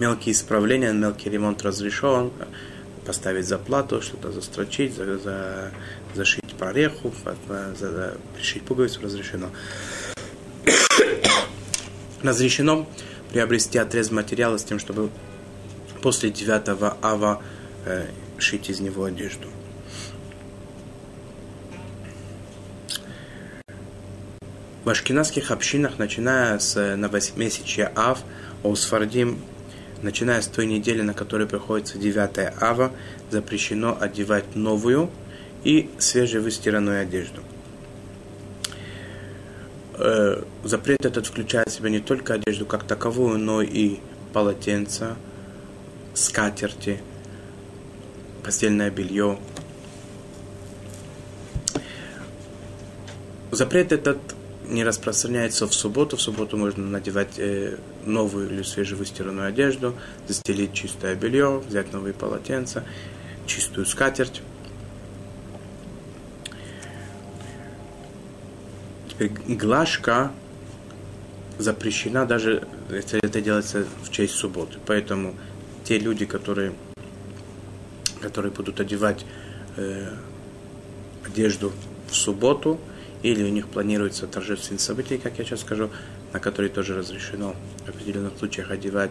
мелкие 0.00 0.32
исправления, 0.32 0.92
мелкий 0.92 1.30
ремонт 1.30 1.62
разрешен, 1.62 2.32
поставить 3.06 3.46
заплату, 3.46 4.02
что-то 4.02 4.32
застрочить, 4.32 4.94
за, 4.94 5.18
за, 5.18 5.70
зашить 6.14 6.54
прореху, 6.58 7.12
за, 7.48 7.74
за, 7.74 8.16
пришить 8.34 8.62
пуговицу 8.64 9.00
разрешено. 9.02 9.50
разрешено 12.22 12.88
приобрести 13.30 13.78
отрез 13.78 14.10
материала 14.10 14.56
с 14.58 14.64
тем, 14.64 14.78
чтобы 14.78 15.10
после 16.02 16.30
9 16.30 16.96
ава 17.02 17.42
э, 17.84 18.06
шить 18.38 18.70
из 18.70 18.80
него 18.80 19.04
одежду. 19.04 19.48
В 24.84 24.88
ашкенадских 24.88 25.50
общинах, 25.50 25.98
начиная 25.98 26.58
с 26.58 26.96
новомесячья 26.96 27.92
Ав, 27.94 28.20
у 28.62 28.74
Сфардим 28.74 29.38
начиная 30.02 30.40
с 30.40 30.46
той 30.46 30.66
недели, 30.66 31.02
на 31.02 31.14
которой 31.14 31.46
приходится 31.46 31.98
9 31.98 32.54
ава, 32.60 32.92
запрещено 33.30 33.96
одевать 34.00 34.56
новую 34.56 35.10
и 35.64 35.90
свежевыстиранную 35.98 37.02
одежду. 37.02 37.42
Э, 39.94 40.42
запрет 40.64 41.04
этот 41.04 41.26
включает 41.26 41.68
в 41.68 41.72
себя 41.72 41.90
не 41.90 42.00
только 42.00 42.34
одежду 42.34 42.64
как 42.64 42.84
таковую, 42.84 43.38
но 43.38 43.60
и 43.60 43.98
полотенца, 44.32 45.16
скатерти, 46.14 47.00
постельное 48.42 48.90
белье. 48.90 49.38
Запрет 53.50 53.92
этот 53.92 54.18
не 54.70 54.84
распространяется 54.84 55.66
в 55.66 55.74
субботу. 55.74 56.16
В 56.16 56.22
субботу 56.22 56.56
можно 56.56 56.86
надевать 56.86 57.38
э, 57.38 57.76
новую 58.04 58.50
или 58.50 58.62
свежевыстиранную 58.62 59.48
одежду, 59.48 59.94
застелить 60.26 60.72
чистое 60.72 61.14
белье, 61.14 61.58
взять 61.66 61.92
новые 61.92 62.14
полотенца, 62.14 62.84
чистую 63.46 63.84
скатерть. 63.86 64.42
Теперь 69.08 69.32
глажка 69.56 70.32
запрещена 71.58 72.24
даже, 72.24 72.66
если 72.90 73.18
это 73.22 73.40
делается 73.40 73.84
в 74.02 74.10
честь 74.10 74.34
субботы. 74.34 74.78
Поэтому 74.86 75.34
те 75.84 75.98
люди, 75.98 76.24
которые, 76.24 76.72
которые 78.20 78.52
будут 78.52 78.80
одевать 78.80 79.26
э, 79.76 80.08
одежду 81.26 81.72
в 82.08 82.14
субботу, 82.14 82.80
или 83.22 83.42
у 83.42 83.48
них 83.48 83.68
планируется 83.68 84.26
торжественные 84.26 84.80
события, 84.80 85.18
как 85.18 85.38
я 85.38 85.44
сейчас 85.44 85.60
скажу, 85.60 85.90
на 86.32 86.40
которые 86.40 86.70
тоже 86.70 86.96
разрешено 86.96 87.54
в 87.84 87.88
определенных 87.88 88.38
случаях 88.38 88.70
одевать 88.70 89.10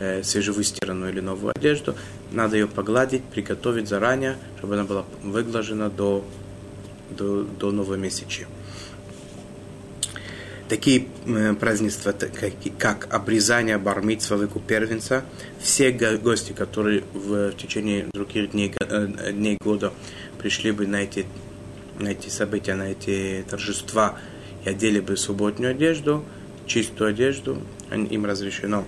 э, 0.00 0.22
свежевыстиранную 0.22 1.12
или 1.12 1.20
новую 1.20 1.52
одежду, 1.56 1.94
надо 2.32 2.56
ее 2.56 2.66
погладить, 2.66 3.22
приготовить 3.24 3.88
заранее, 3.88 4.36
чтобы 4.58 4.74
она 4.74 4.84
была 4.84 5.04
выглажена 5.22 5.88
до, 5.88 6.24
до, 7.10 7.42
до 7.42 7.70
новомесячия. 7.70 8.46
Такие 10.68 11.08
э, 11.26 11.54
празднества, 11.54 12.12
как, 12.12 12.52
как 12.78 13.14
обрезание 13.14 13.76
бармитства, 13.76 14.36
выкуп 14.36 14.66
первенца, 14.66 15.22
все 15.60 15.92
гости, 15.92 16.52
которые 16.52 17.04
в 17.12 17.52
течение 17.52 18.06
других 18.12 18.52
дней, 18.52 18.74
э, 18.80 19.32
дней 19.32 19.58
года 19.62 19.92
пришли 20.38 20.72
бы 20.72 20.86
на 20.86 21.02
эти, 21.02 21.26
на 21.98 22.08
эти 22.08 22.28
события, 22.28 22.74
на 22.74 22.90
эти 22.90 23.44
торжества 23.48 24.18
и 24.64 24.68
одели 24.68 25.00
бы 25.00 25.16
субботнюю 25.16 25.72
одежду, 25.72 26.24
чистую 26.66 27.10
одежду, 27.10 27.62
им 27.90 28.24
разрешено 28.26 28.84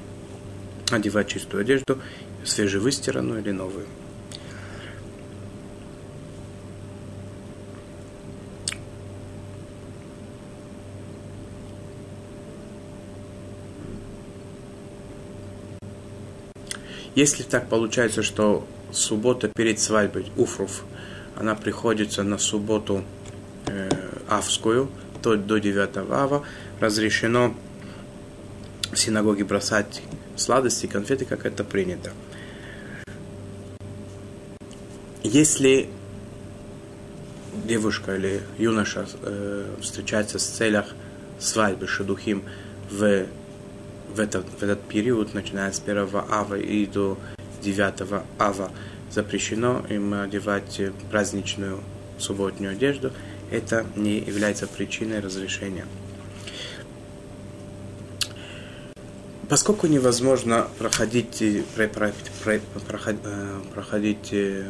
одевать 0.91 1.29
чистую 1.29 1.63
одежду, 1.63 1.99
свежевыстиранную 2.45 3.41
или 3.41 3.51
новую. 3.51 3.87
Если 17.17 17.45
так 17.45 17.71
получается, 17.71 18.23
что 18.23 18.67
суббота 18.93 19.49
перед 19.49 19.81
свадьбой, 19.81 20.27
Уфруф, 20.37 20.85
она 21.37 21.55
приходится 21.55 22.23
на 22.23 22.39
субботу 22.39 23.05
э, 23.67 23.89
Авскую, 24.29 24.91
то 25.23 25.37
до 25.37 25.59
9 25.59 25.97
ава, 26.11 26.45
разрешено 26.81 27.55
в 28.93 28.97
синагоге 28.97 29.45
бросать 29.45 30.03
сладости, 30.37 30.87
конфеты, 30.87 31.25
как 31.25 31.45
это 31.47 31.65
принято. 31.65 32.13
Если 35.23 35.89
девушка 37.65 38.17
или 38.17 38.43
юноша 38.59 39.07
э, 39.23 39.75
встречается 39.81 40.39
с 40.39 40.45
целях 40.45 40.87
свадьбы 41.39 41.87
Шедухим 41.87 42.45
в, 42.91 43.27
в, 44.15 44.21
этот, 44.21 44.47
в 44.47 44.63
этот 44.63 44.83
период, 44.83 45.35
начиная 45.35 45.73
с 45.73 45.83
1 45.85 46.09
ава 46.31 46.55
и 46.55 46.87
до 46.87 47.19
9 47.63 48.23
ава, 48.39 48.71
запрещено 49.17 49.83
им 49.89 50.13
одевать 50.13 50.81
праздничную 51.11 51.81
субботнюю 52.19 52.73
одежду, 52.73 53.13
это 53.51 53.87
не 53.97 54.19
является 54.19 54.67
причиной 54.67 55.21
разрешения. 55.21 55.87
Поскольку 59.49 59.87
невозможно 59.87 60.69
проходить, 60.79 61.43
про, 61.75 61.89
про, 61.89 62.13
про, 62.45 62.59
проходить, 62.87 63.23
проходить 63.73 64.29
э, 64.33 64.69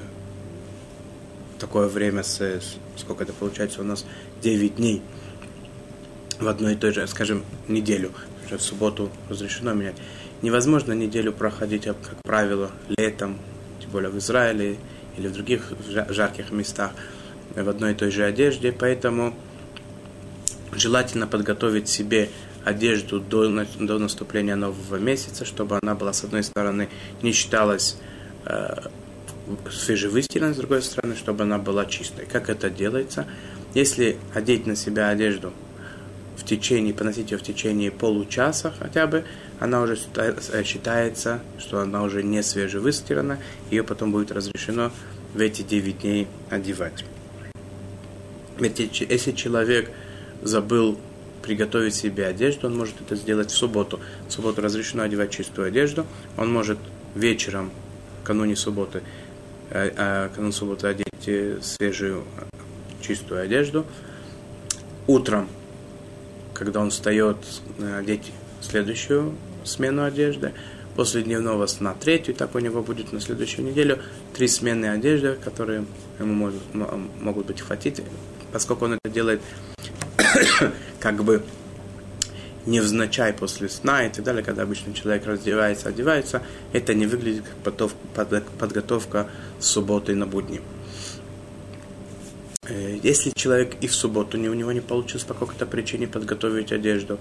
такое 1.59 1.89
время, 1.89 2.23
с, 2.23 2.61
сколько 2.97 3.25
это 3.25 3.33
получается 3.33 3.81
у 3.81 3.85
нас, 3.85 4.07
9 4.43 4.77
дней 4.77 5.03
в 6.39 6.47
одной 6.47 6.75
и 6.75 6.77
той 6.77 6.93
же, 6.93 7.05
скажем, 7.09 7.43
неделю, 7.67 8.13
уже 8.45 8.59
в 8.59 8.63
субботу 8.63 9.11
разрешено 9.29 9.73
менять. 9.73 9.97
Невозможно 10.43 10.93
неделю 10.93 11.33
проходить, 11.33 11.85
как 11.87 12.23
правило, 12.23 12.71
летом, 12.99 13.39
более 13.97 14.11
в 14.11 14.19
Израиле 14.19 14.77
или 15.17 15.27
в 15.27 15.33
других 15.33 15.73
жарких 16.11 16.51
местах, 16.51 16.91
в 17.55 17.67
одной 17.67 17.93
и 17.93 17.95
той 17.95 18.11
же 18.11 18.25
одежде, 18.25 18.71
поэтому 18.71 19.35
желательно 20.73 21.27
подготовить 21.27 21.89
себе 21.89 22.29
одежду 22.63 23.21
до, 23.21 23.65
до 23.81 23.99
наступления 23.99 24.55
нового 24.55 24.97
месяца, 24.97 25.47
чтобы 25.47 25.79
она 25.81 25.95
была, 25.95 26.13
с 26.13 26.25
одной 26.25 26.43
стороны, 26.43 26.91
не 27.23 27.33
считалась 27.33 27.97
э, 28.45 28.89
свежевыстиранной, 29.71 30.53
с 30.53 30.59
другой 30.59 30.83
стороны, 30.83 31.17
чтобы 31.17 31.45
она 31.45 31.57
была 31.57 31.87
чистой. 31.87 32.27
Как 32.27 32.51
это 32.51 32.69
делается? 32.69 33.25
Если 33.73 34.19
одеть 34.35 34.67
на 34.67 34.77
себя 34.77 35.09
одежду 35.09 35.55
в 36.37 36.45
течение, 36.45 36.93
поносить 36.93 37.31
ее 37.31 37.39
в 37.39 37.43
течение 37.43 37.91
получаса 37.91 38.75
хотя 38.79 39.07
бы, 39.07 39.25
она 39.59 39.83
уже 39.83 39.99
э, 40.17 40.65
считается, 40.65 41.41
что 41.59 41.81
она 41.81 42.03
уже 42.03 42.23
не 42.23 42.43
свежевыстирана, 42.43 43.39
ее 43.71 43.83
потом 43.83 44.13
будет 44.13 44.31
разрешено 44.33 44.91
в 45.35 45.41
эти 45.41 45.63
9 45.63 46.01
дней 46.01 46.29
одевать. 46.51 47.05
Если 48.59 49.33
человек 49.33 49.91
забыл 50.43 50.99
приготовить 51.43 51.95
себе 51.95 52.27
одежду, 52.27 52.67
он 52.67 52.77
может 52.77 53.01
это 53.01 53.17
сделать 53.17 53.51
в 53.51 53.57
субботу. 53.57 54.01
В 54.29 54.33
субботу 54.33 54.61
разрешено 54.63 55.05
одевать 55.05 55.31
чистую 55.31 55.69
одежду. 55.69 56.07
Он 56.37 56.53
может 56.53 56.79
вечером, 57.15 57.71
кануне 58.25 58.57
субботы, 58.57 59.03
э, 59.71 59.91
э, 59.97 60.29
канун 60.35 60.53
субботы 60.53 60.87
одеть 60.87 61.65
свежую 61.65 62.25
чистую 63.01 63.41
одежду. 63.41 63.87
Утром, 65.07 65.49
когда 66.53 66.81
он 66.81 66.91
встает, 66.91 67.37
одеть 67.79 68.33
следующую 68.61 69.35
смену 69.67 70.05
одежды. 70.05 70.53
После 70.95 71.23
дневного 71.23 71.67
сна 71.67 71.95
третью, 71.95 72.35
так 72.35 72.55
у 72.55 72.59
него 72.59 72.83
будет 72.83 73.13
на 73.13 73.21
следующую 73.21 73.67
неделю 73.67 73.99
три 74.33 74.49
смены 74.49 74.87
одежды, 74.87 75.35
которые 75.35 75.85
ему 76.19 76.33
могут, 76.33 76.63
могут 77.21 77.47
быть 77.47 77.61
хватить, 77.61 78.01
поскольку 78.51 78.87
он 78.87 78.95
это 78.95 79.13
делает 79.13 79.43
как 81.01 81.23
бы 81.23 81.43
невзначай 82.67 83.33
после 83.33 83.69
сна 83.69 84.07
и 84.07 84.11
так 84.11 84.25
далее, 84.25 84.43
когда 84.43 84.63
обычно 84.63 84.93
человек 84.93 85.27
раздевается, 85.27 85.89
одевается, 85.89 86.43
это 86.73 86.95
не 86.95 87.07
выглядит 87.07 87.45
как 87.63 88.45
подготовка 88.59 89.29
с 89.61 89.67
субботы 89.67 90.15
на 90.15 90.27
будни. 90.27 90.61
Э, 92.69 92.99
если 93.03 93.31
человек 93.31 93.77
и 93.81 93.87
в 93.87 93.95
субботу 93.95 94.37
у 94.37 94.41
него 94.41 94.73
не 94.73 94.81
получилось 94.81 95.25
по 95.25 95.35
какой-то 95.35 95.67
причине 95.67 96.09
подготовить 96.09 96.73
одежду, 96.73 97.19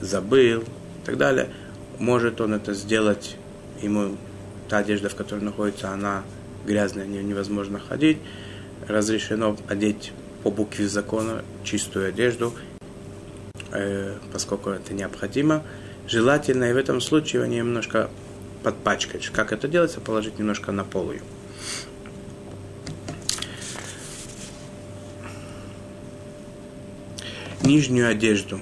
забыл 0.00 0.62
и 0.62 1.04
так 1.04 1.16
далее, 1.16 1.50
может 1.98 2.40
он 2.40 2.54
это 2.54 2.74
сделать, 2.74 3.36
ему 3.82 4.16
та 4.68 4.78
одежда, 4.78 5.08
в 5.08 5.14
которой 5.14 5.40
находится, 5.40 5.90
она 5.90 6.22
грязная, 6.66 7.06
невозможно 7.06 7.78
ходить, 7.78 8.18
разрешено 8.86 9.56
одеть 9.68 10.12
по 10.42 10.50
букве 10.50 10.88
закона 10.88 11.44
чистую 11.64 12.08
одежду, 12.08 12.52
э, 13.72 14.14
поскольку 14.32 14.70
это 14.70 14.94
необходимо. 14.94 15.62
Желательно 16.08 16.64
и 16.64 16.72
в 16.72 16.76
этом 16.76 17.00
случае 17.00 17.42
его 17.42 17.52
немножко 17.52 18.10
подпачкать. 18.62 19.28
Как 19.30 19.52
это 19.52 19.68
делается? 19.68 20.00
Положить 20.00 20.38
немножко 20.38 20.72
на 20.72 20.84
пол. 20.84 21.12
Нижнюю 27.62 28.08
одежду, 28.08 28.60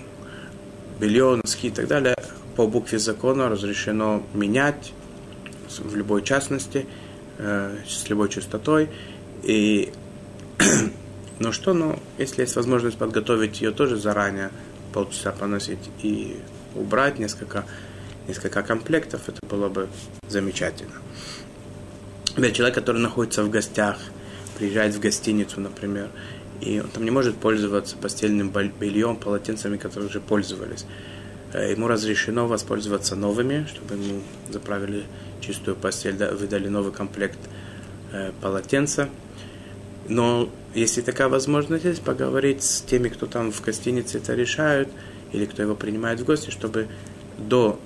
белье, 0.99 1.39
носки 1.43 1.69
и 1.69 1.71
так 1.71 1.87
далее 1.87 2.17
по 2.57 2.67
букве 2.67 2.99
закона 2.99 3.49
разрешено 3.49 4.23
менять 4.35 4.93
в 5.79 5.97
любой 5.97 6.23
частности, 6.23 6.87
э, 7.39 7.77
с 7.87 8.09
любой 8.09 8.29
частотой. 8.29 8.91
И 9.43 9.93
Но 11.39 11.53
что, 11.53 11.75
ну, 11.75 11.99
если 12.19 12.43
есть 12.43 12.55
возможность 12.57 12.97
подготовить 12.97 13.61
ее 13.61 13.73
тоже 13.73 13.97
заранее, 13.97 14.51
полчаса 14.93 15.33
поносить 15.33 15.91
и 16.03 16.37
убрать 16.77 17.19
несколько, 17.19 17.65
несколько 18.29 18.63
комплектов, 18.63 19.29
это 19.29 19.39
было 19.49 19.69
бы 19.69 19.89
замечательно. 20.29 20.95
Для 22.37 22.51
человека, 22.53 22.81
который 22.81 23.01
находится 23.01 23.43
в 23.43 23.51
гостях, 23.51 23.99
приезжает 24.59 24.95
в 24.95 25.01
гостиницу, 25.01 25.61
например, 25.61 26.11
и 26.61 26.81
он 26.81 26.89
там 26.89 27.05
не 27.05 27.11
может 27.11 27.37
пользоваться 27.37 27.97
постельным 27.97 28.51
бельем, 28.51 29.17
полотенцами, 29.17 29.77
которые 29.77 30.09
уже 30.09 30.21
пользовались. 30.21 30.87
Э, 31.55 31.71
ему 31.71 31.87
разрешено 31.87 32.49
воспользоваться 32.49 33.15
новыми, 33.15 33.67
чтобы 33.69 33.95
ему 33.95 34.23
заправили 34.51 35.05
чистую 35.41 35.77
постель, 35.77 36.17
выдали 36.17 36.69
новый 36.69 36.93
комплект 36.93 37.39
э, 38.13 38.33
полотенца. 38.41 39.09
Но 40.09 40.51
если 40.75 41.01
такая 41.01 41.29
возможность 41.29 41.85
есть, 41.85 42.03
поговорить 42.03 42.65
с 42.65 42.83
теми, 42.83 43.09
кто 43.09 43.27
там 43.27 43.53
в 43.53 43.63
гостинице 43.63 44.19
это 44.19 44.35
решают, 44.35 44.89
или 45.33 45.47
кто 45.47 45.63
его 45.63 45.77
принимает 45.77 46.21
в 46.21 46.25
гости, 46.25 46.51
чтобы 46.51 46.89
до 47.39 47.79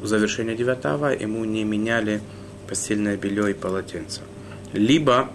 завершения 0.00 0.54
девятого 0.54 1.06
ему 1.06 1.44
не 1.44 1.64
меняли 1.64 2.20
постельное 2.68 3.16
белье 3.16 3.50
и 3.50 3.54
полотенце. 3.54 4.20
Либо, 4.72 5.30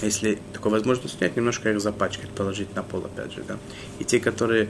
если 0.00 0.38
такой 0.54 0.72
возможность 0.72 1.20
нет, 1.20 1.36
немножко 1.36 1.70
их 1.70 1.80
запачкать, 1.80 2.30
положить 2.30 2.74
на 2.74 2.82
пол, 2.82 3.04
опять 3.04 3.34
же, 3.34 3.42
да. 3.46 3.58
И 3.98 4.04
те, 4.04 4.18
которые 4.18 4.68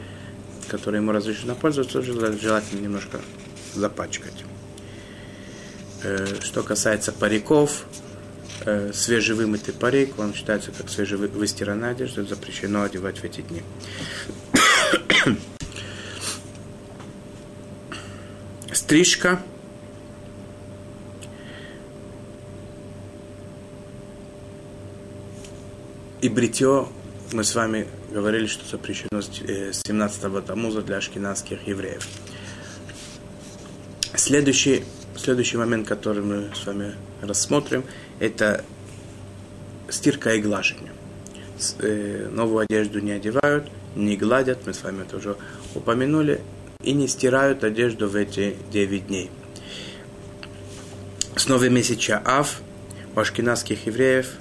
который 0.69 0.97
ему 0.97 1.13
разрешено 1.13 1.55
пользоваться, 1.55 2.03
желательно 2.03 2.81
немножко 2.81 3.21
запачкать. 3.75 4.45
Э, 6.03 6.27
что 6.41 6.63
касается 6.63 7.13
париков, 7.13 7.87
э, 8.65 8.93
свежевымытый 8.93 9.75
парик, 9.75 10.19
он 10.19 10.35
считается 10.35 10.71
как 10.73 10.89
свежевыстиранная 10.89 11.93
одежда, 11.93 12.25
запрещено 12.25 12.83
одевать 12.83 13.19
в 13.19 13.25
эти 13.25 13.41
дни. 13.41 13.63
Стрижка. 18.73 19.43
И 26.21 26.29
бритье, 26.29 26.89
мы 27.33 27.45
с 27.45 27.55
вами 27.55 27.87
говорили, 28.11 28.47
что 28.47 28.69
запрещено 28.69 29.21
с 29.21 29.29
17-го 29.29 30.39
э, 30.39 30.43
Тамуза 30.43 30.83
для 30.83 30.97
ашкенадских 30.97 31.67
евреев. 31.67 32.07
Следующий, 34.15 34.85
следующий 35.17 35.57
момент, 35.57 35.87
который 35.87 36.23
мы 36.23 36.51
с 36.55 36.67
вами 36.67 36.95
рассмотрим, 37.23 37.85
это 38.21 38.65
стирка 39.89 40.35
и 40.35 40.41
глажение. 40.41 40.93
Э, 41.81 42.29
новую 42.31 42.61
одежду 42.61 43.01
не 43.01 43.13
одевают, 43.13 43.69
не 43.95 44.17
гладят, 44.17 44.67
мы 44.67 44.75
с 44.75 44.83
вами 44.83 45.03
это 45.03 45.17
уже 45.17 45.37
упомянули, 45.75 46.41
и 46.83 46.93
не 46.93 47.09
стирают 47.09 47.65
одежду 47.65 48.09
в 48.09 48.17
эти 48.17 48.57
9 48.71 49.07
дней. 49.09 49.31
С 51.35 51.49
нового 51.49 51.69
месяца 51.69 52.23
Ав 52.25 52.61
у 53.15 53.21
ашкенадских 53.21 53.87
евреев 53.87 54.37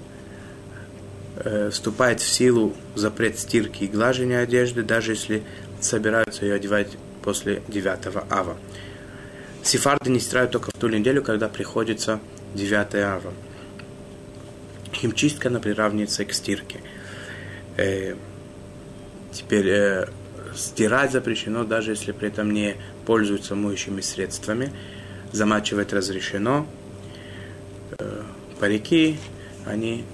вступает 1.69 2.21
в 2.21 2.27
силу 2.27 2.73
запрет 2.95 3.37
стирки 3.37 3.83
и 3.83 3.87
глажения 3.87 4.39
одежды, 4.39 4.83
даже 4.83 5.11
если 5.11 5.43
собираются 5.81 6.45
ее 6.45 6.55
одевать 6.55 6.97
после 7.21 7.61
9 7.67 8.15
Ава. 8.29 8.55
Сефарды 9.65 10.11
не 10.11 10.19
стирают 10.19 10.51
только 10.51 10.69
в 10.69 10.73
ту 10.79 10.87
неделю, 10.89 11.23
когда 11.23 11.49
приходится 11.49 12.19
9 12.53 12.95
ава. 12.97 13.33
Химчистка 14.93 15.49
она 15.49 15.59
приравнивается 15.59 16.23
к 16.23 16.33
стирке. 16.33 16.81
Э, 17.75 18.13
теперь 19.31 19.67
э, 19.67 20.05
стирать 20.55 21.13
запрещено, 21.13 21.63
даже 21.63 21.93
если 21.93 22.11
при 22.11 22.27
этом 22.27 22.53
не 22.53 22.75
пользуются 23.07 23.55
моющими 23.55 24.01
средствами. 24.01 24.71
Замачивать 25.31 25.93
разрешено. 25.93 26.67
Э, 27.97 28.21
парики, 28.59 29.17
они, 29.65 30.05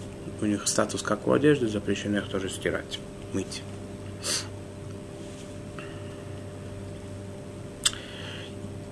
у 0.42 0.46
них 0.46 0.68
статус 0.68 1.02
как 1.02 1.28
у 1.28 1.34
одежды, 1.34 1.68
запрещено 1.68 2.18
их 2.18 2.28
тоже 2.28 2.50
стирать, 2.50 3.00
мыть. 3.34 3.62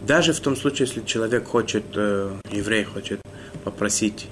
Даже 0.01 0.33
в 0.33 0.39
том 0.39 0.55
случае, 0.55 0.87
если 0.87 1.01
человек 1.01 1.45
хочет, 1.45 1.83
э, 1.95 2.35
еврей 2.51 2.83
хочет 2.83 3.21
попросить 3.63 4.27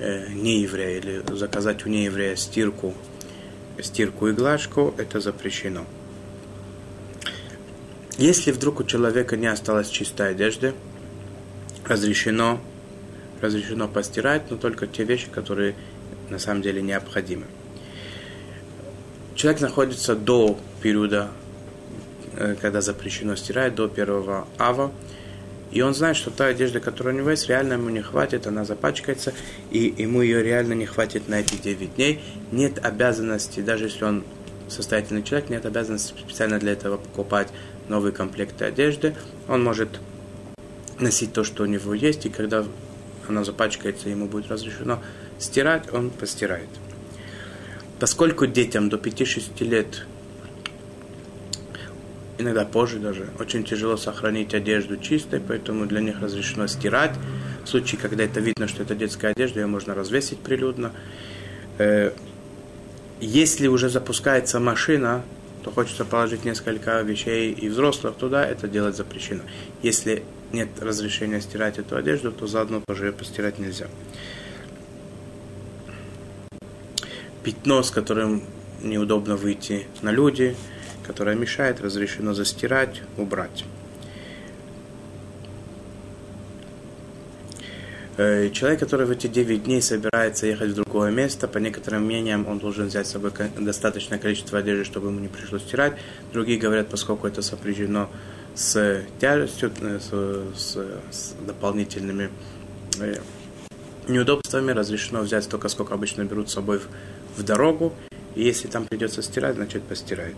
э, 0.00 0.28
нееврея 0.32 0.98
или 0.98 1.22
заказать 1.34 1.86
у 1.86 1.88
нееврея 1.88 2.36
стирку, 2.36 2.92
стирку 3.80 4.28
и 4.28 4.32
глажку, 4.32 4.94
это 4.98 5.20
запрещено. 5.20 5.86
Если 8.18 8.50
вдруг 8.50 8.80
у 8.80 8.84
человека 8.84 9.36
не 9.36 9.46
осталось 9.46 9.88
чистой 9.88 10.32
одежды, 10.32 10.74
разрешено, 11.86 12.60
разрешено 13.40 13.88
постирать, 13.88 14.50
но 14.50 14.56
только 14.56 14.86
те 14.86 15.04
вещи, 15.04 15.28
которые 15.30 15.74
на 16.30 16.38
самом 16.38 16.62
деле 16.62 16.82
необходимы. 16.82 17.46
Человек 19.34 19.60
находится 19.60 20.16
до 20.16 20.58
периода 20.82 21.30
Э, 22.40 22.54
когда 22.60 22.80
запрещено 22.80 23.34
стирать 23.34 23.74
до 23.74 23.88
первого 23.88 24.46
ава. 24.58 24.92
И 25.72 25.82
он 25.82 25.92
знает, 25.92 26.16
что 26.16 26.30
та 26.30 26.46
одежда, 26.46 26.78
которая 26.78 27.12
у 27.12 27.18
него 27.18 27.30
есть, 27.30 27.48
реально 27.48 27.72
ему 27.72 27.90
не 27.90 28.00
хватит, 28.00 28.46
она 28.46 28.64
запачкается, 28.64 29.34
и 29.72 29.92
ему 29.98 30.22
ее 30.22 30.42
реально 30.42 30.74
не 30.74 30.86
хватит 30.86 31.28
на 31.28 31.40
эти 31.40 31.56
9 31.56 31.96
дней. 31.96 32.20
Нет 32.52 32.78
обязанности, 32.82 33.58
даже 33.58 33.84
если 33.86 34.04
он 34.04 34.24
состоятельный 34.68 35.24
человек, 35.24 35.50
нет 35.50 35.66
обязанности 35.66 36.14
специально 36.16 36.60
для 36.60 36.72
этого 36.72 36.98
покупать 36.98 37.48
новые 37.88 38.12
комплекты 38.12 38.64
одежды. 38.64 39.16
Он 39.48 39.64
может 39.64 40.00
носить 41.00 41.32
то, 41.32 41.42
что 41.42 41.64
у 41.64 41.66
него 41.66 41.92
есть, 41.92 42.24
и 42.24 42.30
когда 42.30 42.64
она 43.26 43.42
запачкается, 43.42 44.08
ему 44.08 44.26
будет 44.26 44.48
разрешено 44.48 45.02
стирать, 45.38 45.92
он 45.92 46.10
постирает. 46.10 46.68
Поскольку 48.00 48.46
детям 48.46 48.88
до 48.88 48.96
5-6 48.96 49.64
лет 49.64 50.06
иногда 52.38 52.64
позже 52.64 52.98
даже, 52.98 53.28
очень 53.38 53.64
тяжело 53.64 53.96
сохранить 53.96 54.54
одежду 54.54 54.96
чистой, 54.96 55.40
поэтому 55.40 55.86
для 55.86 56.00
них 56.00 56.20
разрешено 56.20 56.66
стирать. 56.68 57.14
В 57.64 57.68
случае, 57.68 58.00
когда 58.00 58.24
это 58.24 58.40
видно, 58.40 58.68
что 58.68 58.82
это 58.82 58.94
детская 58.94 59.32
одежда, 59.32 59.60
ее 59.60 59.66
можно 59.66 59.94
развесить 59.94 60.38
прилюдно. 60.38 60.92
Э, 61.78 62.12
если 63.20 63.66
уже 63.66 63.88
запускается 63.88 64.60
машина, 64.60 65.22
то 65.64 65.72
хочется 65.72 66.04
положить 66.04 66.44
несколько 66.44 67.00
вещей 67.02 67.52
и 67.52 67.68
взрослых 67.68 68.14
туда, 68.14 68.46
это 68.46 68.68
делать 68.68 68.96
запрещено. 68.96 69.42
Если 69.82 70.22
нет 70.52 70.68
разрешения 70.80 71.40
стирать 71.40 71.78
эту 71.78 71.96
одежду, 71.96 72.30
то 72.32 72.46
заодно 72.46 72.80
тоже 72.86 73.06
ее 73.06 73.12
постирать 73.12 73.58
нельзя. 73.58 73.88
Пятно, 77.48 77.82
с 77.82 77.90
которым 77.90 78.42
неудобно 78.82 79.36
выйти 79.36 79.86
на 80.02 80.10
люди– 80.10 80.54
которая 81.08 81.34
мешает, 81.34 81.80
разрешено 81.80 82.34
застирать, 82.34 83.00
убрать. 83.16 83.64
Э, 88.18 88.50
человек, 88.50 88.80
который 88.80 89.06
в 89.06 89.10
эти 89.10 89.26
9 89.26 89.64
дней 89.64 89.80
собирается 89.80 90.46
ехать 90.46 90.72
в 90.72 90.74
другое 90.74 91.10
место, 91.10 91.48
по 91.48 91.56
некоторым 91.56 92.04
мнениям, 92.04 92.46
он 92.46 92.58
должен 92.58 92.88
взять 92.88 93.06
с 93.06 93.12
собой 93.12 93.32
достаточное 93.58 94.18
количество 94.18 94.58
одежды, 94.58 94.84
чтобы 94.84 95.08
ему 95.08 95.18
не 95.18 95.28
пришлось 95.28 95.62
стирать. 95.62 95.94
Другие 96.32 96.58
говорят, 96.58 96.88
поскольку 96.88 97.26
это 97.26 97.40
сопряжено 97.40 98.10
с 98.54 99.02
тяжестью, 99.18 99.72
э, 99.80 99.98
с, 99.98 100.10
с, 100.60 100.76
с 101.10 101.34
дополнительными 101.46 102.28
э, 103.00 103.14
неудобствами, 104.08 104.72
разрешено 104.72 105.20
взять 105.22 105.44
столько, 105.44 105.68
сколько 105.68 105.94
обычно 105.94 106.24
берут 106.24 106.50
с 106.50 106.52
собой 106.52 106.80
в, 106.80 106.88
в 107.38 107.44
дорогу. 107.44 107.92
И 108.34 108.42
если 108.42 108.68
там 108.68 108.84
придется 108.84 109.22
стирать, 109.22 109.56
значит 109.56 109.82
постирает. 109.84 110.36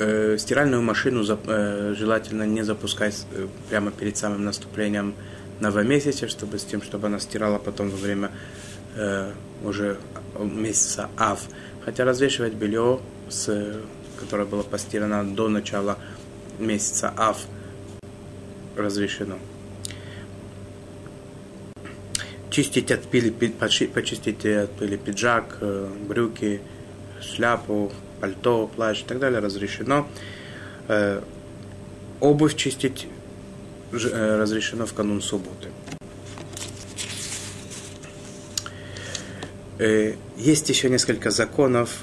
э, 0.00 0.36
стиральную 0.38 0.82
машину 0.82 1.22
э, 1.24 1.94
желательно 1.96 2.44
не 2.46 2.62
запускать 2.62 3.26
э, 3.32 3.46
прямо 3.68 3.90
перед 3.90 4.16
самым 4.16 4.44
наступлением 4.44 5.14
новомесяча, 5.60 6.28
чтобы 6.28 6.58
с 6.58 6.64
тем, 6.64 6.82
чтобы 6.82 7.06
она 7.08 7.20
стирала 7.20 7.58
потом 7.58 7.90
во 7.90 7.96
время 7.96 8.30
уже 9.62 9.98
месяца 10.36 11.08
Ав. 11.16 11.40
Хотя 11.84 12.04
развешивать 12.04 12.54
белье, 12.54 12.98
с, 13.28 13.76
которое 14.18 14.46
было 14.46 14.64
постирано 14.64 15.24
до 15.24 15.48
начала 15.48 15.96
месяца 16.58 17.12
Ав, 17.16 17.38
разрешено. 18.76 19.38
Чистить 22.50 22.90
от 22.90 23.02
пыли, 23.02 23.30
почистить 23.30 24.44
от 24.44 24.70
пыли 24.72 24.96
пиджак, 24.96 25.58
э, 25.60 25.88
брюки, 26.08 26.60
шляпу, 27.20 27.92
пальто, 28.20 28.66
плащ 28.66 29.02
и 29.02 29.04
так 29.04 29.18
далее 29.18 29.40
разрешено. 29.40 30.06
Э, 30.88 31.22
обувь 32.20 32.56
чистить 32.56 33.06
э, 33.92 34.38
разрешено 34.38 34.86
в 34.86 34.92
канун 34.92 35.22
субботы. 35.22 35.68
Э, 39.78 40.14
есть 40.36 40.68
еще 40.68 40.90
несколько 40.90 41.30
законов, 41.30 42.02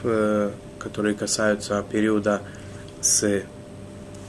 которые 0.80 1.16
касаются 1.16 1.84
периода 1.92 2.42
с 3.02 3.44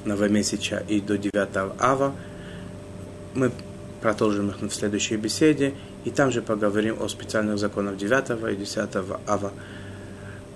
новомесяча 0.05 0.83
и 0.89 1.01
до 1.01 1.19
9 1.19 1.35
ава. 1.79 2.15
Мы 3.35 3.53
продолжим 4.01 4.49
их 4.51 4.61
в 4.61 4.71
следующей 4.71 5.17
беседе, 5.17 5.75
и 6.09 6.11
там 6.11 6.31
же 6.31 6.41
поговорим 6.41 6.97
о 7.03 7.09
специальных 7.09 7.59
законах 7.59 7.99
9 7.99 8.53
и 8.53 8.57
10 8.57 8.97
ава. 9.27 9.53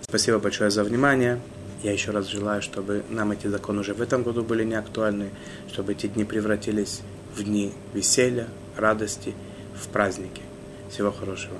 Спасибо 0.01 0.39
большое 0.39 0.71
за 0.71 0.83
внимание. 0.83 1.41
Я 1.83 1.93
еще 1.93 2.11
раз 2.11 2.27
желаю, 2.27 2.63
чтобы 2.63 3.03
нам 3.11 3.33
эти 3.33 3.49
законы 3.49 3.81
уже 3.81 3.93
в 3.93 4.01
этом 4.01 4.23
году 4.23 4.43
были 4.43 4.65
не 4.65 4.77
актуальны, 4.77 5.29
чтобы 5.71 5.93
эти 5.93 6.07
дни 6.07 6.25
превратились 6.25 7.03
в 7.37 7.43
дни 7.43 7.75
веселья, 7.93 8.49
радости, 8.79 9.35
в 9.75 9.89
праздники. 9.89 10.41
Всего 10.91 11.13
хорошего. 11.13 11.57